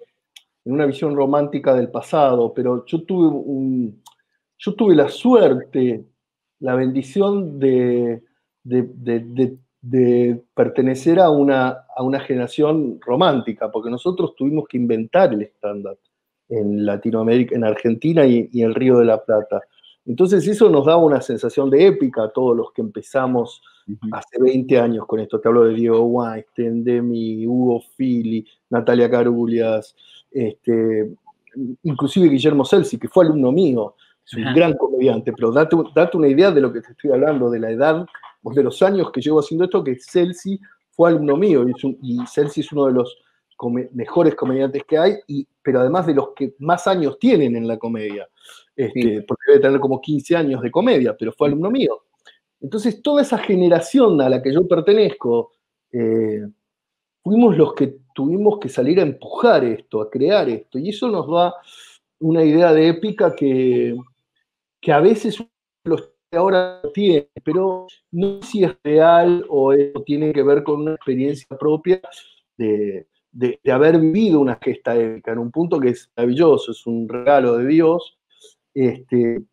una 0.66 0.86
visión 0.86 1.16
romántica 1.16 1.74
del 1.74 1.90
pasado, 1.90 2.54
pero 2.54 2.86
yo 2.86 3.04
tuve, 3.04 4.96
la 4.96 5.10
suerte, 5.10 6.06
la 6.60 6.76
bendición 6.76 7.60
de, 7.60 8.22
pertenecer 10.54 11.20
a 11.20 11.30
una, 11.30 11.86
generación 12.26 13.00
romántica, 13.02 13.72
porque 13.72 13.90
nosotros 13.90 14.36
tuvimos 14.36 14.68
que 14.68 14.78
inventar 14.78 15.34
el 15.34 15.42
estándar 15.42 15.98
en 16.60 16.86
Latinoamérica, 16.86 17.56
en 17.56 17.64
Argentina 17.64 18.26
y, 18.26 18.50
y 18.52 18.62
el 18.62 18.76
Río 18.76 18.98
de 19.00 19.06
la 19.06 19.24
Plata. 19.24 19.62
Entonces 20.06 20.48
eso 20.48 20.70
nos 20.70 20.86
daba 20.86 21.02
una 21.02 21.22
sensación 21.22 21.70
de 21.70 21.88
épica 21.88 22.24
a 22.24 22.30
todos 22.30 22.56
los 22.56 22.72
que 22.74 22.82
empezamos 22.82 23.62
uh 23.88 23.92
-huh. 23.92 24.10
hace 24.12 24.42
20 24.42 24.78
años 24.80 25.06
con 25.06 25.20
esto. 25.20 25.40
Te 25.40 25.48
hablo 25.48 25.64
de 25.66 25.74
Diego 25.74 26.02
Weinstein, 26.02 26.84
Demi, 26.84 27.48
Hugo 27.48 27.82
Fili, 27.96 28.46
Natalia 28.70 29.10
Carulias, 29.10 29.96
este, 30.32 31.14
inclusive 31.84 32.28
Guillermo 32.28 32.66
Celsi, 32.66 32.98
que 32.98 33.08
fue 33.08 33.26
alumno 33.26 33.52
mío, 33.52 33.96
es 34.26 34.34
un 34.34 34.44
uh 34.44 34.48
-huh. 34.48 34.56
gran 34.56 34.74
comediante, 34.74 35.32
pero 35.34 35.52
date, 35.52 35.76
date, 35.96 36.18
una 36.18 36.28
idea 36.28 36.52
de 36.52 36.62
lo 36.62 36.72
que 36.72 36.82
te 36.82 36.92
estoy 36.92 37.12
hablando, 37.12 37.50
de 37.50 37.60
la 37.60 37.72
edad, 37.72 38.06
de 38.44 38.64
los 38.64 38.82
años 38.82 39.12
que 39.12 39.22
llevo 39.22 39.40
haciendo 39.40 39.66
esto, 39.66 39.84
que 39.84 39.98
Celsi 40.00 40.60
fue 40.92 41.10
alumno 41.10 41.38
mío, 41.38 41.68
y, 41.68 41.72
es 41.72 41.84
un, 41.84 41.98
y 42.02 42.18
Celsi 42.28 42.62
es 42.62 42.72
uno 42.72 42.88
de 42.88 42.94
los 42.94 43.18
come 43.64 43.90
mejores 43.94 44.36
comediantes 44.36 44.84
que 44.84 44.98
hay, 44.98 45.16
y, 45.26 45.48
pero 45.62 45.80
además 45.80 46.06
de 46.06 46.14
los 46.14 46.34
que 46.36 46.54
más 46.60 46.86
años 46.86 47.18
tienen 47.18 47.56
en 47.56 47.66
la 47.66 47.78
comedia. 47.78 48.28
Este, 48.76 49.02
sí. 49.02 49.22
porque 49.22 49.44
debe 49.48 49.62
tener 49.62 49.80
como 49.80 50.02
15 50.02 50.36
años 50.36 50.62
de 50.62 50.70
comedia, 50.70 51.16
pero 51.18 51.32
fue 51.32 51.48
alumno 51.48 51.72
mío. 51.72 52.04
Entonces, 52.60 53.02
toda 53.02 53.22
esa 53.22 53.38
generación 53.38 54.20
a 54.20 54.28
la 54.28 54.42
que 54.42 54.54
yo 54.54 54.68
pertenezco, 54.68 55.54
eh, 55.94 56.46
fuimos 57.24 57.56
los 57.56 57.74
que 57.74 57.96
tuvimos 58.14 58.60
que 58.60 58.68
salir 58.68 59.00
a 59.00 59.04
empujar 59.04 59.64
esto, 59.64 60.02
a 60.02 60.10
crear 60.10 60.50
esto, 60.50 60.78
y 60.78 60.90
eso 60.90 61.08
nos 61.08 61.30
da 61.32 61.54
una 62.20 62.44
idea 62.44 62.74
de 62.74 62.90
épica 62.90 63.34
que, 63.34 63.96
que 64.82 64.92
a 64.92 65.00
veces 65.00 65.42
los 65.86 66.14
ahora 66.36 66.82
tiene, 66.94 67.30
pero 67.46 67.88
no 68.12 68.42
sé 68.42 68.48
si 68.48 68.64
es 68.64 68.76
real 68.84 69.46
o 69.48 69.72
tiene 70.06 70.34
que 70.34 70.44
ver 70.44 70.64
con 70.64 70.82
una 70.82 70.96
experiencia 70.96 71.56
propia 71.58 72.02
de, 72.58 73.08
de, 73.34 73.60
haber 73.72 74.00
vivido 74.00 74.40
una 74.40 74.58
gesta 74.62 74.96
épica 74.96 75.32
en 75.32 75.40
un 75.40 75.52
punto 75.52 75.80
que 75.80 75.90
es 75.90 76.10
maravilloso, 76.16 76.72
es 76.72 76.86
un 76.88 77.10
regalo 77.10 77.58
de 77.58 77.68
Dios, 77.68 78.18
este, 78.74 79.44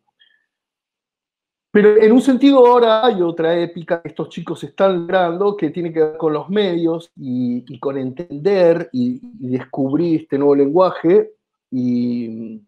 pero 1.71 1.97
en 1.97 2.11
un 2.11 2.21
sentido 2.21 2.65
ahora 2.65 3.05
hay 3.05 3.21
otra 3.21 3.57
épica 3.57 4.01
que 4.01 4.09
estos 4.09 4.29
chicos 4.29 4.63
están 4.63 5.01
logrando 5.01 5.57
que 5.57 5.69
tiene 5.71 5.91
que 5.91 6.03
ver 6.03 6.17
con 6.17 6.33
los 6.33 6.49
medios 6.49 7.11
y, 7.15 7.63
y 7.67 7.79
con 7.79 7.97
entender 7.97 8.89
y, 8.91 9.21
y, 9.39 9.49
descubrir 9.49 10.21
este 10.21 10.37
nuevo 10.37 10.55
lenguaje. 10.55 11.31
Y, 11.71 12.61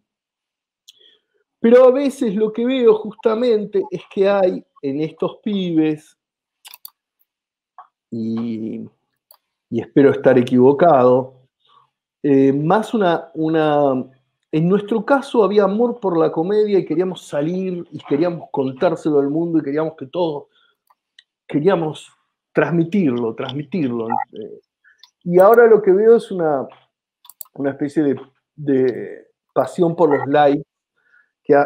pero 1.60 1.84
a 1.84 1.90
veces 1.90 2.34
lo 2.34 2.52
que 2.52 2.64
veo 2.64 2.94
justamente 2.94 3.82
es 3.90 4.02
que 4.12 4.28
hay 4.28 4.64
en 4.80 5.00
estos 5.02 5.38
pibes, 5.42 6.16
y, 8.10 8.88
y 9.74 9.80
espero 9.80 10.12
estar 10.12 10.38
equivocado, 10.38 11.48
eh, 12.22 12.52
más 12.52 12.94
una, 12.94 13.32
una 13.34 14.08
en 14.52 14.68
nuestro 14.68 15.04
caso 15.04 15.42
había 15.42 15.64
amor 15.64 15.98
por 15.98 16.16
la 16.16 16.30
comedia 16.30 16.78
y 16.78 16.84
queríamos 16.84 17.26
salir 17.26 17.84
y 17.90 17.98
queríamos 18.08 18.50
contárselo 18.52 19.18
al 19.18 19.30
mundo 19.30 19.58
y 19.58 19.62
queríamos 19.62 19.94
que 19.98 20.06
todo, 20.06 20.48
queríamos 21.48 22.08
transmitirlo, 22.52 23.34
transmitirlo. 23.34 24.06
Y 25.24 25.40
ahora 25.40 25.66
lo 25.66 25.82
que 25.82 25.90
veo 25.90 26.14
es 26.18 26.30
una, 26.30 26.68
una 27.54 27.70
especie 27.70 28.04
de, 28.04 28.20
de 28.54 29.26
pasión 29.52 29.96
por 29.96 30.16
los 30.16 30.28
likes, 30.28 30.62
que, 31.42 31.56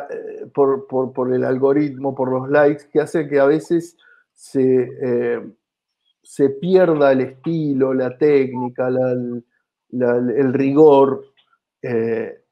por, 0.55 0.87
por, 0.87 1.13
por, 1.13 1.35
el 1.35 1.45
algoritmo, 1.45 2.15
por 2.15 2.33
los 2.33 2.49
likes, 2.49 2.89
que 2.91 3.03
hace 3.03 3.29
que 3.29 3.39
a 3.39 3.45
veces 3.45 3.99
se, 4.33 4.89
eh, 5.03 5.43
se 6.29 6.51
pierda 6.51 7.13
el 7.13 7.23
estilo, 7.23 7.95
la 7.95 8.19
técnica, 8.19 8.91
la, 8.91 9.17
la, 9.89 10.17
el 10.19 10.53
rigor. 10.53 11.25
Eh, 11.81 12.43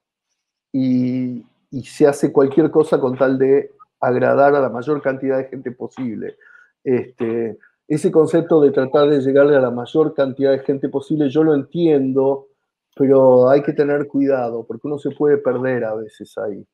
y, 0.72 1.44
y, 1.70 1.82
se 1.82 2.06
hace 2.06 2.32
cualquier 2.32 2.70
cosa 2.70 2.98
con 2.98 3.18
tal 3.18 3.38
de 3.38 3.72
agradar 4.00 4.54
a 4.54 4.60
la 4.60 4.70
mayor 4.70 5.02
cantidad 5.02 5.36
de 5.36 5.48
gente 5.48 5.72
posible. 5.72 6.38
Este, 6.82 7.58
ese 7.86 8.10
concepto 8.10 8.62
de 8.62 8.70
tratar 8.70 9.10
de 9.10 9.20
llegarle 9.20 9.56
a 9.56 9.60
la 9.60 9.70
mayor 9.70 10.14
cantidad 10.14 10.52
de 10.52 10.60
gente 10.60 10.88
posible, 10.88 11.28
yo 11.28 11.44
lo 11.44 11.54
entiendo, 11.54 12.48
pero 12.96 13.50
hay 13.50 13.62
que 13.62 13.74
tener 13.74 14.06
cuidado, 14.06 14.64
porque 14.66 14.86
uno 14.86 14.98
se 14.98 15.10
puede 15.10 15.36
perder 15.36 15.84
a 15.84 15.94
veces 15.96 16.36
ahí. 16.38 16.66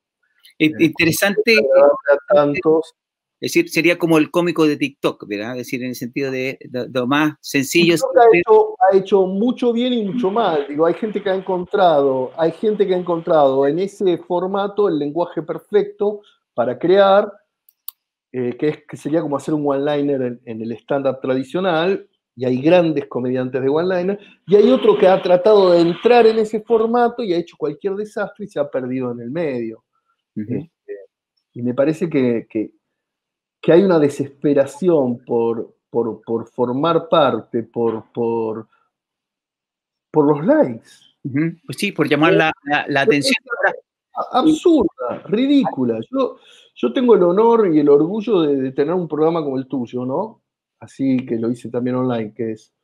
Interesante. 0.56 1.56
Tantos, 2.28 2.94
es 3.42 3.52
decir, 3.52 3.68
sería 3.70 3.98
como 3.98 4.18
el 4.18 4.30
cómico 4.30 4.68
de 4.68 4.76
TikTok, 4.76 5.26
¿verdad? 5.26 5.50
Es 5.56 5.66
decir, 5.66 5.82
en 5.82 5.88
el 5.88 5.94
sentido 5.96 6.30
de, 6.30 6.60
de, 6.60 6.86
de 6.86 7.00
lo 7.00 7.08
más 7.08 7.34
sencillo. 7.40 7.94
Ha 7.94 8.38
hecho, 8.38 8.76
ha 8.78 8.96
hecho, 8.96 9.26
mucho 9.26 9.72
bien 9.72 9.92
y 9.92 10.04
mucho 10.04 10.30
mal. 10.30 10.64
Digo, 10.68 10.86
hay 10.86 10.94
gente 10.94 11.20
que 11.20 11.28
ha 11.28 11.34
encontrado, 11.34 12.30
hay 12.36 12.52
gente 12.52 12.86
que 12.86 12.94
ha 12.94 12.96
encontrado 12.96 13.66
en 13.66 13.80
ese 13.80 14.16
formato 14.18 14.88
el 14.88 14.96
lenguaje 14.96 15.42
perfecto 15.42 16.20
para 16.54 16.78
crear, 16.78 17.32
eh, 18.30 18.56
que, 18.56 18.68
es, 18.68 18.78
que 18.88 18.96
sería 18.96 19.20
como 19.20 19.36
hacer 19.36 19.54
un 19.54 19.66
one-liner 19.66 20.22
en, 20.22 20.40
en, 20.44 20.62
el 20.62 20.70
stand-up 20.76 21.18
tradicional, 21.20 22.08
y 22.36 22.44
hay 22.44 22.62
grandes 22.62 23.06
comediantes 23.06 23.60
de 23.60 23.68
one-liner, 23.68 24.20
y 24.46 24.54
hay 24.54 24.70
otro 24.70 24.96
que 24.96 25.08
ha 25.08 25.20
tratado 25.20 25.72
de 25.72 25.80
entrar 25.80 26.26
en 26.28 26.38
ese 26.38 26.60
formato 26.60 27.24
y 27.24 27.32
ha 27.32 27.38
hecho 27.38 27.56
cualquier 27.58 27.96
desastre 27.96 28.44
y 28.44 28.48
se 28.48 28.60
ha 28.60 28.70
perdido 28.70 29.10
en 29.10 29.18
el 29.18 29.32
medio. 29.32 29.82
Uh 30.36 30.42
-huh. 30.42 30.58
este, 30.62 30.94
y 31.54 31.62
me 31.62 31.74
parece 31.74 32.08
que, 32.08 32.46
que 32.48 32.70
que 33.62 33.72
hay 33.72 33.84
una 33.84 34.00
desesperación 34.00 35.18
por, 35.24 35.76
por, 35.88 36.20
por 36.22 36.48
formar 36.48 37.08
parte, 37.08 37.62
por, 37.62 38.12
por, 38.12 38.66
por 40.10 40.26
los 40.26 40.44
likes. 40.44 40.88
Uh 41.22 41.30
-huh. 41.30 41.60
Pues 41.64 41.78
sí, 41.78 41.92
por 41.92 42.08
llamar 42.08 42.32
la, 42.32 42.52
la, 42.64 42.84
la 42.88 43.00
atención. 43.02 43.36
Absurda, 44.32 45.22
ridícula. 45.26 46.00
Yo, 46.10 46.36
yo 46.74 46.92
tengo 46.92 47.14
el 47.14 47.22
honor 47.22 47.72
y 47.72 47.78
el 47.78 47.88
orgullo 47.88 48.40
de, 48.42 48.56
de, 48.56 48.72
tener 48.72 48.94
un 48.94 49.06
programa 49.06 49.42
como 49.44 49.56
el 49.56 49.68
tuyo, 49.68 50.04
¿no? 50.04 50.42
Así 50.80 51.24
que 51.24 51.38
lo 51.38 51.48
hice 51.48 51.70
también 51.70 51.96
online, 51.96 52.34
que 52.34 52.52
es 52.52 52.74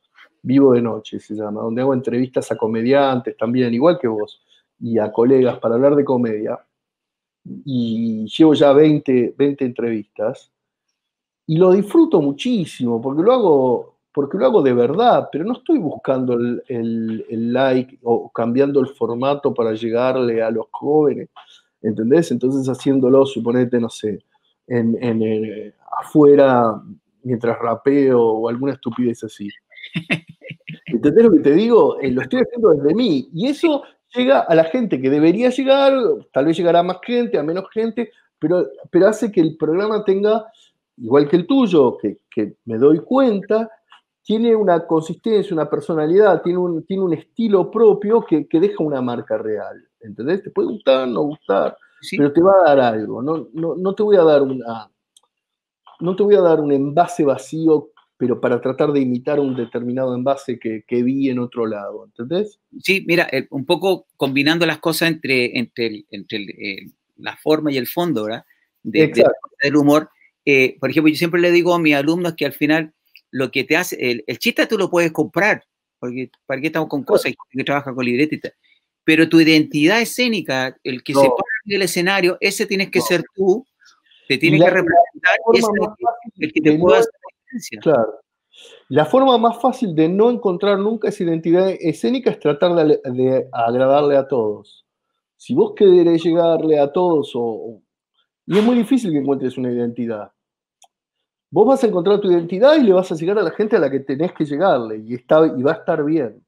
Vivo 0.41 0.73
de 0.73 0.81
Noche, 0.81 1.19
se 1.19 1.35
llama, 1.35 1.61
donde 1.61 1.81
hago 1.81 1.93
entrevistas 1.93 2.49
a 2.51 2.55
comediantes 2.57 3.35
también, 3.35 3.73
igual 3.73 3.99
que 3.99 4.07
vos, 4.07 4.41
y 4.79 4.97
a 4.97 5.11
colegas 5.11 5.59
para 5.59 5.75
hablar 5.75 5.95
de 5.95 6.05
comedia. 6.05 6.57
y 7.65 8.25
llevo 8.27 8.53
ya 8.53 8.73
20, 8.73 9.33
20 9.37 9.65
entrevistas 9.65 10.51
y 11.49 11.57
lo 11.57 11.71
disfruto 11.71 12.21
muchísimo 12.21 13.01
porque 13.01 13.23
lo 13.23 13.33
hago, 13.33 13.95
porque 14.13 14.37
lo 14.37 14.45
hago 14.45 14.61
de 14.61 14.71
verdad, 14.71 15.29
pero 15.31 15.43
no 15.45 15.53
estoy 15.53 15.79
buscando 15.79 16.35
el, 16.35 17.51
like 17.51 17.97
o 18.03 18.29
cambiando 18.29 18.79
el 18.79 18.89
formato 18.89 19.51
para 19.51 19.73
llegarle 19.73 20.43
a 20.43 20.51
los 20.51 20.67
jóvenes, 20.69 21.29
¿entendés? 21.81 22.29
Entonces 22.29 22.69
haciéndolo, 22.69 23.25
suponete, 23.25 23.79
no 23.79 23.89
sé, 23.89 24.19
en, 24.67 24.95
en, 25.01 25.73
afuera 25.99 26.79
mientras 27.23 27.57
rapeo 27.57 28.21
o 28.21 28.47
alguna 28.47 28.73
estupidez 28.73 29.23
así. 29.23 29.49
¿Entendés 30.85 31.23
lo 31.25 31.31
que 31.31 31.39
te 31.39 31.53
digo? 31.53 31.99
Eh, 31.99 32.11
lo 32.11 32.21
estoy 32.21 32.41
haciendo 32.41 32.69
desde 32.75 32.93
mí. 32.93 33.27
Y 33.33 33.47
eso 33.47 33.81
llega 34.13 34.41
a 34.41 34.53
la 34.53 34.65
gente 34.65 35.01
que 35.01 35.09
debería 35.09 35.49
llegar, 35.49 35.93
tal 36.31 36.45
vez 36.45 36.55
llegará 36.55 36.81
a 36.81 36.83
más 36.83 36.99
gente, 37.03 37.39
a 37.39 37.43
menos 37.43 37.65
gente, 37.73 38.11
pero, 38.37 38.67
pero 38.91 39.07
hace 39.07 39.31
que 39.31 39.41
el 39.41 39.57
programa 39.57 40.03
tenga, 40.03 40.45
igual 41.01 41.27
que 41.27 41.37
el 41.37 41.47
tuyo, 41.47 41.97
que, 41.97 42.17
me 42.65 42.77
doy 42.77 42.99
cuenta, 42.99 43.69
tiene 44.23 44.55
una 44.55 44.85
consistencia, 44.85 45.53
una 45.53 45.69
personalidad, 45.69 46.41
tiene 46.41 46.59
un, 46.59 46.85
tiene 46.85 47.03
un 47.03 47.13
estilo 47.13 47.71
propio 47.71 48.25
que, 48.25 48.47
deja 48.51 48.83
una 48.83 49.01
marca 49.01 49.37
real. 49.37 49.83
¿Entendés? 50.01 50.43
Te 50.43 50.51
puede 50.51 50.69
gustar, 50.69 51.07
no 51.07 51.23
gustar, 51.23 51.75
pero 52.11 52.31
te 52.31 52.41
va 52.41 52.53
a 52.61 52.69
dar 52.69 52.79
algo. 52.79 53.21
No, 53.21 53.49
no, 53.53 53.75
no 53.75 53.93
te 53.93 54.03
voy 54.03 54.15
a 54.15 54.23
dar 54.23 54.41
una. 54.41 54.89
No 55.99 56.15
te 56.15 56.23
voy 56.23 56.35
a 56.35 56.41
dar 56.41 56.61
un 56.61 56.71
envase 56.71 57.25
vacío 57.25 57.91
pero 58.19 58.41
para 58.41 58.59
tratar 58.59 58.91
de 58.91 58.99
imitar 58.99 59.39
un 59.39 59.55
determinado 59.55 60.13
envase 60.13 60.59
que, 60.59 60.83
que 60.85 61.03
vi 61.03 61.29
en 61.29 61.39
otro 61.39 61.65
lado, 61.65 62.03
¿entendés? 62.03 62.59
Sí, 62.81 63.05
mira, 63.07 63.29
eh, 63.31 63.47
un 63.49 63.65
poco 63.65 64.07
combinando 64.17 64.65
las 64.65 64.79
cosas 64.79 65.09
entre, 65.09 65.57
entre, 65.57 66.03
entre 66.11 66.39
eh, 66.41 66.91
la 67.15 67.37
forma 67.37 67.71
y 67.71 67.77
el 67.77 67.87
fondo, 67.87 68.25
¿verdad? 68.25 68.43
De, 68.83 69.09
del 69.63 69.75
humor. 69.77 70.09
Eh, 70.51 70.77
por 70.79 70.89
ejemplo, 70.89 71.11
yo 71.11 71.15
siempre 71.15 71.39
le 71.39 71.51
digo 71.51 71.75
a 71.75 71.79
mis 71.79 71.93
alumnos 71.93 72.33
que 72.33 72.43
al 72.43 72.53
final 72.53 72.91
lo 73.29 73.51
que 73.51 73.63
te 73.63 73.77
hace, 73.77 73.95
el, 74.09 74.23
el 74.25 74.39
chiste 74.39 74.65
tú 74.65 74.79
lo 74.79 74.89
puedes 74.89 75.11
comprar, 75.11 75.63
porque 75.99 76.31
¿para 76.47 76.59
qué 76.59 76.67
estamos 76.67 76.89
con 76.89 77.03
cosas? 77.03 77.33
que 77.51 77.63
trabaja 77.63 77.93
con 77.93 78.03
libreta 78.03 78.49
Pero 79.03 79.29
tu 79.29 79.39
identidad 79.39 80.01
escénica, 80.01 80.75
el 80.83 81.03
que 81.03 81.13
se 81.13 81.19
pone 81.19 81.43
en 81.65 81.75
el 81.75 81.81
escenario, 81.83 82.35
ese 82.41 82.65
tienes 82.65 82.89
que 82.89 82.99
ser 82.99 83.23
tú, 83.35 83.63
te 84.27 84.39
tienes 84.39 84.59
que 84.63 84.69
representar, 84.71 85.37
ese 85.53 85.67
el 86.39 86.51
que 86.51 86.61
te 86.61 86.79
pueda 86.79 86.97
hacer 86.97 87.79
Claro. 87.79 88.19
La 88.87 89.05
forma 89.05 89.37
más 89.37 89.61
fácil 89.61 89.93
de 89.93 90.09
no 90.09 90.31
encontrar 90.31 90.79
nunca 90.79 91.09
esa 91.09 91.25
identidad 91.25 91.69
escénica 91.79 92.31
es 92.31 92.39
tratar 92.39 92.73
de, 92.73 93.47
agradarle 93.51 94.17
a 94.17 94.27
todos. 94.27 94.83
Si 95.37 95.53
vos 95.53 95.73
querés 95.75 96.23
llegarle 96.23 96.79
a 96.79 96.91
todos, 96.91 97.33
o, 97.35 97.83
y 98.47 98.57
es 98.57 98.63
muy 98.63 98.75
difícil 98.75 99.11
que 99.11 99.19
encuentres 99.19 99.59
una 99.59 99.71
identidad. 99.71 100.31
Vos 101.51 101.65
vas 101.65 101.83
a 101.83 101.87
encontrar 101.87 102.19
tu 102.21 102.31
identidad 102.31 102.75
y 102.75 102.83
le 102.83 102.93
vas 102.93 103.11
a 103.11 103.15
llegar 103.15 103.39
a 103.39 103.43
la 103.43 103.51
gente 103.51 103.75
a 103.75 103.79
la 103.79 103.89
que 103.89 104.01
tenés 104.01 104.33
que 104.33 104.45
llegarle 104.45 105.03
y, 105.05 105.15
está, 105.15 105.47
y 105.47 105.63
va 105.63 105.71
a 105.71 105.75
estar 105.75 106.03
bien. 106.03 106.43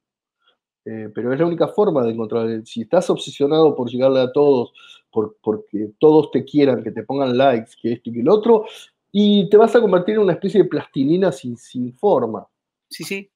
Eh, 0.84 1.08
pero 1.14 1.32
es 1.32 1.38
la 1.40 1.46
única 1.46 1.68
forma 1.68 2.04
de 2.04 2.12
encontrar. 2.12 2.48
Si 2.64 2.82
estás 2.82 3.10
obsesionado 3.10 3.74
por 3.74 3.90
llegarle 3.90 4.20
a 4.20 4.32
todos, 4.32 4.72
por, 5.10 5.36
porque 5.42 5.90
todos 5.98 6.30
te 6.30 6.44
quieran, 6.44 6.84
que 6.84 6.92
te 6.92 7.02
pongan 7.02 7.36
likes, 7.36 7.72
que 7.80 7.92
esto 7.92 8.10
y 8.10 8.12
que 8.12 8.20
el 8.20 8.28
otro, 8.28 8.66
y 9.10 9.48
te 9.50 9.56
vas 9.56 9.74
a 9.74 9.80
convertir 9.80 10.14
en 10.14 10.22
una 10.22 10.34
especie 10.34 10.62
de 10.62 10.68
plastilina 10.68 11.32
sin, 11.32 11.56
sin 11.56 11.92
forma. 11.94 12.46
Sí, 12.88 13.04
sí, 13.04 13.30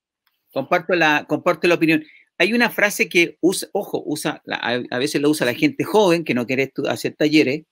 comparto 0.53 0.95
la, 0.95 1.25
comparto 1.29 1.67
la 1.67 1.75
opinión. 1.75 2.05
Hay 2.39 2.53
una 2.53 2.71
frase 2.71 3.09
que 3.09 3.39
usa, 3.41 3.69
ojo, 3.73 4.03
usa, 4.05 4.43
a 4.51 4.99
veces 4.99 5.21
lo 5.21 5.31
usa 5.31 5.47
la 5.47 5.55
gente 5.55 5.85
joven 5.85 6.23
que 6.23 6.35
no 6.35 6.47
quiere 6.47 6.71
hacer 6.89 7.14
talleres 7.17 7.64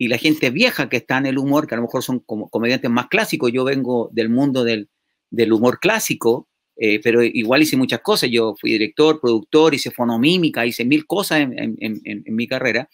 y 0.00 0.08
la 0.08 0.16
gente 0.16 0.48
vieja 0.48 0.88
que 0.88 0.96
está 0.96 1.18
en 1.18 1.26
el 1.26 1.36
humor, 1.36 1.66
que 1.66 1.74
a 1.74 1.76
lo 1.76 1.82
mejor 1.82 2.02
son 2.02 2.20
como 2.20 2.48
comediantes 2.48 2.90
más 2.90 3.08
clásicos. 3.08 3.52
Yo 3.52 3.64
vengo 3.64 4.08
del 4.12 4.30
mundo 4.30 4.64
del, 4.64 4.88
del 5.30 5.52
humor 5.52 5.78
clásico, 5.78 6.48
eh, 6.76 7.00
pero 7.02 7.22
igual 7.22 7.60
hice 7.60 7.76
muchas 7.76 8.00
cosas. 8.00 8.30
Yo 8.30 8.54
fui 8.58 8.72
director, 8.72 9.20
productor, 9.20 9.74
hice 9.74 9.90
fonomímica, 9.90 10.64
hice 10.64 10.86
mil 10.86 11.06
cosas 11.06 11.40
en, 11.40 11.58
en, 11.58 11.76
en, 11.80 12.22
en 12.24 12.34
mi 12.34 12.48
carrera 12.48 12.88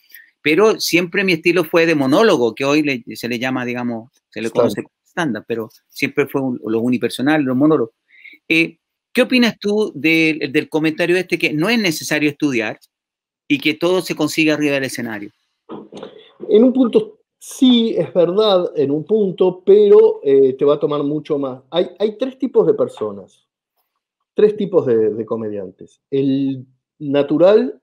pero 0.46 0.78
siempre 0.78 1.24
mi 1.24 1.32
estilo 1.32 1.64
fue 1.64 1.86
de 1.86 1.96
monólogo, 1.96 2.54
que 2.54 2.64
hoy 2.64 3.04
se 3.16 3.28
le 3.28 3.40
llama, 3.40 3.64
digamos, 3.64 4.12
se 4.28 4.40
le 4.40 4.50
conoce 4.50 4.84
como 4.84 4.94
estándar, 5.04 5.44
pero 5.44 5.70
siempre 5.88 6.28
fue 6.28 6.40
lo 6.40 6.78
unipersonal, 6.78 7.42
los 7.42 7.57
monólogos. 7.57 7.96
Eh, 8.48 8.78
¿Qué 9.12 9.22
opinas 9.22 9.59
tú 9.59 9.90
del 9.96 10.68
comentario 10.68 11.16
este 11.16 11.36
que 11.36 11.52
no 11.52 11.68
es 11.68 11.80
necesario 11.80 12.30
estudiar 12.30 12.78
y 13.48 13.59
que 13.59 13.74
todo 13.74 14.02
se 14.02 14.14
consigue 14.14 14.52
arriba 14.52 14.74
del 14.74 14.84
escenario? 14.84 15.32
En 16.49 16.64
un 16.64 16.72
punto 16.72 17.16
sí, 17.39 17.95
es 17.97 18.12
verdad, 18.12 18.72
en 18.76 18.91
un 18.91 19.05
punto, 19.05 19.62
pero 19.64 20.20
eh, 20.22 20.55
te 20.55 20.64
va 20.64 20.74
a 20.74 20.80
tomar 20.80 21.03
mucho 21.03 21.39
más. 21.39 21.62
Hay, 21.70 21.91
hay 21.99 22.18
tres 22.18 22.39
tipos 22.39 22.66
de 22.66 22.74
personas, 22.74 23.47
tres 24.34 24.57
tipos 24.57 24.87
de, 24.87 25.24
comediantes. 25.24 26.01
El 26.11 26.66
natural, 26.99 27.80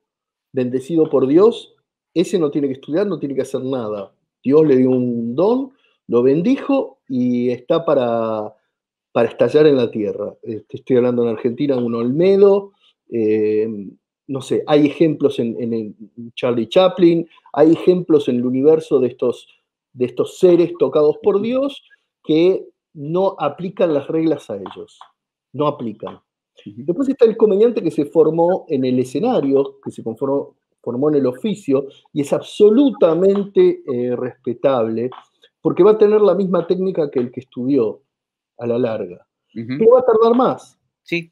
bendecido 0.51 1.09
por 1.09 1.27
Dios, 1.27 1.75
ese 2.13 2.37
no 2.39 2.51
tiene 2.51 2.67
que 2.67 2.73
estudiar, 2.73 3.07
no 3.07 3.19
tiene 3.19 3.35
que 3.35 3.41
hacer 3.41 3.63
nada. 3.63 4.13
Dios 4.43 4.67
le 4.67 4.75
dio 4.75 4.89
un 4.89 5.35
don, 5.35 5.71
lo 6.07 6.21
bendijo 6.21 6.99
y 7.07 7.49
está 7.49 7.85
para, 7.85 8.53
para 9.11 9.29
estallar 9.29 9.65
en 9.65 9.77
la 9.77 9.89
tierra. 9.89 10.33
Este, 10.41 10.77
estoy 10.77 10.97
hablando 10.97 11.23
en 11.23 11.29
Argentina, 11.29 11.77
un 11.77 11.95
Olmedo, 11.95 12.73
eh, 13.09 13.67
no 14.27 14.41
sé, 14.41 14.63
hay 14.67 14.85
ejemplos 14.85 15.39
en, 15.39 15.95
Charlie 16.35 16.69
Chaplin, 16.69 17.27
hay 17.51 17.73
ejemplos 17.73 18.27
en 18.29 18.37
el 18.37 18.45
universo 18.45 18.99
de 18.99 19.07
estos, 19.07 19.47
de 19.93 20.05
estos 20.05 20.39
seres 20.39 20.73
tocados 20.79 21.17
por 21.21 21.41
Dios 21.41 21.83
que 22.23 22.65
no 22.93 23.35
aplican 23.39 23.93
las 23.93 24.07
reglas 24.07 24.49
a 24.49 24.57
ellos, 24.57 24.99
no 25.51 25.67
aplican. 25.67 26.19
Después 26.65 27.09
está 27.09 27.25
el 27.25 27.35
comediante 27.35 27.81
que 27.81 27.91
se 27.91 28.05
formó 28.05 28.65
en 28.69 28.85
el 28.85 28.99
escenario, 28.99 29.79
que 29.83 29.91
se 29.91 30.03
conformó, 30.03 30.55
formó 30.81 31.09
en 31.09 31.15
el 31.15 31.25
oficio 31.25 31.87
y 32.13 32.21
es 32.21 32.31
absolutamente 32.31 33.81
eh, 33.85 34.15
respetable 34.15 35.09
porque 35.61 35.83
va 35.83 35.91
a 35.91 35.97
tener 35.97 36.21
la 36.21 36.35
misma 36.35 36.67
técnica 36.67 37.09
que 37.09 37.19
el 37.19 37.31
que 37.31 37.39
estudió 37.39 38.01
a 38.57 38.67
la 38.67 38.77
larga. 38.77 39.25
Pero 39.53 39.91
va 39.91 39.99
a 39.99 40.05
tardar 40.05 40.35
más. 40.35 40.79
Sí. 41.03 41.31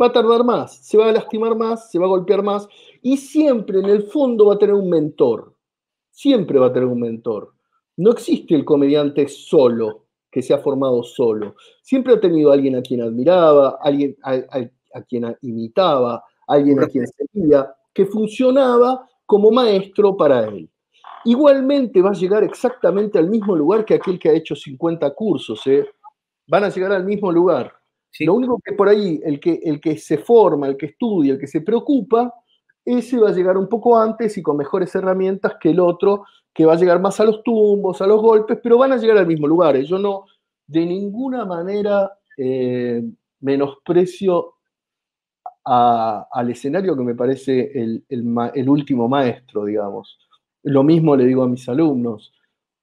Va 0.00 0.06
a 0.06 0.12
tardar 0.12 0.44
más, 0.44 0.76
se 0.76 0.98
va 0.98 1.08
a 1.08 1.12
lastimar 1.12 1.56
más, 1.56 1.90
se 1.90 1.98
va 1.98 2.04
a 2.04 2.08
golpear 2.08 2.42
más 2.42 2.68
y 3.02 3.16
siempre 3.16 3.78
en 3.78 3.86
el 3.86 4.02
fondo 4.02 4.46
va 4.46 4.54
a 4.54 4.58
tener 4.58 4.74
un 4.74 4.90
mentor. 4.90 5.54
Siempre 6.10 6.58
va 6.58 6.66
a 6.66 6.72
tener 6.72 6.88
un 6.88 7.00
mentor. 7.00 7.54
No 7.96 8.10
existe 8.10 8.54
el 8.54 8.64
comediante 8.64 9.26
solo, 9.28 10.04
que 10.30 10.42
se 10.42 10.52
ha 10.52 10.58
formado 10.58 11.02
solo. 11.02 11.54
Siempre 11.82 12.14
ha 12.14 12.20
tenido 12.20 12.52
alguien 12.52 12.76
a 12.76 12.82
quien 12.82 13.00
admiraba, 13.00 13.78
alguien 13.80 14.16
a, 14.22 14.34
a 14.94 15.02
quien 15.02 15.34
imitaba, 15.42 16.22
alguien 16.46 16.80
a 16.80 16.86
quien 16.86 17.06
seguía, 17.06 17.74
que 17.92 18.06
funcionaba 18.06 19.08
como 19.24 19.50
maestro 19.50 20.16
para 20.16 20.46
él. 20.46 20.70
Igualmente 21.24 22.00
va 22.00 22.10
a 22.10 22.14
llegar 22.14 22.44
exactamente 22.44 23.18
al 23.18 23.28
mismo 23.28 23.56
lugar 23.56 23.84
que 23.84 23.94
aquel 23.94 24.18
que 24.18 24.28
ha 24.28 24.32
hecho 24.32 24.54
50 24.54 25.12
cursos. 25.14 25.66
¿eh? 25.66 25.84
Van 26.46 26.64
a 26.64 26.68
llegar 26.68 26.92
al 26.92 27.04
mismo 27.04 27.32
lugar. 27.32 27.72
Lo 28.20 28.34
único 28.34 28.60
que 28.64 28.72
por 28.74 28.88
ahí, 28.88 29.20
el 29.24 29.40
que, 29.40 29.60
el 29.62 29.80
que 29.80 29.98
se 29.98 30.18
forma, 30.18 30.68
el 30.68 30.76
que 30.76 30.86
estudia, 30.86 31.34
el 31.34 31.38
que 31.38 31.46
se 31.46 31.60
preocupa, 31.60 32.32
ese 32.84 33.18
va 33.18 33.30
a 33.30 33.32
llegar 33.32 33.58
un 33.58 33.68
poco 33.68 33.98
antes 33.98 34.38
y 34.38 34.42
con 34.42 34.56
mejores 34.56 34.94
herramientas 34.94 35.54
que 35.60 35.70
el 35.70 35.80
otro, 35.80 36.24
que 36.54 36.64
va 36.64 36.74
a 36.74 36.76
llegar 36.76 37.00
más 37.00 37.18
a 37.20 37.24
los 37.24 37.42
tumbos, 37.42 38.00
a 38.00 38.06
los 38.06 38.22
golpes, 38.22 38.58
pero 38.62 38.78
van 38.78 38.92
a 38.92 38.96
llegar 38.96 39.18
al 39.18 39.26
mismo 39.26 39.46
lugar. 39.46 39.76
Yo 39.78 39.98
no, 39.98 40.24
de 40.66 40.86
ninguna 40.86 41.44
manera, 41.44 42.12
eh, 42.36 43.02
menosprecio 43.40 44.54
al 45.64 46.50
escenario 46.50 46.96
que 46.96 47.02
me 47.02 47.14
parece 47.14 47.72
el, 47.74 48.68
último 48.68 49.08
maestro, 49.08 49.64
digamos. 49.64 50.18
Lo 50.62 50.84
mismo 50.84 51.16
le 51.16 51.24
digo 51.24 51.42
a 51.42 51.48
mis 51.48 51.68
alumnos. 51.68 52.32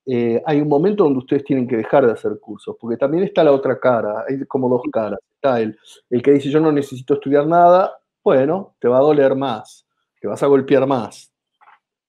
Eh, 0.06 0.42
hay 0.44 0.60
un 0.60 0.68
momento 0.68 1.04
donde 1.04 1.20
ustedes 1.20 1.44
tienen 1.44 1.66
que 1.66 1.76
dejar 1.76 2.06
de 2.06 2.12
hacer 2.12 2.38
cursos, 2.40 2.76
porque 2.78 2.96
también 2.96 3.24
está 3.24 3.42
la 3.42 3.52
otra 3.52 3.78
cara, 3.78 4.24
hay 4.28 4.44
como 4.46 4.68
dos 4.68 4.82
caras. 4.92 5.18
Está 5.34 5.60
el, 5.60 5.78
el 6.10 6.22
que 6.22 6.32
dice 6.32 6.50
yo 6.50 6.60
no 6.60 6.72
necesito 6.72 7.14
estudiar 7.14 7.46
nada, 7.46 7.98
bueno, 8.22 8.74
te 8.80 8.88
va 8.88 8.98
a 8.98 9.02
doler 9.02 9.34
más, 9.34 9.86
te 10.20 10.28
vas 10.28 10.42
a 10.42 10.46
golpear 10.46 10.86
más, 10.86 11.32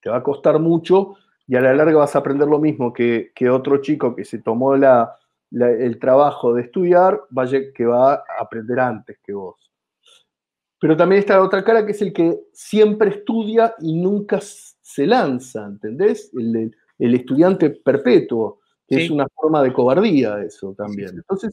te 0.02 0.10
va 0.10 0.18
a 0.18 0.24
costar 0.24 0.60
mucho 0.60 1.16
y 1.48 1.56
a 1.56 1.62
la 1.62 1.74
larga 1.74 2.00
vas 2.00 2.16
a 2.16 2.20
aprender 2.20 2.48
lo 2.48 2.60
mismo 2.60 2.92
que, 2.94 3.32
otro 3.52 3.82
chico 3.82 4.16
que 4.16 4.26
se 4.26 4.40
tomó 4.40 4.76
el 4.76 6.00
trabajo 6.00 6.54
de 6.54 6.64
estudiar, 6.64 7.22
vaya, 7.30 7.60
que 7.74 7.86
va 7.86 8.14
a 8.14 8.24
aprender 8.40 8.80
antes 8.80 9.20
que 9.24 9.34
vos. 9.34 9.72
Pero 10.80 10.98
también 10.98 11.20
está 11.20 11.36
la 11.36 11.44
otra 11.44 11.64
cara 11.64 11.86
que 11.86 11.92
es 11.92 12.02
el 12.02 12.14
que 12.14 12.40
siempre 12.52 13.10
estudia 13.10 13.76
y 13.80 13.94
nunca 13.94 14.40
se 14.42 15.06
lanza, 15.06 15.66
¿entendés? 15.66 16.32
El, 16.34 16.76
estudiante 17.00 17.70
perpetuo, 17.70 18.60
que 18.88 19.04
es 19.04 19.10
una 19.10 19.28
forma 19.28 19.62
de 19.64 19.74
cobardía 19.74 20.42
eso 20.44 20.74
también. 20.78 21.10
Entonces, 21.16 21.52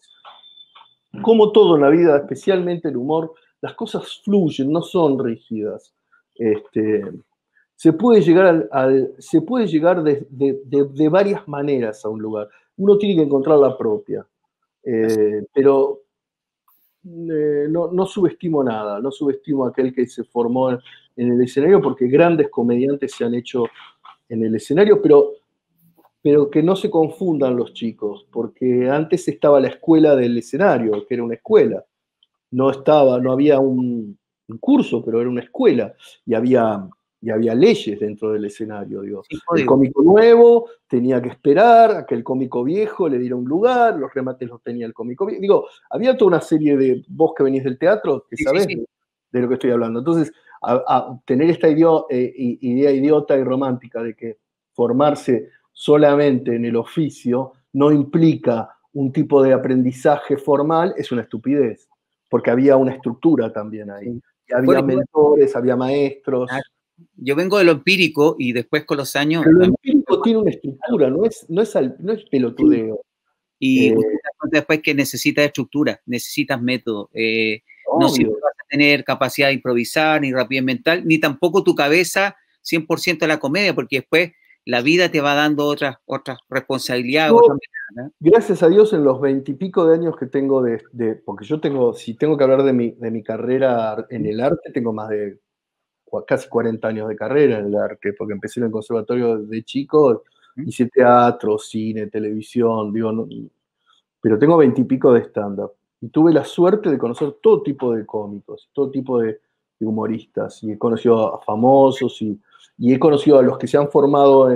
como 1.20 1.52
todo 1.52 1.76
en 1.76 1.82
la 1.82 1.90
vida, 1.90 2.16
especialmente 2.16 2.88
el 2.88 2.96
humor, 2.96 3.34
las 3.60 3.74
cosas 3.74 4.22
fluyen, 4.24 4.72
no 4.72 4.82
son 4.82 5.18
rígidas. 5.18 5.94
Este, 6.34 7.04
se 7.74 7.92
puede 7.92 8.20
llegar, 8.22 8.68
al, 8.70 9.12
se 9.18 9.42
puede 9.42 9.66
llegar 9.66 10.02
de, 10.02 10.26
de, 10.30 11.08
varias 11.08 11.46
maneras 11.48 12.04
a 12.04 12.08
un 12.08 12.20
lugar. 12.20 12.48
Uno 12.76 12.96
tiene 12.96 13.16
que 13.16 13.26
encontrar 13.26 13.58
la 13.58 13.76
propia. 13.76 14.26
Eh, 14.84 15.44
pero 15.52 16.02
eh, 17.04 17.66
no, 17.68 17.90
no, 17.92 18.06
subestimo 18.06 18.62
nada, 18.62 19.00
no 19.00 19.10
subestimo 19.10 19.64
a 19.64 19.70
aquel 19.70 19.92
que 19.92 20.06
se 20.06 20.24
formó 20.24 20.70
en, 20.70 20.78
el 21.16 21.40
escenario, 21.42 21.80
porque 21.80 22.06
grandes 22.06 22.48
comediantes 22.50 23.12
se 23.12 23.24
han 23.24 23.34
hecho 23.34 23.64
en 24.32 24.44
el 24.44 24.54
escenario, 24.54 25.00
pero, 25.02 25.32
pero 26.22 26.50
que 26.50 26.62
no 26.62 26.74
se 26.76 26.90
confundan 26.90 27.56
los 27.56 27.72
chicos, 27.74 28.26
porque 28.30 28.88
antes 28.88 29.28
estaba 29.28 29.60
la 29.60 29.68
escuela 29.68 30.16
del 30.16 30.38
escenario, 30.38 31.06
que 31.06 31.14
era 31.14 31.24
una 31.24 31.34
escuela. 31.34 31.84
No 32.50 32.70
estaba, 32.70 33.18
no 33.20 33.32
había 33.32 33.60
un, 33.60 34.18
un 34.48 34.58
curso, 34.58 35.04
pero 35.04 35.20
era 35.20 35.28
una 35.28 35.42
escuela, 35.42 35.94
y 36.24 36.34
había 36.34 36.88
y 37.22 37.30
había 37.30 37.54
leyes 37.54 38.00
dentro 38.00 38.32
del 38.32 38.44
escenario. 38.44 39.00
Digo. 39.02 39.22
el 39.54 39.64
cómico 39.64 40.02
nuevo 40.02 40.68
tenía 40.88 41.22
que 41.22 41.28
esperar 41.28 41.92
a 41.92 42.04
que 42.04 42.16
el 42.16 42.24
cómico 42.24 42.64
viejo 42.64 43.08
le 43.08 43.16
diera 43.16 43.36
un 43.36 43.44
lugar, 43.44 43.96
los 43.96 44.12
remates 44.12 44.48
los 44.48 44.60
tenía 44.60 44.86
el 44.86 44.92
cómico 44.92 45.24
viejo. 45.24 45.40
Digo, 45.40 45.66
había 45.88 46.16
toda 46.16 46.30
una 46.30 46.40
serie 46.40 46.76
de, 46.76 47.04
vos 47.06 47.32
que 47.36 47.44
venís 47.44 47.62
del 47.62 47.78
teatro, 47.78 48.26
que 48.28 48.36
sabés 48.36 48.66
de, 48.66 49.40
lo 49.40 49.48
que 49.48 49.54
estoy 49.54 49.70
hablando. 49.70 50.00
Entonces, 50.00 50.32
a, 50.62 51.18
tener 51.26 51.50
esta 51.50 51.68
eh, 51.68 52.32
idea 52.36 52.90
idiota 52.90 53.36
y 53.36 53.44
romántica 53.44 54.02
de 54.02 54.14
que 54.14 54.38
formarse 54.72 55.48
solamente 55.72 56.54
en 56.54 56.64
el 56.64 56.76
oficio 56.76 57.52
no 57.72 57.90
implica 57.90 58.76
un 58.92 59.12
tipo 59.12 59.42
de 59.42 59.54
aprendizaje 59.54 60.36
formal, 60.36 60.94
es 60.96 61.10
una 61.10 61.22
estupidez, 61.22 61.88
porque 62.28 62.50
había 62.50 62.76
una 62.76 62.92
estructura 62.92 63.52
también 63.52 63.90
ahí. 63.90 64.20
había 64.54 64.82
mentores, 64.82 65.56
había 65.56 65.76
maestros 65.76 66.50
yo 67.16 67.36
vengo 67.36 67.58
de 67.58 67.64
lo 67.64 67.72
empírico 67.72 68.36
y 68.38 68.52
después 68.52 68.84
con 68.84 68.98
los 68.98 69.16
años... 69.16 69.42
Pero 69.44 69.58
lo 69.58 69.64
empírico 69.64 70.20
tiene 70.22 70.38
una 70.40 70.50
estructura, 70.50 71.10
no 71.10 71.24
es, 71.24 71.46
no 71.48 71.62
es, 71.62 71.74
no 71.98 72.12
es 72.12 72.24
pelotudeo. 72.24 73.00
Y 73.58 73.88
eh, 73.88 73.96
después 74.50 74.82
que 74.82 74.94
necesitas 74.94 75.46
estructura, 75.46 76.00
necesitas 76.06 76.60
método. 76.60 77.10
Eh, 77.14 77.62
no 77.98 78.08
tener 78.72 79.04
capacidad 79.04 79.48
de 79.48 79.54
improvisar, 79.54 80.22
ni 80.22 80.32
rapidez 80.32 80.64
mental, 80.64 81.06
ni 81.06 81.18
tampoco 81.20 81.62
tu 81.62 81.74
cabeza 81.74 82.36
100% 82.62 83.18
de 83.20 83.28
la 83.28 83.38
comedia, 83.38 83.74
porque 83.74 83.96
después 83.96 84.32
la 84.64 84.80
vida 84.80 85.10
te 85.10 85.20
va 85.20 85.34
dando 85.34 85.66
otras, 85.66 85.96
otras 86.06 86.38
responsabilidades. 86.48 87.34
Gracias 88.18 88.62
a 88.62 88.68
Dios 88.68 88.94
en 88.94 89.04
los 89.04 89.20
veintipico 89.20 89.84
de 89.84 89.96
años 89.96 90.16
que 90.16 90.24
tengo 90.24 90.62
de, 90.62 90.82
de, 90.92 91.16
porque 91.16 91.44
yo 91.44 91.60
tengo, 91.60 91.92
si 91.92 92.14
tengo 92.14 92.38
que 92.38 92.44
hablar 92.44 92.62
de 92.62 92.72
mi, 92.72 92.92
de 92.92 93.10
mi 93.10 93.22
carrera 93.22 94.06
en 94.08 94.24
el 94.24 94.40
arte, 94.40 94.72
tengo 94.72 94.94
más 94.94 95.10
de 95.10 95.38
casi 96.26 96.48
40 96.48 96.88
años 96.88 97.08
de 97.08 97.16
carrera 97.16 97.58
en 97.58 97.66
el 97.66 97.76
arte, 97.76 98.14
porque 98.14 98.32
empecé 98.32 98.60
en 98.60 98.66
el 98.66 98.72
conservatorio 98.72 99.36
de 99.36 99.62
chico, 99.64 100.22
hice 100.56 100.88
teatro, 100.88 101.58
cine, 101.58 102.06
televisión, 102.06 102.90
digo, 102.90 103.28
pero 104.18 104.38
tengo 104.38 104.56
veintipico 104.56 105.12
de 105.12 105.20
stand-up. 105.24 105.72
Y 106.02 106.10
tuve 106.10 106.34
la 106.34 106.44
suerte 106.44 106.90
de 106.90 106.98
conocer 106.98 107.38
todo 107.40 107.62
tipo 107.62 107.94
de 107.94 108.04
cómicos, 108.04 108.68
todo 108.74 108.90
tipo 108.90 109.20
de, 109.20 109.40
humoristas, 109.80 110.62
y 110.62 110.70
he 110.70 110.78
conocido 110.78 111.34
a 111.34 111.40
famosos, 111.42 112.22
y, 112.22 112.38
he 112.78 113.00
conocido 113.00 113.40
a 113.40 113.42
los 113.42 113.58
que 113.58 113.66
se 113.66 113.76
han 113.76 113.90
formado 113.90 114.48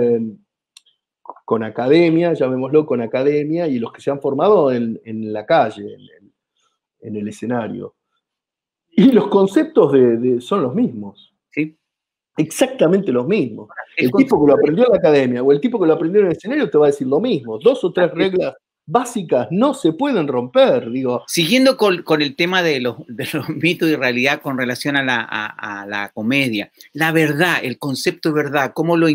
con 1.43 1.63
academia, 1.63 2.33
llamémoslo 2.33 2.85
con 2.85 3.01
academia, 3.01 3.67
y 3.67 3.79
los 3.79 3.91
que 3.91 3.99
se 3.99 4.11
han 4.11 4.21
formado 4.21 4.71
en, 4.71 4.99
la 5.33 5.45
calle, 5.45 5.97
en, 7.01 7.15
el 7.15 7.27
escenario. 7.27 7.95
Y 8.89 9.11
los 9.11 9.27
conceptos 9.27 9.91
son 10.39 10.61
los 10.61 10.73
mismos 10.73 11.33
exactamente 12.37 13.11
lo 13.11 13.23
mismo. 13.23 13.67
El 13.97 14.11
tipo 14.11 14.39
que 14.39 14.51
lo 14.51 14.57
aprendió 14.57 14.85
en 14.85 14.91
la 14.91 14.97
academia 14.97 15.43
o 15.43 15.51
el 15.51 15.59
tipo 15.59 15.79
que 15.79 15.87
lo 15.87 15.93
aprendió 15.93 16.21
en 16.21 16.27
el 16.27 16.33
escenario 16.33 16.69
te 16.69 16.77
va 16.77 16.85
a 16.85 16.89
decir 16.89 17.07
lo 17.07 17.19
mismo. 17.19 17.57
Dos 17.57 17.83
o 17.83 17.91
tres 17.91 18.11
reglas 18.11 18.53
básicas 18.87 19.49
no 19.51 19.73
se 19.73 19.93
pueden 19.93 20.27
romper, 20.27 20.89
digo. 20.89 21.23
Siguiendo 21.27 21.77
con, 21.77 22.21
el 22.21 22.35
tema 22.35 22.63
de 22.63 22.79
los, 22.79 22.97
mitos 23.49 23.89
y 23.89 23.95
realidad 23.95 24.41
con 24.41 24.57
relación 24.57 24.95
a 24.95 25.03
la, 25.03 26.11
comedia, 26.13 26.71
la 26.93 27.11
verdad, 27.11 27.57
el 27.61 27.77
concepto 27.77 28.29
de 28.29 28.35
verdad, 28.43 28.71
¿cómo 28.73 28.97
lo 28.97 29.07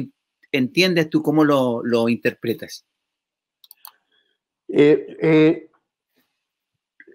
entiendes 0.53 1.11
tú, 1.11 1.23
cómo 1.23 1.43
lo, 1.45 2.09
interpretas? 2.09 2.85
Eh, 4.69 5.17
eh, 5.21 5.71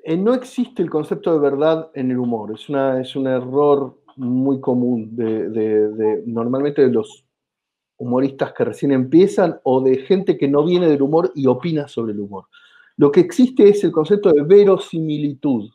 eh, 0.04 0.18
no 0.18 0.34
existe 0.34 0.84
el 0.84 0.90
concepto 0.90 1.34
de 1.34 1.40
verdad 1.40 1.90
en 1.94 2.12
el 2.12 2.18
humor, 2.18 2.52
es, 2.54 2.70
una, 2.70 3.00
es 3.02 3.16
un 3.16 3.28
error 3.28 4.00
muy 4.16 4.60
común 4.60 5.16
de, 5.16 6.24
normalmente 6.26 6.82
de 6.82 6.92
los 6.92 7.27
humoristas 7.98 8.54
que 8.54 8.66
recién 8.66 8.92
empiezan 8.92 9.60
o 9.64 9.82
de 9.82 9.98
gente 9.98 10.38
que 10.38 10.48
no 10.48 10.64
viene 10.64 10.88
del 10.88 11.02
humor 11.02 11.32
y 11.36 11.48
opina 11.48 11.88
sobre 11.88 12.14
el 12.14 12.20
humor. 12.20 12.46
Lo 12.96 13.12
que 13.12 13.20
existe 13.20 13.70
es 13.70 13.84
el 13.84 13.92
concepto 13.92 14.32
de 14.32 14.44
verosimilitud. 14.44 15.70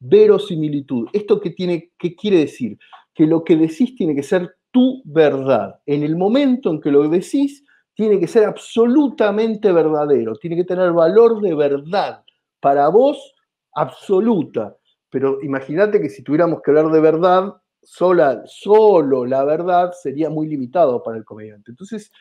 Verosimilitud. 0.00 1.08
¿Esto 1.12 1.40
qué, 1.40 1.50
tiene, 1.50 1.92
qué 1.98 2.14
quiere 2.14 2.38
decir? 2.38 2.78
Que 3.14 3.26
lo 3.26 3.42
que 3.44 3.56
decís 3.56 3.94
tiene 3.94 4.14
que 4.14 4.22
ser 4.22 4.56
tu 4.70 5.02
verdad. 5.04 5.80
En 5.86 6.02
el 6.02 6.16
momento 6.16 6.70
en 6.70 6.80
que 6.80 6.90
lo 6.90 7.08
decís, 7.08 7.64
tiene 7.94 8.20
que 8.20 8.28
ser 8.28 8.44
absolutamente 8.44 9.72
verdadero, 9.72 10.36
tiene 10.36 10.56
que 10.56 10.64
tener 10.64 10.92
valor 10.92 11.40
de 11.40 11.54
verdad 11.54 12.22
para 12.60 12.88
vos 12.88 13.34
absoluta. 13.74 14.76
Pero 15.10 15.42
imagínate 15.42 16.00
que 16.00 16.08
si 16.08 16.22
tuviéramos 16.22 16.60
que 16.62 16.70
hablar 16.70 16.90
de 16.92 17.00
verdad, 17.00 17.54
sola, 17.90 18.42
solo 18.44 19.24
la 19.24 19.44
verdad 19.44 19.92
sería 19.92 20.28
muy 20.28 20.46
limitado 20.46 21.02
para 21.02 21.16
el 21.16 21.24
comediante. 21.24 21.70
Entonces, 21.70 22.12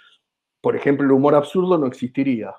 por 0.61 0.75
ejemplo, 0.75 1.05
el 1.05 1.11
humor 1.11 1.35
absurdo 1.35 1.77
no 1.77 1.87
existiría 1.87 2.55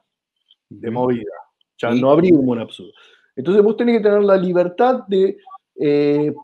de 0.69 0.91
movida. 0.91 1.33
Ya 1.79 1.91
no 1.91 2.11
habría 2.11 2.35
humor 2.35 2.61
absurdo. 2.61 2.93
Entonces 3.35 3.65
vos 3.65 3.77
tenés 3.77 3.97
que 3.97 4.03
tener 4.03 4.23
la 4.23 4.37
libertad 4.37 5.05
de, 5.09 5.39
eh, 5.81 6.35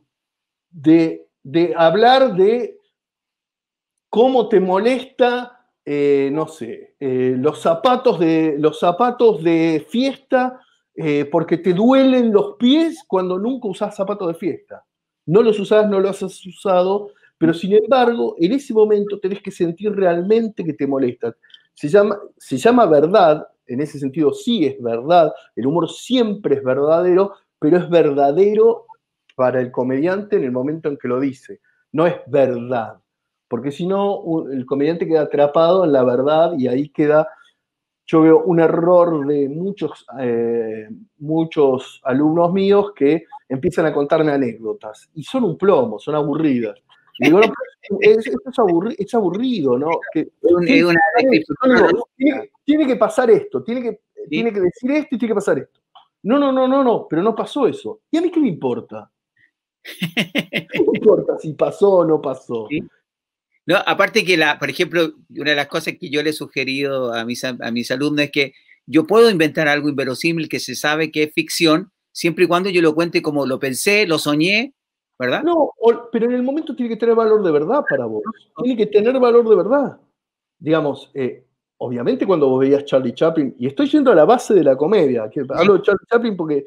de, 0.71 1.75
hablar 1.77 2.35
de 2.35 2.79
cómo 4.09 4.49
te 4.49 4.59
molesta, 4.59 5.69
eh, 5.85 6.31
no 6.33 6.49
sé, 6.49 6.97
eh, 6.99 7.35
los, 7.39 7.61
zapatos 7.61 8.19
de, 8.19 8.57
los 8.59 8.79
zapatos 8.81 9.43
de 9.43 9.85
fiesta 9.89 10.61
porque 11.33 11.59
te 11.59 11.73
duelen 11.73 12.33
los 12.33 12.55
pies 12.55 13.05
cuando 13.09 13.37
nunca 13.37 13.67
usás 13.67 13.97
zapatos 13.97 14.29
de 14.29 14.35
fiesta 14.35 14.85
no 15.27 15.43
los 15.43 15.59
usás, 15.59 15.89
no 15.89 16.01
los 16.01 16.23
has 16.23 16.47
usado, 16.47 17.11
pero 17.39 17.55
sin 17.55 17.75
embargo, 17.75 18.37
en 18.39 18.53
ese 18.53 18.73
momento 18.73 19.19
tenés 19.21 19.43
que 19.43 19.51
sentir 19.51 19.93
realmente 19.93 20.65
que 20.65 20.73
te 20.73 20.87
molestan. 20.87 21.35
Se 21.75 21.89
llama, 21.89 22.19
se 22.37 22.57
llama 22.57 22.87
verdad, 22.87 23.47
en 23.67 23.81
ese 23.81 23.99
sentido 23.99 24.33
sí 24.33 24.67
es 24.67 24.81
verdad, 24.81 25.33
el 25.57 25.67
humor 25.67 25.91
siempre 25.91 26.57
es 26.57 26.65
verdadero, 26.65 27.33
pero 27.59 27.79
es 27.79 27.89
verdadero 27.89 28.87
para 29.35 29.61
el 29.61 29.73
comediante 29.73 30.37
en 30.37 30.45
el 30.45 30.53
momento 30.53 30.89
en 30.89 30.97
que 30.97 31.09
lo 31.09 31.19
dice, 31.19 31.61
no 31.93 32.07
es 32.07 32.15
verdad, 32.27 32.99
porque 33.49 33.73
si 33.73 33.87
no, 33.87 34.49
el 34.51 34.67
comediante 34.67 35.07
queda 35.07 35.23
atrapado 35.23 35.85
en 35.85 35.93
la 35.93 36.05
verdad 36.05 36.53
y 36.57 36.69
ahí 36.69 36.89
queda, 36.91 37.29
yo 38.07 38.23
veo 38.23 38.43
un 38.45 38.61
error 38.61 39.27
de 39.27 39.49
muchos, 39.49 40.07
eh, 40.21 40.89
muchos 41.19 42.01
alumnos 42.05 42.53
míos 42.53 42.93
que 42.95 43.25
empiezan 43.55 43.87
a 43.87 43.93
contarme 43.93 44.33
anécdotas 44.33 45.09
y 45.15 45.23
son 45.23 45.45
un 45.45 45.59
plomo, 45.59 45.99
son 45.99 46.15
aburridas. 46.15 46.79
digo, 47.19 47.41
es, 48.01 48.27
es, 48.99 49.15
aburrido, 49.15 49.79
¿no? 49.79 49.91
tiene, 52.65 52.87
que 52.87 52.97
pasar 52.97 53.31
esto, 53.31 53.63
tiene 53.63 53.83
que, 53.83 54.01
tiene 54.29 54.53
que 54.53 54.61
decir 54.61 54.91
esto 54.91 55.15
y 55.15 55.19
tiene 55.19 55.31
que 55.33 55.37
pasar 55.37 55.59
esto. 55.59 55.81
No, 56.23 56.39
no, 56.39 56.51
no, 56.51 56.67
no, 56.67 56.83
no, 56.83 57.07
pero 57.09 57.23
no 57.23 57.35
pasó 57.35 57.67
eso. 57.67 58.01
¿Y 58.11 58.17
a 58.17 58.23
mí 58.23 58.31
qué 58.31 58.41
me 58.41 58.49
importa? 58.49 59.11
¿Qué 59.85 60.81
me 60.81 60.99
importa 60.99 61.39
si 61.39 61.53
pasó 61.53 61.99
o 61.99 62.05
no 62.05 62.21
pasó? 62.21 62.67
No, 63.67 63.77
aparte 63.87 64.25
que, 64.25 64.37
la, 64.37 64.59
por 64.59 64.71
ejemplo, 64.71 65.13
una 65.37 65.51
de 65.51 65.57
las 65.57 65.69
cosas 65.69 65.95
que 65.99 66.11
yo 66.11 66.23
le 66.23 66.31
he 66.31 66.35
sugerido 66.35 67.13
a 67.13 67.25
mis, 67.25 67.45
a 67.45 67.71
mis 67.71 67.91
alumnos 67.91 68.25
es 68.27 68.31
que 68.31 68.55
yo 68.87 69.07
puedo 69.07 69.31
inventar 69.31 69.69
algo 69.69 69.89
inverosímil 69.89 70.49
que 70.49 70.61
se 70.61 70.75
sabe 70.75 71.11
que 71.11 71.25
es 71.25 71.33
ficción, 71.33 71.93
siempre 72.15 72.45
y 72.45 72.49
cuando 72.49 72.71
yo 72.71 72.81
lo 72.81 72.95
cuente 72.95 73.21
como 73.21 73.45
lo 73.45 73.59
pensé, 73.59 74.07
lo 74.07 74.19
soñé, 74.19 74.73
¿verdad? 75.19 75.43
No, 75.43 75.73
pero 76.13 76.27
en 76.27 76.33
el 76.33 76.43
momento 76.43 76.75
tiene 76.75 76.91
que 76.91 76.97
tener 76.97 77.15
valor 77.15 77.43
de 77.43 77.51
verdad 77.51 77.85
para 77.89 78.07
vos. 78.07 78.23
Tiene 78.63 78.77
que 78.77 78.87
tener 78.87 79.19
valor 79.19 79.47
de 79.49 79.57
verdad. 79.57 80.01
Digamos, 80.59 81.11
eh, 81.13 81.45
obviamente 81.79 82.25
cuando 82.25 82.49
vos 82.49 82.61
veías 82.61 82.85
Charlie 82.85 83.15
Chaplin, 83.15 83.55
y 83.59 83.67
estoy 83.67 83.89
yendo 83.89 84.13
a 84.13 84.15
la 84.15 84.25
base 84.25 84.55
de 84.55 84.63
la 84.63 84.77
comedia, 84.77 85.29
que 85.29 85.41
hablo 85.51 85.75
de 85.75 85.83
Charlie 85.83 86.07
Chaplin 86.09 86.37
porque 86.37 86.65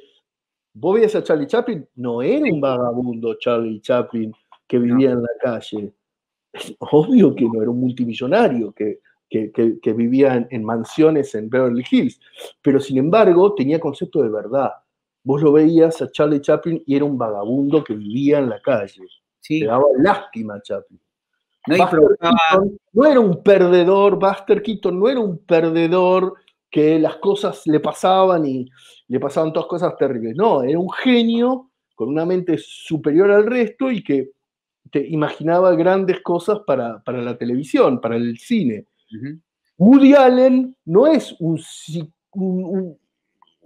vos 0.74 0.96
veías 0.96 1.16
a 1.16 1.24
Charlie 1.24 1.48
Chaplin, 1.48 1.88
no 1.96 2.22
era 2.22 2.44
un 2.52 2.60
vagabundo 2.60 3.36
Charlie 3.36 3.80
Chaplin 3.80 4.34
que 4.68 4.80
vivía 4.80 5.12
en 5.12 5.22
la 5.22 5.30
calle. 5.42 5.94
Es 6.52 6.76
obvio 6.80 7.34
que 7.34 7.46
no 7.46 7.62
era 7.62 7.72
un 7.72 7.80
multimillonario 7.80 8.74
que, 8.74 9.00
que, 9.30 9.94
vivía 9.94 10.46
en 10.50 10.64
mansiones 10.64 11.34
en 11.36 11.50
Beverly 11.50 11.86
Hills, 11.90 12.20
pero 12.62 12.82
sin 12.82 12.98
embargo 12.98 13.56
tenía 13.56 13.80
concepto 13.80 14.22
de 14.22 14.30
verdad 14.30 14.72
vos 15.28 15.42
lo 15.42 15.52
veías 15.52 16.02
a 16.02 16.10
Charlie 16.10 16.40
Chaplin 16.40 16.82
y 16.86 16.96
era 16.96 17.04
un 17.04 17.18
vagabundo 17.18 17.84
que 17.84 17.94
vivía 17.94 18.40
en 18.40 18.48
la 18.48 18.62
calle. 18.62 19.04
Sí. 19.42 19.60
Te 19.60 19.66
daba 19.66 19.84
lástima 20.00 20.56
a 20.56 20.62
Chaplin. 20.62 21.02
no 22.94 23.06
era 23.06 23.20
un 23.20 23.44
perdedor, 23.44 24.18
Buster 24.18 24.62
Keaton 24.62 24.98
no 24.98 25.10
era 25.10 25.20
un 25.20 25.40
perdedor 25.40 26.36
que 26.72 26.98
las 26.98 27.18
cosas 27.18 27.64
le 27.66 27.82
pasaban 27.82 28.46
y 28.46 28.70
le 29.10 29.20
pasaban 29.20 29.52
todas 29.52 29.68
cosas 29.68 29.98
terribles. 29.98 30.34
No, 30.38 30.64
era 30.64 30.80
un 30.80 30.90
genio 30.92 31.72
con 31.94 32.08
una 32.08 32.26
mente 32.26 32.58
superior 32.58 33.30
al 33.30 33.46
resto 33.46 33.92
y 33.92 34.02
que 34.02 34.32
te 34.90 35.06
imaginaba 35.10 35.76
grandes 35.76 36.22
cosas 36.22 36.60
para, 36.66 37.04
la 37.06 37.38
televisión, 37.38 38.00
para 38.00 38.16
el 38.16 38.38
cine. 38.38 38.86
Woody 39.78 40.14
Allen 40.14 40.74
no 40.86 41.06
es 41.06 41.36
un, 41.40 41.60
un, 42.32 42.98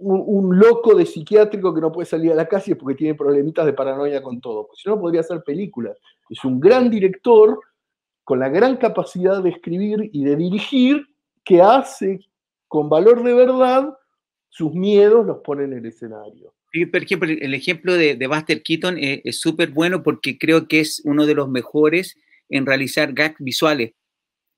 loco 0.02 0.94
de 0.94 1.06
psiquiátrico 1.06 1.74
que 1.74 1.80
no 1.80 1.92
puede 1.92 2.06
salir 2.06 2.32
a 2.32 2.34
la 2.34 2.48
calle 2.48 2.76
porque 2.76 2.96
tiene 2.96 3.14
problemitas 3.14 3.66
de 3.66 3.72
paranoia 3.72 4.22
con 4.22 4.40
todo, 4.40 4.66
porque 4.66 4.80
si 4.82 4.88
no 4.88 5.00
podría 5.00 5.20
hacer 5.20 5.42
películas. 5.42 5.96
Es 6.28 6.44
un 6.44 6.60
gran 6.60 6.90
director 6.90 7.58
con 8.24 8.40
la 8.40 8.48
gran 8.48 8.76
capacidad 8.76 9.42
de 9.42 9.50
escribir 9.50 10.10
y 10.12 10.24
de 10.24 10.36
dirigir 10.36 11.06
que 11.44 11.60
hace 11.60 12.20
con 12.68 12.88
valor 12.88 13.22
de 13.22 13.34
verdad 13.34 13.96
sus 14.48 14.72
miedos 14.72 15.26
los 15.26 15.38
pone 15.38 15.64
en 15.64 15.72
el 15.72 15.86
escenario. 15.86 16.54
Sí, 16.72 16.86
por 16.86 17.02
ejemplo, 17.02 17.28
el 17.28 17.54
ejemplo 17.54 17.94
de, 17.94 18.26
Buster 18.26 18.62
Keaton 18.62 18.96
es 18.98 19.40
súper 19.40 19.70
bueno 19.70 20.02
porque 20.02 20.38
creo 20.38 20.68
que 20.68 20.80
es 20.80 21.02
uno 21.04 21.26
de 21.26 21.34
los 21.34 21.48
mejores 21.48 22.16
en 22.48 22.64
realizar 22.64 23.12
gags 23.12 23.36
visuales. 23.38 23.92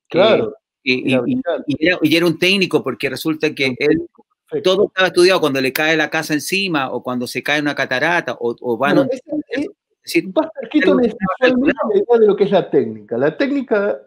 Claro. 0.09 0.55
Eh, 0.85 1.03
y, 1.27 2.17
era, 2.17 2.27
un 2.27 2.39
técnico 2.39 2.85
porque 2.85 3.09
resulta 3.09 3.55
que 3.55 3.75
él 3.79 4.07
todo 4.63 4.87
estaba 4.87 5.09
estudiado 5.09 5.41
cuando 5.41 5.61
le 5.61 5.73
cae 5.73 5.97
la 5.97 6.11
casa 6.11 6.35
encima 6.35 6.91
o 6.93 7.03
cuando 7.03 7.27
se 7.27 7.43
cae 7.43 7.61
una 7.61 7.75
catarata 7.75 8.37
o, 8.39 8.77
van 8.77 8.99
a... 8.99 9.03
Buster 9.03 10.69
Keaton 10.71 11.05
es 11.05 11.15
la 11.41 11.49
idea 11.49 12.19
de 12.21 12.27
lo 12.27 12.37
que 12.37 12.45
es 12.45 12.51
la 12.51 12.71
técnica. 12.71 13.17
La 13.17 13.37
técnica 13.37 13.99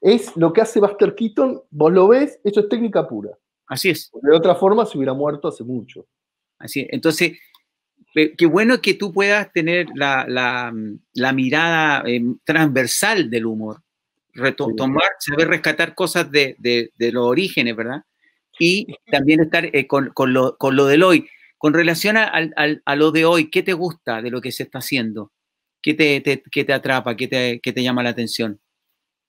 es 0.00 0.36
lo 0.36 0.52
que 0.52 0.60
hace 0.60 0.80
Buster 0.80 1.14
Keaton, 1.14 1.62
vos 1.70 1.92
lo 1.92 2.08
ves, 2.08 2.38
eso 2.44 2.60
es 2.60 2.68
técnica 2.68 3.08
pura. 3.08 3.30
Así 3.66 3.90
es. 3.90 4.10
De 4.22 4.36
otra 4.36 4.54
forma 4.54 4.86
se 4.86 4.96
hubiera 4.96 5.12
muerto 5.12 5.48
hace 5.48 5.64
mucho. 5.64 6.06
Así 6.58 6.80
es. 6.80 6.88
Entonces, 6.90 7.32
qué 8.36 8.46
bueno 8.46 8.80
que 8.80 8.94
tú 8.94 9.12
puedas 9.12 9.52
tener 9.52 9.88
la, 9.94 10.72
mirada 11.34 12.02
eh, 12.06 12.22
transversal 12.44 13.28
del 13.28 13.46
humor, 13.46 13.82
retomar, 14.32 15.10
saber 15.18 15.48
rescatar 15.48 15.94
cosas 15.94 16.30
de, 16.30 16.56
los 16.98 17.26
orígenes, 17.26 17.76
¿verdad? 17.76 18.02
Y 18.58 18.86
también 19.10 19.40
estar 19.40 19.64
eh, 19.64 19.86
con, 19.86 20.12
lo, 20.32 20.56
con, 20.56 20.76
lo, 20.76 20.86
del 20.86 21.02
hoy. 21.02 21.28
Con 21.58 21.74
relación 21.74 22.16
a, 22.16 22.96
lo 22.96 23.10
de 23.12 23.24
hoy, 23.24 23.50
¿qué 23.50 23.62
te 23.62 23.72
gusta 23.72 24.22
de 24.22 24.30
lo 24.30 24.40
que 24.40 24.52
se 24.52 24.64
está 24.64 24.78
haciendo? 24.78 25.32
¿Qué 25.82 25.94
te, 25.94 26.20
te 26.20 26.72
atrapa? 26.72 27.16
¿Qué 27.16 27.28
te, 27.28 27.60
¿Qué 27.60 27.72
te 27.72 27.82
llama 27.82 28.02
la 28.02 28.10
atención? 28.10 28.60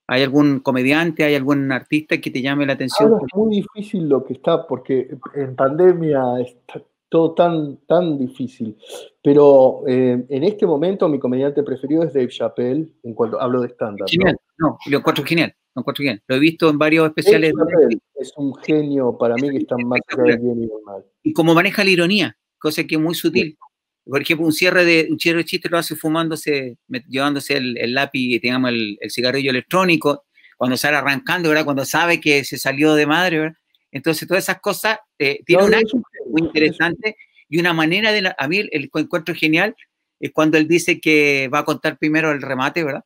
¿Hay 0.08 0.24
algún 0.24 0.62
comediante, 0.62 1.26
hay 1.26 1.36
algún 1.36 1.72
artista 1.72 2.20
que 2.20 2.32
te 2.32 2.42
llame 2.42 2.66
la 2.66 2.74
atención? 2.74 3.14
es 3.14 3.38
muy 3.38 3.58
difícil 3.58 4.08
lo 4.08 4.24
que 4.24 4.34
está, 4.34 4.66
porque 4.66 5.10
en 5.36 5.56
pandemia 5.56 6.22
está 6.40 6.82
todo 7.10 7.34
tan, 7.34 7.78
tan 7.88 8.18
difícil. 8.18 8.78
Pero 9.22 9.84
eh, 9.88 10.26
en 10.30 10.44
este 10.44 10.66
momento 10.66 11.10
mi 11.10 11.20
comediante 11.20 11.64
preferido 11.64 12.04
es 12.04 12.14
Dave 12.14 12.30
Chappelle, 12.30 12.88
en 13.04 13.14
cuanto 13.14 13.40
hablo 13.40 13.62
de 13.62 13.68
estándar. 13.68 14.08
Genial, 14.10 14.38
¿no? 14.60 14.78
lo 14.90 14.98
encuentro 14.98 15.26
genial, 15.26 15.54
lo 15.78 15.82
encuentro 15.82 16.04
genial. 16.04 16.24
Lo 16.28 16.36
he 16.36 16.40
visto 16.40 16.70
en 16.70 16.78
varios 16.78 17.08
especiales. 17.08 17.54
Dave 17.56 18.00
es 18.16 18.34
un 18.36 18.56
genio 18.56 19.18
para 19.18 19.36
mí 19.36 19.50
que 19.50 19.58
está 19.58 19.76
más 19.78 20.00
bien 20.24 20.64
y 20.64 20.86
mal. 20.86 21.06
Y 21.24 21.34
como 21.34 21.54
maneja 21.54 21.84
la 21.84 21.90
ironía, 21.92 22.38
cosa 22.58 22.84
que 22.84 22.96
es 22.96 23.02
muy 23.02 23.16
sutil. 23.16 23.58
Por 24.04 24.22
ejemplo, 24.22 24.46
un 24.46 24.54
cierre 24.54 24.86
de 24.86 25.08
un 25.10 25.20
cierre 25.20 25.40
de 25.40 25.46
chiste 25.46 25.70
lo 25.70 25.78
hace 25.78 25.96
fumándose, 25.96 26.78
llevándose 27.08 27.58
el, 27.58 27.94
lápiz, 27.94 28.40
digamos, 28.40 28.72
el, 28.72 28.98
el, 29.02 29.12
cigarrillo 29.12 29.52
electrónico, 29.52 30.24
cuando 30.56 30.78
sale 30.78 30.98
arrancando, 30.98 31.50
¿verdad? 31.50 31.66
Cuando 31.66 31.86
sabe 31.86 32.20
que 32.20 32.44
se 32.44 32.58
salió 32.58 32.96
de 32.96 33.06
madre, 33.06 33.40
¿verdad? 33.40 33.58
Entonces, 33.92 34.28
todas 34.28 34.44
esas 34.44 34.60
cosas 34.60 35.00
eh, 35.20 35.42
tienen 35.46 35.66
un 35.66 35.74
acto 35.76 36.02
muy 36.30 36.42
interesante 36.42 37.16
y 37.50 37.60
una 37.60 37.74
manera 37.74 38.12
de... 38.12 38.34
a 38.36 38.48
mí 38.48 38.60
el, 38.60 38.90
encuentro 38.94 39.36
genial 39.36 39.76
es 40.20 40.32
cuando 40.32 40.58
él 40.58 40.68
dice 40.68 41.00
que 41.00 41.50
va 41.54 41.60
a 41.60 41.66
contar 41.66 41.98
primero 41.98 42.32
el 42.32 42.42
remate, 42.42 42.84
¿verdad? 42.84 43.04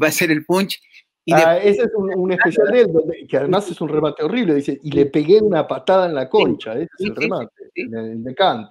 Va 0.00 0.08
a 0.08 0.12
ser 0.12 0.30
el 0.30 0.44
punch. 0.44 0.80
Y 1.28 1.32
ah, 1.34 1.58
ese 1.58 1.82
es 1.82 1.90
un, 1.94 2.32
especial 2.32 2.68
de 2.68 2.80
él, 2.80 3.26
que 3.28 3.36
además 3.36 3.70
es 3.70 3.78
un 3.82 3.90
remate 3.90 4.22
horrible. 4.22 4.54
Dice, 4.54 4.80
y 4.82 4.90
le 4.92 5.04
pegué 5.04 5.42
una 5.42 5.68
patada 5.68 6.06
en 6.06 6.14
la 6.14 6.26
concha. 6.26 6.72
ese 6.72 6.88
es 6.98 7.04
el 7.04 7.16
remate, 7.16 7.52
el 7.74 8.24
de 8.24 8.34
Kant. 8.34 8.70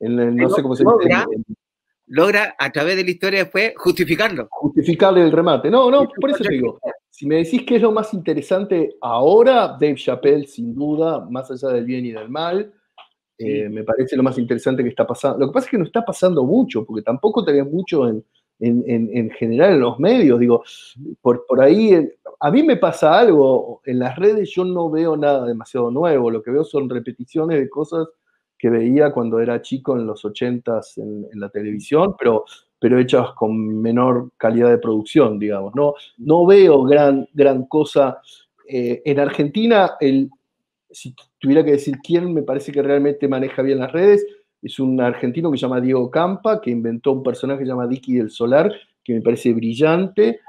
no 0.00 0.50
sé 0.50 0.60
cómo 0.60 0.76
se 0.76 0.84
logra, 0.84 1.24
logra 2.08 2.56
a 2.58 2.70
través 2.70 2.96
de 2.96 3.04
la 3.04 3.10
historia 3.10 3.38
después 3.44 3.72
justificarlo. 3.78 4.48
Justificarle 4.50 5.22
el 5.22 5.32
remate. 5.32 5.70
No, 5.70 5.90
no, 5.90 6.06
por 6.20 6.28
eso 6.28 6.44
te 6.44 6.52
digo. 6.52 6.78
Si 7.08 7.26
me 7.26 7.36
decís 7.36 7.62
qué 7.66 7.76
es 7.76 7.82
lo 7.82 7.90
más 7.90 8.12
interesante 8.12 8.96
ahora, 9.00 9.68
Dave 9.68 9.94
Chappelle, 9.94 10.46
sin 10.46 10.74
duda, 10.74 11.26
más 11.30 11.50
allá 11.50 11.68
del 11.68 11.86
bien 11.86 12.04
y 12.04 12.12
del 12.12 12.28
mal, 12.28 12.70
eh, 13.38 13.70
me 13.70 13.82
parece 13.82 14.14
lo 14.14 14.22
más 14.22 14.36
interesante 14.36 14.82
que 14.82 14.90
está 14.90 15.06
pasando. 15.06 15.38
Lo 15.38 15.46
que 15.46 15.54
pasa 15.54 15.68
es 15.68 15.70
que 15.70 15.78
no 15.78 15.84
está 15.84 16.04
pasando 16.04 16.44
mucho, 16.44 16.84
porque 16.84 17.00
tampoco 17.00 17.42
tenés 17.42 17.64
mucho 17.64 18.06
en, 18.06 18.22
en, 18.66 19.30
general 19.30 19.74
en 19.74 19.80
los 19.80 19.98
medios. 19.98 20.40
Digo, 20.40 20.64
por, 21.20 21.46
por 21.46 21.60
ahí, 21.60 22.08
a 22.40 22.50
mí 22.50 22.62
me 22.62 22.76
pasa 22.76 23.18
algo, 23.18 23.80
en 23.84 23.98
las 23.98 24.16
redes 24.16 24.50
yo 24.54 24.64
no 24.64 24.90
veo 24.90 25.16
nada 25.16 25.46
demasiado 25.46 25.90
nuevo, 25.90 26.30
lo 26.30 26.42
que 26.42 26.50
veo 26.50 26.64
son 26.64 26.88
repeticiones 26.88 27.58
de 27.58 27.68
cosas 27.68 28.08
que 28.58 28.70
veía 28.70 29.12
cuando 29.12 29.40
era 29.40 29.60
chico 29.60 29.96
en 29.96 30.06
los 30.06 30.24
80s 30.24 30.98
en, 30.98 31.26
en 31.32 31.40
la 31.40 31.48
televisión, 31.50 32.14
pero 32.18 32.44
pero 32.84 32.98
hechas 32.98 33.30
con 33.32 33.80
menor 33.80 34.30
calidad 34.36 34.68
de 34.68 34.76
producción, 34.76 35.38
digamos. 35.38 35.74
No, 35.74 35.94
no 36.18 36.44
veo 36.44 36.82
gran, 36.82 37.26
gran 37.32 37.64
cosa. 37.64 38.20
Eh, 38.68 39.00
en 39.06 39.20
Argentina, 39.20 39.92
el, 40.00 40.28
si 40.90 41.14
tuviera 41.38 41.64
que 41.64 41.70
decir 41.70 41.96
quién 42.04 42.34
me 42.34 42.42
parece 42.42 42.72
que 42.72 42.82
realmente 42.82 43.26
maneja 43.26 43.62
bien 43.62 43.78
las 43.78 43.90
redes, 43.90 44.26
es 44.64 44.78
un 44.78 45.00
argentino 45.00 45.50
que 45.50 45.58
se 45.58 45.62
llama 45.62 45.80
Diego 45.80 46.10
Campa, 46.10 46.60
que 46.60 46.70
inventó 46.70 47.12
un 47.12 47.22
personaje 47.22 47.60
que 47.60 47.64
se 47.66 47.70
llama 47.70 47.86
Dicky 47.86 48.14
del 48.14 48.30
Solar, 48.30 48.72
que 49.04 49.14
me 49.14 49.20
parece 49.20 49.52
brillante. 49.52 50.40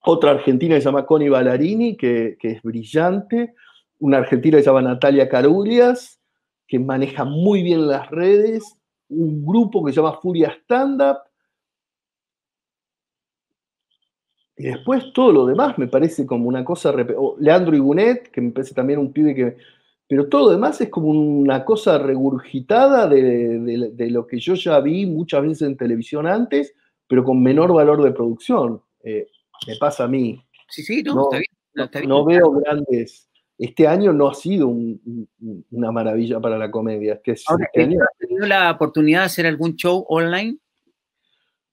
Otra 0.00 0.32
argentina 0.32 0.74
que 0.74 0.80
se 0.80 0.86
llama 0.86 1.06
Connie 1.06 1.28
Ballarini, 1.28 1.96
que, 1.96 2.36
que 2.38 2.52
es 2.52 2.62
brillante. 2.62 3.54
Una 3.98 4.18
argentina 4.18 4.58
que 4.58 4.62
se 4.62 4.70
llama 4.70 4.82
Natalia 4.82 5.28
Carulias, 5.28 6.20
que 6.66 6.78
maneja 6.78 7.24
muy 7.24 7.62
bien 7.62 7.88
las 7.88 8.10
redes 8.10 8.78
un 9.08 9.44
grupo 9.44 9.84
que 9.84 9.92
se 9.92 9.96
llama 9.96 10.18
Furia 10.20 10.50
Stand 10.62 11.02
Up. 11.02 11.18
Y 14.56 14.64
después 14.64 15.12
todo 15.12 15.32
lo 15.32 15.46
demás 15.46 15.78
me 15.78 15.86
parece 15.86 16.26
como 16.26 16.48
una 16.48 16.64
cosa. 16.64 16.92
Leandro 17.38 17.76
Igunet, 17.76 18.30
que 18.30 18.40
me 18.40 18.50
parece 18.50 18.74
también 18.74 18.98
un 18.98 19.12
pibe 19.12 19.34
que. 19.34 19.56
Pero 20.08 20.28
todo 20.28 20.46
lo 20.46 20.52
demás 20.52 20.80
es 20.80 20.88
como 20.88 21.08
una 21.10 21.64
cosa 21.64 21.98
regurgitada 21.98 23.06
de, 23.06 24.08
lo 24.10 24.26
que 24.26 24.40
yo 24.40 24.54
ya 24.54 24.80
vi 24.80 25.06
muchas 25.06 25.42
veces 25.42 25.62
en 25.62 25.76
televisión 25.76 26.26
antes, 26.26 26.74
pero 27.06 27.22
con 27.22 27.42
menor 27.42 27.72
valor 27.72 28.02
de 28.02 28.12
producción. 28.12 28.82
Eh, 29.04 29.28
me 29.66 29.76
pasa 29.76 30.04
a 30.04 30.08
mí. 30.08 30.42
Sí, 30.68 30.82
sí, 30.82 31.02
no, 31.02 31.28
está 31.74 32.00
bien, 32.00 32.08
no 32.08 32.24
veo 32.24 32.50
grandes 32.52 33.28
este 33.58 33.88
año 33.88 34.12
no 34.12 34.28
ha 34.28 34.34
sido 34.34 34.68
una 34.68 35.90
maravilla 35.90 36.40
para 36.40 36.56
la 36.56 36.70
comedia. 36.70 37.20
Ahora, 37.48 37.64
este 37.64 37.82
año... 37.82 37.98
¿Has 38.00 38.18
tenido 38.18 38.46
la 38.46 38.70
oportunidad 38.70 39.20
de 39.20 39.26
hacer 39.26 39.46
algún 39.46 39.74
show 39.74 40.06
online? 40.08 40.58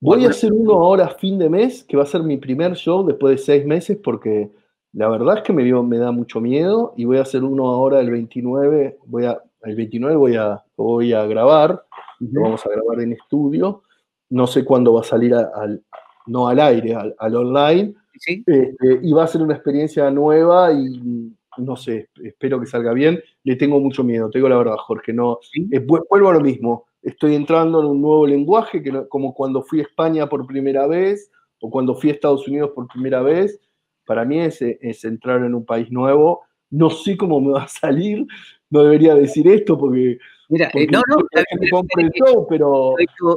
Voy 0.01 0.25
a 0.25 0.29
hacer 0.29 0.51
uno 0.51 0.73
ahora 0.73 1.05
a 1.05 1.15
fin 1.15 1.37
de 1.37 1.47
mes, 1.47 1.83
que 1.83 1.95
va 1.95 2.03
a 2.03 2.07
ser 2.07 2.23
mi 2.23 2.37
primer 2.37 2.73
show 2.73 3.05
después 3.05 3.37
de 3.37 3.43
seis 3.45 3.65
meses, 3.65 3.97
porque 4.03 4.49
la 4.95 5.09
verdad 5.09 5.37
es 5.37 5.43
que 5.43 5.53
me, 5.53 5.63
me 5.83 5.97
da 5.97 6.11
mucho 6.11 6.39
miedo 6.39 6.93
y 6.95 7.03
voy 7.03 7.17
a 7.17 7.23
hacer 7.23 7.43
uno 7.43 7.67
ahora 7.67 7.99
el 7.99 8.09
29, 8.09 8.97
voy 9.05 9.25
a, 9.25 9.41
el 9.63 9.75
29 9.75 10.15
voy 10.15 10.35
a, 10.37 10.63
voy 10.77 11.13
a 11.13 11.25
grabar, 11.25 11.83
lo 12.19 12.41
vamos 12.41 12.65
a 12.65 12.69
grabar 12.69 13.01
en 13.01 13.11
estudio, 13.11 13.83
no 14.29 14.47
sé 14.47 14.63
cuándo 14.63 14.93
va 14.93 15.01
a 15.01 15.03
salir 15.03 15.35
al, 15.35 15.83
no 16.27 16.47
al 16.47 16.59
aire, 16.61 16.95
al, 16.95 17.35
online, 17.35 17.93
este, 18.25 18.75
y 19.01 19.11
va 19.11 19.25
a 19.25 19.27
ser 19.27 19.41
una 19.41 19.53
experiencia 19.53 20.09
nueva 20.11 20.71
y 20.71 21.33
no 21.57 21.75
sé, 21.75 22.09
espero 22.23 22.59
que 22.59 22.65
salga 22.65 22.93
bien. 22.93 23.21
Le 23.43 23.55
tengo 23.55 23.79
mucho 23.79 24.03
miedo, 24.03 24.29
te 24.29 24.39
digo 24.39 24.49
la 24.49 24.57
verdad, 24.57 24.77
Jorge. 24.77 25.13
No, 25.13 25.39
vuelvo 26.09 26.29
a 26.29 26.33
lo 26.33 26.41
mismo. 26.41 26.85
Estoy 27.01 27.35
entrando 27.35 27.81
en 27.81 27.87
un 27.87 28.01
nuevo 28.01 28.25
lenguaje, 28.25 28.81
que 28.81 29.07
como 29.09 29.33
cuando 29.33 29.61
fui 29.61 29.79
a 29.79 29.83
España 29.83 30.27
por 30.27 30.45
primera 30.47 30.87
vez 30.87 31.31
o 31.61 31.69
cuando 31.69 31.95
fui 31.95 32.09
a 32.09 32.13
Estados 32.13 32.47
Unidos 32.47 32.71
por 32.73 32.87
primera 32.87 33.21
vez. 33.21 33.59
Para 34.05 34.25
mí 34.25 34.39
es, 34.39 34.61
es 34.61 35.03
entrar 35.03 35.43
en 35.43 35.55
un 35.55 35.65
país 35.65 35.91
nuevo. 35.91 36.41
No 36.69 36.89
sé 36.89 37.17
cómo 37.17 37.39
me 37.41 37.53
va 37.53 37.63
a 37.63 37.67
salir. 37.67 38.25
No 38.69 38.83
debería 38.83 39.15
decir 39.15 39.47
esto 39.47 39.77
porque 39.77 40.19
Mira, 40.47 40.69
eh, 40.73 40.87
no, 40.91 41.01
no, 41.07 41.25
pero... 42.47 42.95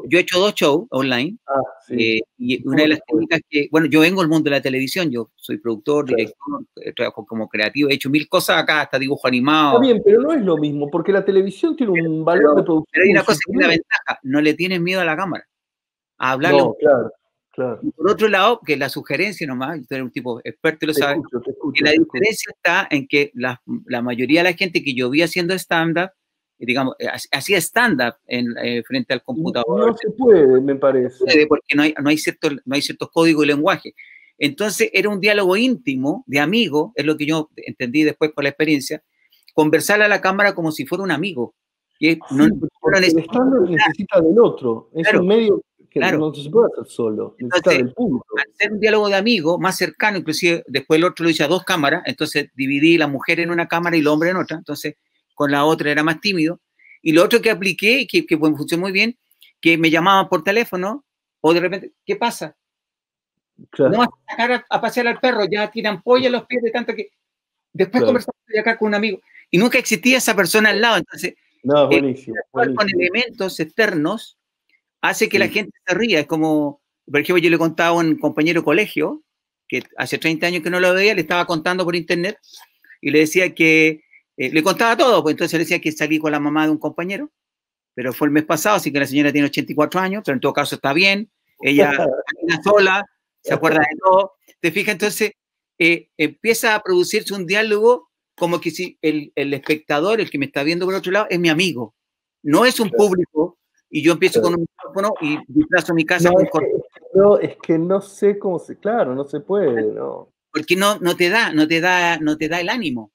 Yo 0.09 0.19
he, 0.19 0.21
hecho, 0.21 0.39
dos 0.39 0.55
shows 0.55 0.87
online 0.91 1.39
ah, 1.47 1.61
eh, 1.91 2.21
y 2.37 2.67
una 2.69 2.83
de 2.83 2.89
las 2.89 3.01
técnicas 3.07 3.41
que, 3.49 3.69
bueno, 3.71 3.87
yo 3.87 4.01
vengo 4.01 4.21
del 4.21 4.29
mundo 4.29 4.45
de 4.45 4.57
la 4.57 4.61
televisión, 4.61 5.11
yo 5.11 5.31
soy 5.35 5.57
productor, 5.57 6.05
director, 6.05 6.65
eh, 6.77 6.93
trabajo 6.93 7.25
como 7.25 7.49
creativo, 7.49 7.89
he 7.89 7.95
hecho 7.95 8.11
mil 8.11 8.29
cosas 8.29 8.63
acá, 8.63 8.83
hasta 8.83 8.99
dibujo 8.99 9.27
animado. 9.27 9.77
Está 9.77 9.81
bien, 9.81 10.03
pero 10.05 10.21
no 10.21 10.33
es 10.33 10.43
lo 10.43 10.59
mismo, 10.59 10.91
porque 10.91 11.13
la 11.13 11.25
televisión 11.25 11.77
tiene 11.77 11.93
un 11.93 12.25
valor 12.25 12.57
de 12.57 12.63
producción. 12.63 12.91
Pero 12.93 13.05
hay 13.05 13.11
una 13.13 13.25
cosa 13.25 13.39
que 13.47 13.53
es 13.53 13.61
la 13.61 13.69
ventaja, 13.69 14.21
no 14.23 14.41
le 14.41 14.55
tienes 14.55 14.81
miedo 14.81 15.01
a 15.01 15.05
la 15.05 15.17
cámara, 15.17 15.45
a 16.19 16.33
hablarle. 16.33 16.61
claro, 16.79 17.11
por 17.97 18.11
otro 18.11 18.29
lado, 18.29 18.61
que 18.65 18.77
la 18.77 18.89
sugerencia 18.89 19.47
nomás, 19.47 19.81
usted 19.81 19.97
es 19.97 20.03
un 20.03 20.11
tipo 20.11 20.41
experto 20.45 20.85
y 20.85 20.89
lo 20.89 20.95
sabe, 20.95 21.21
que 21.75 21.85
la 21.85 21.91
diferencia 21.93 22.53
está 22.55 22.87
en 22.91 23.07
que 23.09 23.31
la, 23.35 23.61
la, 23.87 24.03
mayoría 24.03 24.41
de 24.41 24.51
la 24.51 24.57
gente 24.57 24.83
que 24.83 24.95
yo 24.95 25.11
vi 25.11 25.23
haciendo 25.23 25.55
stand-up, 25.55 26.11
digamos, 26.59 26.95
eh, 26.99 27.09
hacía 27.33 27.59
stand-up 27.59 28.15
eh, 28.27 28.83
frente 28.85 29.13
al 29.13 29.23
computador. 29.23 29.89
No, 29.89 29.97
se 29.97 30.11
puede, 30.11 30.61
me 30.61 30.77
parece. 30.77 31.25
Puede 31.25 31.47
porque 31.47 31.75
no 31.75 31.83
hay, 31.83 31.95
no, 32.01 32.09
hay 32.09 32.19
cierto, 32.19 32.51
no 32.51 32.75
hay 32.75 32.83
ciertos 32.83 33.11
códigos 33.11 33.43
de 33.43 33.49
lenguaje. 33.49 33.95
Entonces 34.39 34.91
era 34.93 35.09
un 35.09 35.21
diálogo 35.21 35.57
íntimo, 35.57 36.25
de 36.27 36.39
amigo, 36.39 36.93
es 36.95 37.05
lo 37.05 37.17
que 37.17 37.27
yo 37.27 37.51
entendí 37.57 38.05
después 38.05 38.31
por 38.33 38.45
la 38.45 38.51
experiencia, 38.51 39.03
conversar 39.53 40.01
a 40.03 40.09
la 40.09 40.21
cámara 40.21 40.55
como 40.55 40.71
si 40.71 40.87
fuera 40.87 41.03
un 41.03 41.11
amigo. 41.11 41.55
Y 41.99 42.17
no, 42.31 42.45
el 42.45 43.05
estándar 43.05 43.63
necesita 43.63 44.21
del 44.21 44.39
otro, 44.39 44.89
es 44.95 45.13
un 45.13 45.27
medio 45.27 45.61
que 46.01 46.19
no 46.19 46.35
se 46.35 46.51
puede 46.51 46.69
hacer 46.73 46.87
solo, 46.87 47.37
necesita 47.39 47.71
del 47.71 47.93
público. 47.93 48.27
Al 48.39 48.55
ser 48.55 48.73
un 48.73 48.81
diálogo 48.81 49.09
de 49.09 49.17
amigo, 49.17 49.59
más 49.59 49.77
cercano, 49.77 50.19
inclusive 50.19 50.65
después 50.67 50.99
el 50.99 51.05
otro 51.05 51.25
lo 51.25 51.31
hice 51.31 51.45
a 51.45 51.49
dos 51.49 51.65
cámaras, 51.65 52.03
entonces 52.07 52.51
dividí 52.55 52.99
la 52.99 53.07
mujer 53.07 53.41
en 53.41 53.51
una 53.51 53.69
cámara 53.69 53.97
y 53.97 54.01
el 54.01 54.07
hombre 54.07 54.31
en 54.31 54.37
otra, 54.37 54.57
entonces 54.57 54.97
con 55.35 55.51
la 55.51 55.65
otra 55.65 55.91
era 55.91 56.03
más 56.03 56.21
tímido. 56.21 56.61
Y 57.03 57.13
lo 57.13 57.25
otro 57.25 57.41
que 57.41 57.51
apliqué, 57.51 58.07
que, 58.11 58.27
que 58.27 58.37
funcionó 58.37 58.83
muy 58.83 58.93
bien, 58.93 59.17
que 59.61 59.79
me 59.79 59.91
llamaban 59.91 60.29
por 60.29 60.43
teléfono, 60.43 61.05
o 61.41 61.55
de 61.55 61.61
repente, 61.61 61.93
¿qué 62.05 62.17
pasa? 62.17 62.57
No 63.79 63.99
vas 63.99 64.09
a 64.09 64.31
sacar 64.31 64.65
a, 64.69 64.81
pasear 64.81 65.09
al 65.09 65.21
perro, 65.21 65.45
ya 65.51 65.71
tiran 65.71 66.03
pollo 66.03 66.27
en 66.27 66.33
los 66.33 66.47
pies 66.47 66.63
de 66.63 66.71
tanto 66.71 66.95
que. 66.95 67.11
Después 67.73 68.03
conversamos 68.03 68.41
acá 68.59 68.79
con 68.79 68.89
un 68.89 68.95
amigo. 68.95 69.21
Y 69.51 69.59
nunca 69.59 69.79
existía 69.79 70.19
esa 70.19 70.35
persona 70.35 70.71
al 70.71 70.81
lado. 70.81 70.97
Entonces, 70.99 71.35
no, 71.63 71.85
eh, 71.85 71.87
buenísimo, 71.87 72.37
con 72.53 72.89
elementos 72.89 73.61
externos 73.61 74.38
hace 75.01 75.29
que 75.29 75.39
la 75.39 75.49
gente 75.49 75.77
se 75.87 75.95
ría. 75.95 76.21
Es 76.21 76.27
como, 76.27 76.83
por 77.07 77.21
ejemplo, 77.21 77.43
yo 77.43 77.51
le 77.51 77.59
contaba 77.59 77.91
a 77.91 78.05
un 78.05 78.17
compañero 78.17 78.61
de 78.61 78.65
colegio 78.65 79.23
que 79.69 79.83
hace 79.97 80.19
30 80.19 80.47
años 80.47 80.63
que 80.63 80.71
no 80.71 80.81
lo 80.81 80.95
veía, 80.95 81.15
le 81.15 81.21
estaba 81.21 81.47
contando 81.47 81.85
por 81.85 81.95
internet 81.95 82.39
y 83.01 83.11
le 83.11 83.21
decía 83.21 83.55
que, 83.55 84.03
eh, 84.37 84.51
le 84.51 84.63
contaba 84.63 84.97
todo, 84.97 85.23
pues 85.23 85.35
entonces 85.35 85.59
le 85.59 85.65
decía 85.65 85.81
que 85.81 85.93
salí 85.93 86.19
con 86.19 86.33
la 86.33 86.41
mamá 86.41 86.65
de 86.65 86.71
un 86.71 86.79
compañero, 86.79 87.31
pero 87.95 88.13
fue 88.13 88.29
el 88.29 88.33
mes 88.33 88.45
pasado, 88.45 88.77
así 88.77 88.91
que 88.91 88.99
la 88.99 89.07
señora 89.07 89.33
tiene 89.33 89.49
84 89.49 90.01
años, 90.01 90.23
pero 90.25 90.35
en 90.35 90.41
todo 90.41 90.53
caso 90.55 90.77
está 90.77 90.93
bien, 90.93 91.31
ella 91.61 91.91
camina 92.27 92.63
sola, 92.63 93.05
se 93.43 93.55
acuerda 93.55 93.81
de 93.81 93.97
todo. 94.03 94.33
¿Te 94.61 94.73
fijas? 94.73 94.93
Entonces 94.93 95.33
eh, 95.79 96.09
empieza 96.17 96.75
a 96.75 96.83
producirse 96.83 97.35
un 97.35 97.47
diálogo 97.47 98.09
como 98.37 98.61
que 98.61 98.71
si 98.71 98.99
el, 99.03 99.33
el, 99.35 99.53
espectador, 99.53 100.21
el 100.21 100.31
que 100.31 100.39
me 100.39 100.47
está 100.47 100.63
viendo 100.63 100.87
por 100.87 100.95
otro 100.95 101.13
lado, 101.13 101.27
es 101.29 101.39
mi 101.39 101.49
amigo. 101.49 101.95
No 102.43 102.65
es 102.65 102.79
un 102.79 102.91
público 102.91 103.58
y 103.91 104.03
yo 104.03 104.13
empiezo 104.13 104.43
con 104.43 104.55
un 104.55 104.61
micrófono 104.61 105.15
y 105.21 105.39
disfrazo 105.49 105.95
mi 105.95 106.05
casa 106.05 106.31
no, 106.31 106.41
es 106.41 106.51
que, 106.51 106.59
no, 107.15 107.39
es 107.39 107.57
que 107.57 107.79
no 107.79 108.01
sé 108.01 108.39
cómo 108.39 108.59
se, 108.59 108.77
claro, 108.77 109.15
no 109.15 109.25
se 109.25 109.41
puede, 109.41 109.93
¿no? 109.93 110.29
Porque 110.53 110.77
no, 110.77 110.99
no 110.99 111.17
te 111.17 111.31
da, 111.31 111.53
no 111.53 111.69
te 111.69 111.81
da, 111.81 112.19
no 112.19 112.37
te 112.37 112.49
da 112.49 112.61
el 112.61 112.69
ánimo. 112.69 113.13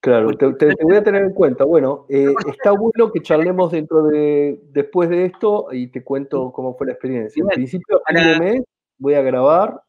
Claro, 0.00 0.36
te, 0.36 0.52
te, 0.52 0.74
voy 0.82 0.96
a 0.96 1.02
tener 1.02 1.22
en 1.22 1.32
cuenta. 1.34 1.64
Bueno, 1.64 2.06
eh, 2.08 2.32
está 2.46 2.72
bueno 2.72 3.10
que 3.10 3.22
charlemos 3.22 3.72
dentro 3.72 4.02
de, 4.04 4.60
después 4.70 5.08
de 5.08 5.26
esto 5.26 5.68
y 5.72 5.86
te 5.88 6.02
cuento 6.02 6.52
cómo 6.52 6.76
fue 6.76 6.86
la 6.86 6.92
experiencia. 6.92 7.40
En 7.40 7.48
principio, 7.48 8.02
a 8.04 8.12
fin 8.12 8.22
de 8.22 8.38
mes 8.38 8.62
voy 8.98 9.14
a 9.14 9.22
grabar. 9.22 9.80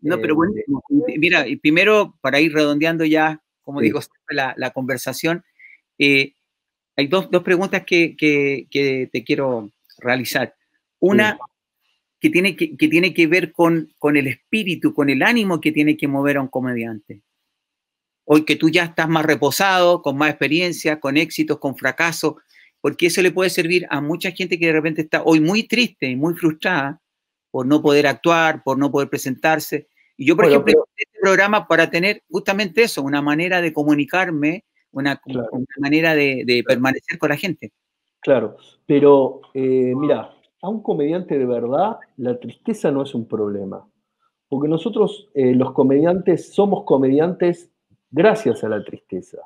No, 0.00 0.20
pero 0.20 0.34
bueno, 0.34 0.52
eh, 0.54 1.18
mira, 1.18 1.44
primero, 1.62 2.14
para 2.20 2.38
ir 2.38 2.52
redondeando 2.52 3.04
ya, 3.04 3.42
como 3.62 3.80
digo, 3.80 4.00
la, 4.28 4.54
la 4.58 4.70
conversación, 4.70 5.42
eh, 5.98 6.34
hay 6.96 7.06
dos, 7.08 7.30
dos 7.30 7.42
preguntas 7.42 7.84
que, 7.84 8.16
que, 8.16 8.66
que, 8.70 9.08
te 9.12 9.24
quiero 9.24 9.70
realizar. 9.98 10.54
Una 11.00 11.38
que, 12.20 12.30
tiene 12.30 12.56
que, 12.56 12.76
que, 12.76 12.88
tiene 12.88 13.12
que 13.12 13.26
ver 13.26 13.52
con, 13.52 13.92
con 13.98 14.16
el 14.16 14.26
espíritu, 14.26 14.94
con 14.94 15.10
el 15.10 15.22
ánimo 15.22 15.60
que 15.60 15.72
tiene 15.72 15.96
que 15.96 16.08
mover 16.08 16.36
a 16.36 16.42
un 16.42 16.48
comediante. 16.48 17.22
Hoy 18.24 18.44
que 18.44 18.56
tú 18.56 18.70
ya 18.70 18.84
estás 18.84 19.08
más 19.08 19.26
reposado, 19.26 20.02
con 20.02 20.16
más 20.16 20.30
experiencia, 20.30 21.00
con 21.00 21.16
éxitos, 21.16 21.58
con 21.58 21.76
fracasos, 21.76 22.36
porque 22.80 23.06
eso 23.06 23.22
le 23.22 23.32
puede 23.32 23.50
servir 23.50 23.86
a 23.90 24.00
mucha 24.00 24.30
gente 24.30 24.58
que 24.58 24.66
de 24.66 24.72
repente 24.72 25.02
está 25.02 25.22
hoy 25.22 25.40
muy 25.40 25.64
triste 25.64 26.06
y 26.06 26.16
muy 26.16 26.34
frustrada 26.34 27.00
por 27.50 27.66
no 27.66 27.82
poder 27.82 28.06
actuar, 28.06 28.62
por 28.62 28.78
no 28.78 28.90
poder 28.90 29.08
presentarse. 29.08 29.88
Y 30.16 30.26
yo, 30.26 30.36
por 30.36 30.46
ejemplo, 30.46 30.72
pero... 30.72 30.86
este 30.96 31.18
programa 31.20 31.66
para 31.66 31.90
tener 31.90 32.22
justamente 32.30 32.82
eso, 32.82 33.02
una 33.02 33.22
manera 33.22 33.60
de 33.60 33.72
comunicarme, 33.72 34.64
una, 34.94 35.16
claro. 35.16 35.48
una 35.52 35.66
manera 35.78 36.14
de, 36.14 36.44
de, 36.46 36.62
permanecer 36.66 37.18
con 37.18 37.28
la 37.28 37.36
gente. 37.36 37.72
Claro, 38.20 38.56
pero 38.86 39.42
eh, 39.52 39.92
mira, 39.96 40.34
a 40.62 40.68
un 40.68 40.82
comediante 40.82 41.38
de 41.38 41.44
verdad 41.46 41.98
la 42.16 42.38
tristeza 42.38 42.90
no 42.90 43.02
es 43.02 43.14
un 43.14 43.28
problema, 43.28 43.86
porque 44.48 44.68
nosotros 44.68 45.28
eh, 45.34 45.54
los 45.54 45.72
comediantes 45.72 46.52
somos 46.52 46.84
comediantes 46.84 47.70
gracias 48.10 48.64
a 48.64 48.68
la 48.68 48.82
tristeza 48.82 49.38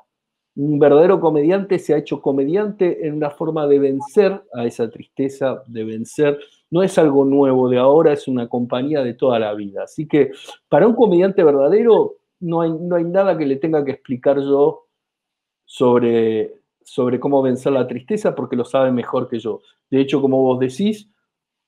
un 0.59 0.77
verdadero 0.77 1.21
comediante 1.21 1.79
se 1.79 1.93
ha 1.93 1.97
hecho 1.97 2.21
comediante 2.21 3.07
en 3.07 3.13
una 3.13 3.29
forma 3.29 3.65
de 3.65 3.79
vencer 3.79 4.41
a 4.53 4.65
esa 4.65 4.89
tristeza, 4.89 5.63
de 5.67 5.85
vencer. 5.85 6.37
No 6.69 6.83
es 6.83 6.97
algo 6.97 7.23
nuevo 7.23 7.69
de 7.69 7.77
ahora, 7.77 8.11
es 8.11 8.27
una 8.27 8.49
compañía 8.49 9.01
de 9.01 9.13
toda 9.13 9.39
la 9.39 9.53
vida. 9.53 9.83
Así 9.83 10.05
que 10.05 10.31
para 10.67 10.85
un 10.85 10.95
comediante 10.95 11.45
verdadero 11.45 12.17
no 12.41 12.61
hay, 12.61 12.73
no 12.73 12.97
hay 12.97 13.05
nada 13.05 13.37
que 13.37 13.45
le 13.45 13.55
tenga 13.55 13.85
que 13.85 13.91
explicar 13.91 14.37
yo 14.41 14.87
sobre, 15.69 16.63
sobre 16.81 17.19
cómo 17.19 17.43
vencer 17.43 17.71
la 17.71 17.85
tristeza 17.85 18.33
porque 18.33 18.55
lo 18.55 18.65
sabe 18.65 18.91
mejor 18.91 19.29
que 19.29 19.37
yo. 19.37 19.61
De 19.91 20.01
hecho, 20.01 20.19
como 20.19 20.41
vos 20.41 20.59
decís, 20.59 21.11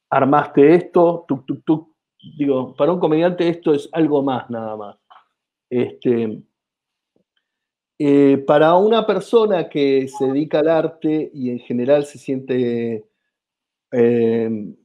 armaste 0.10 0.74
esto, 0.74 1.24
tuk, 1.28 1.45
tuk, 1.45 1.64
tuk. 1.64 1.95
Digo, 2.36 2.76
para 2.76 2.93
un 2.93 2.99
comediante 2.99 3.47
esto 3.47 3.76
es 3.76 3.88
algo 3.91 4.24
más 4.24 4.49
nada 4.49 4.76
más. 4.76 4.97
Este, 5.70 6.41
eh, 7.99 8.38
para 8.39 8.76
una 8.76 9.06
persona 9.06 9.70
que 9.70 10.08
se 10.08 10.26
dedica 10.26 10.62
al 10.62 10.70
arte 10.70 11.30
y 11.32 11.52
en 11.52 11.60
general 11.60 12.04
se 12.04 12.18
siente 12.18 13.06
eh, 13.91 14.76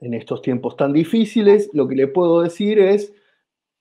en 0.00 0.14
estos 0.14 0.42
tiempos 0.42 0.76
tan 0.76 0.92
difíciles, 0.92 1.70
lo 1.72 1.86
que 1.86 1.94
le 1.94 2.08
puedo 2.08 2.42
decir 2.42 2.80
es, 2.80 3.14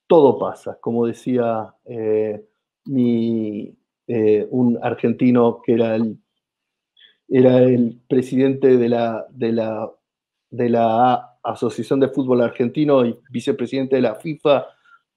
todo 0.06 0.38
pasa, 0.38 0.78
como 0.80 1.08
decía 1.08 1.74
eh, 1.86 2.46
mi, 2.86 3.76
eh, 4.08 4.48
un 4.50 4.80
argentino 4.82 5.62
que 5.64 5.74
era 5.74 5.96
el, 5.96 6.18
era 7.28 7.60
el 7.60 8.02
presidente 8.08 8.78
de 8.78 8.90
la, 8.90 9.26
de, 9.30 9.52
la, 9.54 9.92
de 10.50 10.70
la 10.70 11.38
Asociación 11.44 12.00
de 12.00 12.10
Fútbol 12.10 12.42
Argentino 12.42 13.06
y 13.06 13.18
vicepresidente 13.30 13.96
de 13.96 14.02
la 14.02 14.16
FIFA, 14.16 14.66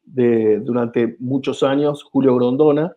de, 0.03 0.61
durante 0.61 1.17
muchos 1.19 1.63
años, 1.63 2.05
Julio 2.05 2.35
Grondona, 2.37 2.97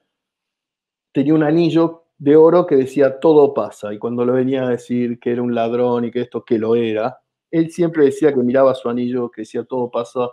tenía 1.11 1.33
un 1.33 1.43
anillo 1.43 2.03
de 2.17 2.35
oro 2.35 2.65
que 2.65 2.75
decía 2.75 3.19
todo 3.19 3.53
pasa, 3.53 3.93
y 3.93 3.97
cuando 3.97 4.25
lo 4.25 4.33
venía 4.33 4.63
a 4.65 4.69
decir 4.69 5.19
que 5.19 5.31
era 5.31 5.41
un 5.41 5.55
ladrón 5.55 6.05
y 6.05 6.11
que 6.11 6.21
esto 6.21 6.43
que 6.43 6.57
lo 6.57 6.75
era, 6.75 7.19
él 7.51 7.71
siempre 7.71 8.05
decía 8.05 8.33
que 8.33 8.43
miraba 8.43 8.75
su 8.75 8.89
anillo, 8.89 9.29
que 9.31 9.41
decía 9.41 9.63
todo 9.63 9.89
pasa, 9.89 10.29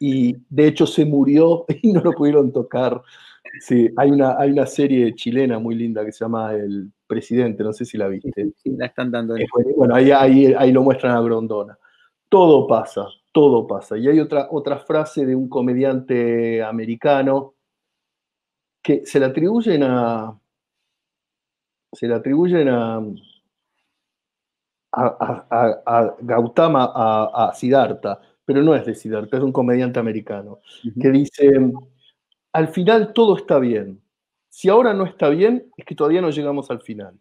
y 0.00 0.36
de 0.48 0.68
hecho 0.68 0.86
se 0.86 1.04
murió 1.04 1.64
y 1.82 1.92
no 1.92 2.00
lo 2.00 2.12
pudieron 2.12 2.52
tocar. 2.52 3.02
Sí, 3.60 3.88
hay 3.96 4.10
una, 4.10 4.36
hay 4.38 4.50
una 4.50 4.66
serie 4.66 5.14
chilena 5.14 5.58
muy 5.58 5.74
linda 5.74 6.04
que 6.04 6.12
se 6.12 6.24
llama 6.24 6.52
El 6.54 6.90
Presidente, 7.06 7.62
no 7.62 7.72
sé 7.72 7.84
si 7.84 7.96
la 7.96 8.08
viste. 8.08 8.52
Sí, 8.56 8.70
la 8.76 8.86
están 8.86 9.10
dando. 9.10 9.36
Bueno, 9.76 9.94
ahí, 9.94 10.10
ahí, 10.10 10.54
ahí 10.58 10.72
lo 10.72 10.82
muestran 10.82 11.16
a 11.16 11.20
Grondona. 11.20 11.78
Todo 12.28 12.66
pasa, 12.66 13.06
todo 13.32 13.66
pasa. 13.66 13.96
Y 13.96 14.08
hay 14.08 14.18
otra, 14.18 14.48
otra 14.50 14.78
frase 14.78 15.24
de 15.24 15.36
un 15.36 15.48
comediante 15.48 16.62
americano 16.62 17.54
que 18.82 19.06
se 19.06 19.18
le 19.18 19.26
atribuyen 19.26 19.82
a. 19.82 20.38
Se 21.92 22.06
le 22.06 22.14
atribuyen 22.14 22.68
a. 22.68 23.00
A, 24.96 25.46
a, 25.50 25.82
a 25.86 26.16
Gautama, 26.20 26.92
a, 26.94 27.52
Siddhartha, 27.52 28.20
pero 28.44 28.62
no 28.62 28.74
es 28.74 28.84
de 28.84 28.94
Siddhartha, 28.94 29.38
es 29.38 29.42
un 29.42 29.52
comediante 29.52 29.98
americano, 29.98 30.60
uh 30.84 30.88
-huh. 30.88 31.00
que 31.00 31.10
dice, 31.10 31.72
al 32.52 32.68
final 32.68 33.12
todo 33.12 33.36
está 33.36 33.58
bien. 33.58 34.00
Si 34.48 34.68
ahora 34.68 34.94
no 34.94 35.04
está 35.04 35.28
bien, 35.30 35.66
es 35.76 35.84
que 35.84 35.94
todavía 35.94 36.20
no 36.20 36.30
llegamos 36.30 36.70
al 36.70 36.80
final. 36.80 37.18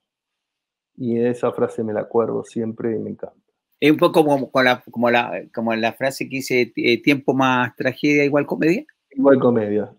Y 0.96 1.18
esa 1.20 1.52
frase 1.52 1.84
me 1.84 1.94
la 1.94 2.02
acuerdo 2.02 2.44
siempre 2.44 2.96
y 2.96 3.00
me 3.00 3.10
encanta. 3.10 3.36
Es 3.80 3.92
un 3.92 3.98
poco 3.98 4.24
como, 4.24 4.52
como, 4.52 4.64
la, 4.64 4.84
como, 4.92 5.10
la, 5.10 5.44
como 5.54 5.76
la 5.76 5.94
frase 5.94 6.30
que 6.30 6.38
dice 6.38 6.72
eh, 6.76 7.02
tiempo 7.02 7.34
más 7.34 7.76
tragedia 7.76 8.24
igual 8.24 8.46
comedia. 8.46 8.86
Igual 9.12 9.40
comedia. 9.40 9.92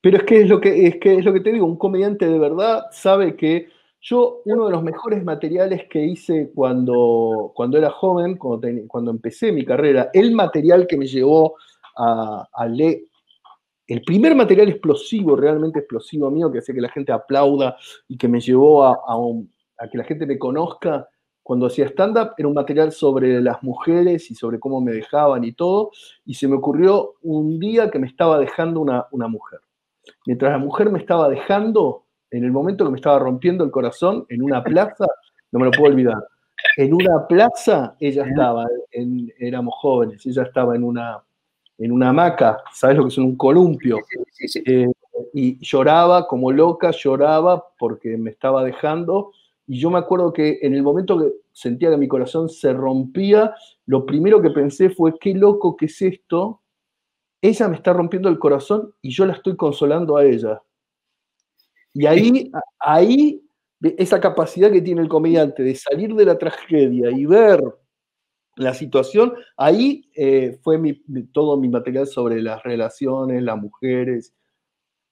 Pero 0.00 0.18
es 0.18 0.22
que 0.22 0.42
es 0.42 0.48
lo 0.48 0.60
que 0.60 0.86
es 0.86 0.96
que 0.98 1.16
es 1.16 1.24
lo 1.24 1.32
que 1.32 1.40
te 1.40 1.52
digo, 1.52 1.66
un 1.66 1.76
comediante 1.76 2.26
de 2.28 2.38
verdad 2.38 2.84
sabe 2.92 3.34
que 3.34 3.68
yo 4.08 4.42
uno 4.44 4.66
de 4.66 4.70
los 4.70 4.84
mejores 4.84 5.24
materiales 5.24 5.88
que 5.90 6.04
hice 6.04 6.52
cuando, 6.54 7.50
cuando 7.56 7.76
era 7.76 7.90
joven, 7.90 8.36
cuando, 8.36 8.68
cuando 8.86 9.10
empecé 9.10 9.50
mi 9.50 9.64
carrera, 9.64 10.10
el 10.12 10.32
material 10.32 10.86
que 10.86 10.96
me 10.96 11.06
llevó 11.06 11.56
a, 11.96 12.66
leer, 12.68 13.00
el 13.88 14.02
primer 14.02 14.36
material 14.36 14.68
explosivo, 14.68 15.34
realmente 15.34 15.80
explosivo 15.80 16.30
mío, 16.30 16.52
que 16.52 16.58
hacía 16.58 16.74
que 16.74 16.80
la 16.80 16.90
gente 16.90 17.10
aplauda 17.10 17.76
y 18.06 18.16
que 18.16 18.28
me 18.28 18.40
llevó 18.40 18.84
a 18.84 18.96
que 19.90 19.98
la 19.98 20.04
gente 20.04 20.24
me 20.24 20.38
conozca, 20.38 21.08
cuando 21.42 21.66
hacía 21.66 21.86
stand-up, 21.86 22.34
era 22.38 22.48
un 22.48 22.54
material 22.54 22.92
sobre 22.92 23.40
las 23.40 23.62
mujeres 23.62 24.30
y 24.30 24.34
sobre 24.34 24.60
cómo 24.60 24.80
me 24.80 24.92
dejaban 24.92 25.42
y 25.42 25.52
todo, 25.52 25.90
y 26.24 26.34
se 26.34 26.46
me 26.46 26.56
ocurrió 26.56 27.14
un 27.22 27.58
día 27.58 27.90
que 27.90 27.98
me 27.98 28.06
estaba 28.06 28.38
dejando 28.38 28.80
una, 28.80 29.06
una 29.10 29.26
mujer. 29.26 29.60
Mientras 30.26 30.52
la 30.52 30.58
mujer 30.58 30.90
me 30.90 30.98
estaba 30.98 31.28
dejando, 31.28 32.05
en 32.30 32.44
el 32.44 32.52
momento 32.52 32.84
que 32.84 32.90
me 32.90 32.96
estaba 32.96 33.18
rompiendo 33.18 33.64
el 33.64 33.70
corazón, 33.70 34.26
en 34.28 34.42
una 34.42 34.62
plaza, 34.62 35.06
no 35.52 35.60
me 35.60 35.66
lo 35.66 35.70
puedo 35.70 35.92
olvidar, 35.92 36.22
en 36.76 36.92
una 36.92 37.26
plaza 37.26 37.96
ella 38.00 38.24
estaba, 38.26 38.66
éramos 39.38 39.74
jóvenes, 39.78 40.24
ella 40.26 40.42
estaba 40.42 40.74
en 40.74 40.84
una, 40.84 41.22
en 41.78 41.92
una 41.92 42.10
hamaca, 42.10 42.58
¿sabes 42.72 42.96
lo 42.96 43.04
que 43.04 43.08
es 43.08 43.18
un 43.18 43.36
columpio? 43.36 44.00
Eh, 44.64 44.86
y 45.32 45.58
lloraba 45.64 46.26
como 46.26 46.52
loca, 46.52 46.90
lloraba 46.90 47.64
porque 47.78 48.16
me 48.16 48.30
estaba 48.30 48.64
dejando. 48.64 49.32
Y 49.66 49.78
yo 49.78 49.90
me 49.90 49.98
acuerdo 49.98 50.32
que 50.32 50.58
en 50.62 50.74
el 50.74 50.82
momento 50.82 51.18
que 51.18 51.32
sentía 51.52 51.90
que 51.90 51.96
mi 51.96 52.08
corazón 52.08 52.48
se 52.48 52.72
rompía, 52.72 53.54
lo 53.86 54.06
primero 54.06 54.40
que 54.40 54.50
pensé 54.50 54.90
fue, 54.90 55.18
qué 55.18 55.34
loco 55.34 55.76
que 55.76 55.86
es 55.86 56.02
esto. 56.02 56.60
Ella 57.40 57.68
me 57.68 57.76
está 57.76 57.92
rompiendo 57.92 58.28
el 58.28 58.38
corazón 58.38 58.94
y 59.02 59.10
yo 59.10 59.26
la 59.26 59.34
estoy 59.34 59.56
consolando 59.56 60.16
a 60.16 60.24
ella. 60.24 60.62
Y 61.98 62.04
ahí, 62.04 62.52
ahí 62.78 63.42
esa 63.96 64.20
capacidad 64.20 64.70
que 64.70 64.82
tiene 64.82 65.00
el 65.00 65.08
comediante 65.08 65.62
de 65.62 65.74
salir 65.74 66.14
de 66.14 66.26
la 66.26 66.36
tragedia 66.36 67.10
y 67.10 67.24
ver 67.24 67.62
la 68.56 68.74
situación, 68.74 69.32
ahí 69.56 70.10
eh, 70.14 70.58
fue 70.62 70.78
todo 71.32 71.56
mi 71.56 71.68
material 71.68 72.06
sobre 72.06 72.42
las 72.42 72.62
relaciones, 72.62 73.42
las 73.42 73.56
mujeres. 73.56 74.34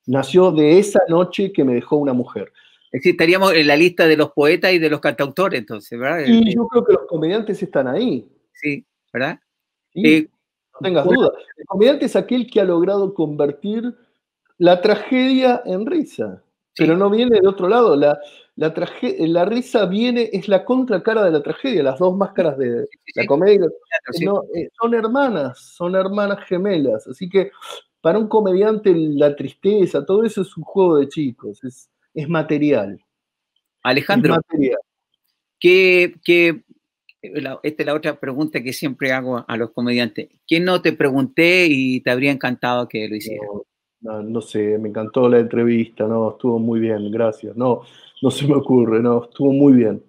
Nació 0.07 0.53
de 0.53 0.79
esa 0.79 1.01
noche 1.09 1.53
que 1.55 1.65
me 1.65 1.75
dejó 1.75 1.97
una 1.97 2.13
mujer. 2.13 2.53
estaríamos 2.93 3.55
en 3.55 3.67
la 3.67 3.77
lista 3.77 4.07
de 4.07 4.19
los 4.19 4.33
poetas 4.33 4.75
y 4.75 4.79
de 4.79 4.91
los 4.91 5.01
cantautores, 5.01 5.61
entonces, 5.61 5.99
¿verdad? 5.99 6.25
Y 6.27 6.55
yo 6.55 6.69
creo 6.69 6.85
que 6.85 6.93
los 6.93 7.07
comediantes 7.07 7.63
están 7.63 7.89
ahí. 7.89 8.29
Sí, 8.53 8.85
¿verdad? 9.11 9.39
Eh, 9.95 10.29
no 10.75 10.79
tengas 10.83 11.07
duda. 11.07 11.33
El 11.57 11.65
comediante 11.65 12.05
es 12.05 12.17
aquel 12.17 12.47
que 12.47 12.61
ha 12.61 12.65
logrado 12.65 13.15
convertir 13.15 13.95
la 14.59 14.83
tragedia 14.83 15.63
en 15.65 15.87
risa. 15.87 16.43
Pero 16.77 16.97
no 16.97 17.09
viene 17.11 17.41
de 17.41 17.47
otro 17.47 17.69
lado. 17.69 17.97
La, 17.97 18.19
la, 18.57 18.75
la 19.19 19.45
risa 19.45 19.87
viene, 19.87 20.31
es 20.33 20.49
la 20.49 20.65
contracara 20.65 21.25
de 21.25 21.31
la 21.31 21.43
tragedia, 21.43 21.83
las 21.83 21.99
dos 21.99 22.17
máscaras 22.17 22.59
de 22.59 22.87
la 23.15 23.27
comedia. 23.27 23.67
Eh, 23.67 24.69
son 24.79 24.95
hermanas, 24.95 25.59
son 25.59 25.95
hermanas 25.95 26.45
gemelas. 26.47 27.07
Así 27.07 27.29
que 27.29 27.51
para 28.01 28.19
un 28.19 28.29
comediante 28.29 28.93
la 28.95 29.35
tristeza, 29.35 30.05
todo 30.05 30.25
eso 30.25 30.43
es 30.43 30.57
un 30.57 30.65
juego 30.65 30.99
de 30.99 31.09
chicos, 31.09 31.63
es, 31.65 31.91
es 32.13 32.29
material. 32.29 33.01
Alejandro, 33.83 34.37
¿qué, 35.59 36.15
esta 37.63 37.83
es 37.83 37.87
la 37.87 37.95
otra 37.95 38.21
pregunta 38.21 38.63
que 38.63 38.73
siempre 38.73 39.13
hago 39.13 39.45
a 39.47 39.57
los 39.57 39.73
comediantes. 39.73 40.29
¿Qué 40.47 40.61
no 40.61 40.83
te 40.83 40.93
pregunté 40.93 41.67
y 41.69 42.01
te 42.01 42.11
habría 42.11 42.31
encantado 42.31 42.89
que 42.89 43.09
lo 43.09 43.17
hicieras? 43.17 43.49
no, 43.49 43.63
sé, 44.41 44.79
me 44.79 44.89
encantó 44.89 45.29
la 45.29 45.39
entrevista, 45.39 46.07
no, 46.07 46.31
estuvo 46.31 46.59
muy 46.59 46.81
bien, 46.81 47.11
gracias. 47.11 47.57
No, 47.57 47.83
no 48.23 48.31
se 48.31 48.47
me 48.47 48.55
ocurre, 48.55 49.01
no, 49.01 49.25
estuvo 49.25 49.53
muy 49.53 49.75
bien. 49.75 50.03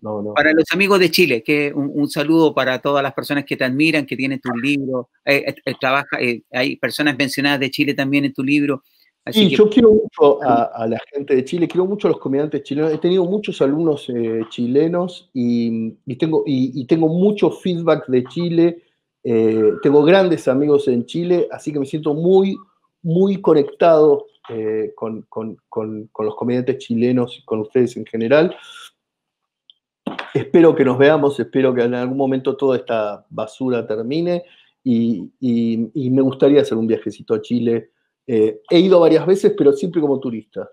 No, 0.00 0.22
no. 0.22 0.32
Para 0.34 0.52
los 0.52 0.64
amigos 0.72 0.98
de 0.98 1.10
Chile, 1.10 1.42
que 1.42 1.72
un, 1.74 2.08
saludo 2.08 2.54
para 2.54 2.78
todas 2.78 3.02
las 3.02 3.12
personas 3.12 3.44
que 3.44 3.56
te 3.56 3.64
admiran, 3.64 4.06
que 4.06 4.16
tienen 4.16 4.40
tu 4.40 4.50
libro. 4.56 5.10
Eh, 5.24 5.44
eh, 5.46 5.54
eh, 5.66 5.74
trabaja, 5.78 6.18
hay 6.52 6.76
personas 6.76 7.16
mencionadas 7.18 7.60
de 7.60 7.70
Chile 7.70 7.92
también 7.92 8.24
en 8.24 8.32
tu 8.32 8.42
libro. 8.42 8.82
sí, 9.30 9.50
yo 9.50 9.68
quiero 9.68 9.92
mucho 9.92 10.42
a, 10.42 10.86
la 10.86 10.98
gente 11.12 11.36
de 11.36 11.44
Chile, 11.44 11.68
quiero 11.68 11.84
mucho 11.84 12.08
a 12.08 12.12
los 12.12 12.20
comediantes 12.20 12.62
chilenos. 12.62 12.92
He 12.92 12.98
tenido 12.98 13.26
muchos 13.26 13.60
alumnos 13.60 14.10
chilenos 14.48 15.30
y, 15.34 15.92
tengo, 16.16 16.44
y, 16.46 16.86
tengo 16.86 17.08
mucho 17.08 17.50
feedback 17.50 18.06
de 18.06 18.24
Chile. 18.24 18.82
tengo 19.22 20.02
grandes 20.02 20.48
amigos 20.48 20.88
en 20.88 21.04
Chile, 21.04 21.46
así 21.50 21.74
que 21.74 21.78
me 21.78 21.84
siento 21.84 22.14
muy 22.14 22.56
muy 23.02 23.40
conectado 23.40 24.26
eh, 24.48 24.92
con, 24.96 25.26
los 26.18 26.34
comediantes 26.34 26.78
chilenos 26.78 27.38
y 27.38 27.44
con 27.44 27.60
ustedes 27.60 27.96
en 27.96 28.06
general. 28.06 28.56
Espero 30.34 30.74
que 30.74 30.84
nos 30.84 30.98
veamos, 30.98 31.38
espero 31.38 31.74
que 31.74 31.82
en 31.82 31.94
algún 31.94 32.16
momento 32.16 32.56
toda 32.56 32.76
esta 32.76 33.26
basura 33.30 33.86
termine 33.86 34.44
y, 34.82 35.30
me 35.94 36.22
gustaría 36.22 36.62
hacer 36.62 36.76
un 36.76 36.86
viajecito 36.86 37.34
a 37.34 37.40
Chile. 37.40 37.90
Eh, 38.26 38.60
he 38.70 38.78
ido 38.78 39.00
varias 39.00 39.26
veces, 39.26 39.54
pero 39.56 39.72
siempre 39.72 40.00
como 40.00 40.18
turista. 40.18 40.68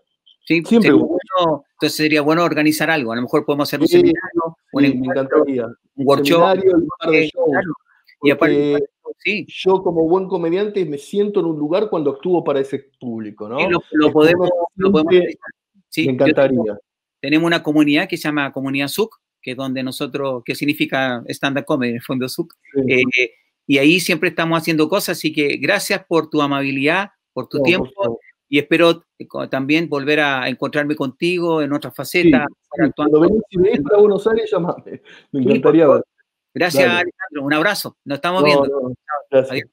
Sí, 0.45 0.63
siempre. 0.63 0.91
entonces 0.91 1.95
sería 1.95 2.21
bueno 2.21 2.43
organizar 2.43 2.89
algo. 2.89 3.11
A 3.11 3.15
lo 3.15 3.21
mejor 3.21 3.45
podemos 3.45 3.67
hacer 3.67 3.82
un 3.82 3.88
seminario, 3.88 4.57
un, 4.71 4.82
me 4.82 4.88
encantaría. 4.88 5.65
un 5.65 6.07
workshop. 6.07 6.57
y 8.23 8.32
aparte, 8.32 8.78
yo 9.47 9.81
como 9.81 10.07
buen 10.07 10.27
comediante 10.27 10.85
me 10.85 10.97
siento 10.97 11.39
en 11.39 11.47
un 11.47 11.57
lugar 11.57 11.89
cuando 11.89 12.11
actúo 12.11 12.43
para 12.43 12.59
ese 12.59 12.89
público, 12.99 13.47
¿no? 13.47 13.57
lo, 13.91 14.11
podemos, 14.11 14.49
sí, 15.89 16.05
me 16.05 16.13
encantaría. 16.13 16.77
tenemos 17.19 17.47
una 17.47 17.63
comunidad 17.63 18.07
que 18.07 18.17
se 18.17 18.23
llama 18.23 18.51
Comunidad 18.51 18.87
SUC, 18.87 19.15
que 19.41 19.51
es 19.51 19.57
donde 19.57 19.83
nosotros, 19.83 20.43
que 20.45 20.55
significa 20.55 21.23
Stand 21.27 21.59
Up 21.59 21.65
Comedy, 21.65 21.91
en 21.91 21.95
el 21.97 22.01
fondo 22.01 22.27
SUC, 22.27 22.53
eh, 22.87 23.03
y 23.65 23.77
ahí 23.77 23.99
siempre 23.99 24.29
estamos 24.29 24.57
haciendo 24.57 24.87
cosas, 24.87 25.17
así 25.17 25.33
que 25.33 25.57
gracias 25.57 26.05
por 26.05 26.29
tu 26.29 26.41
amabilidad, 26.41 27.09
por 27.33 27.47
tu 27.47 27.61
tiempo, 27.61 28.19
y 28.49 28.59
espero 28.59 29.03
eh, 29.19 29.27
también 29.49 29.89
volver 29.89 30.19
a 30.21 30.47
encontrarme 30.47 30.95
contigo 30.95 31.61
en 31.61 31.73
otras 31.73 31.93
facetas. 31.95 32.47
cuando 32.95 33.19
venís, 33.19 33.41
a 33.93 33.97
Buenos 33.97 34.25
Aires, 34.27 34.49
llamame. 34.51 35.01
Me 35.31 35.41
encantaría 35.41 35.87
ver. 35.87 36.03
Gracias, 36.57 36.83
Alejandro. 36.83 37.43
Un 37.43 37.53
abrazo. 37.53 37.97
Nos 38.03 38.17
estamos 38.17 38.43
viendo. 38.43 38.93
Adiós. 39.31 39.69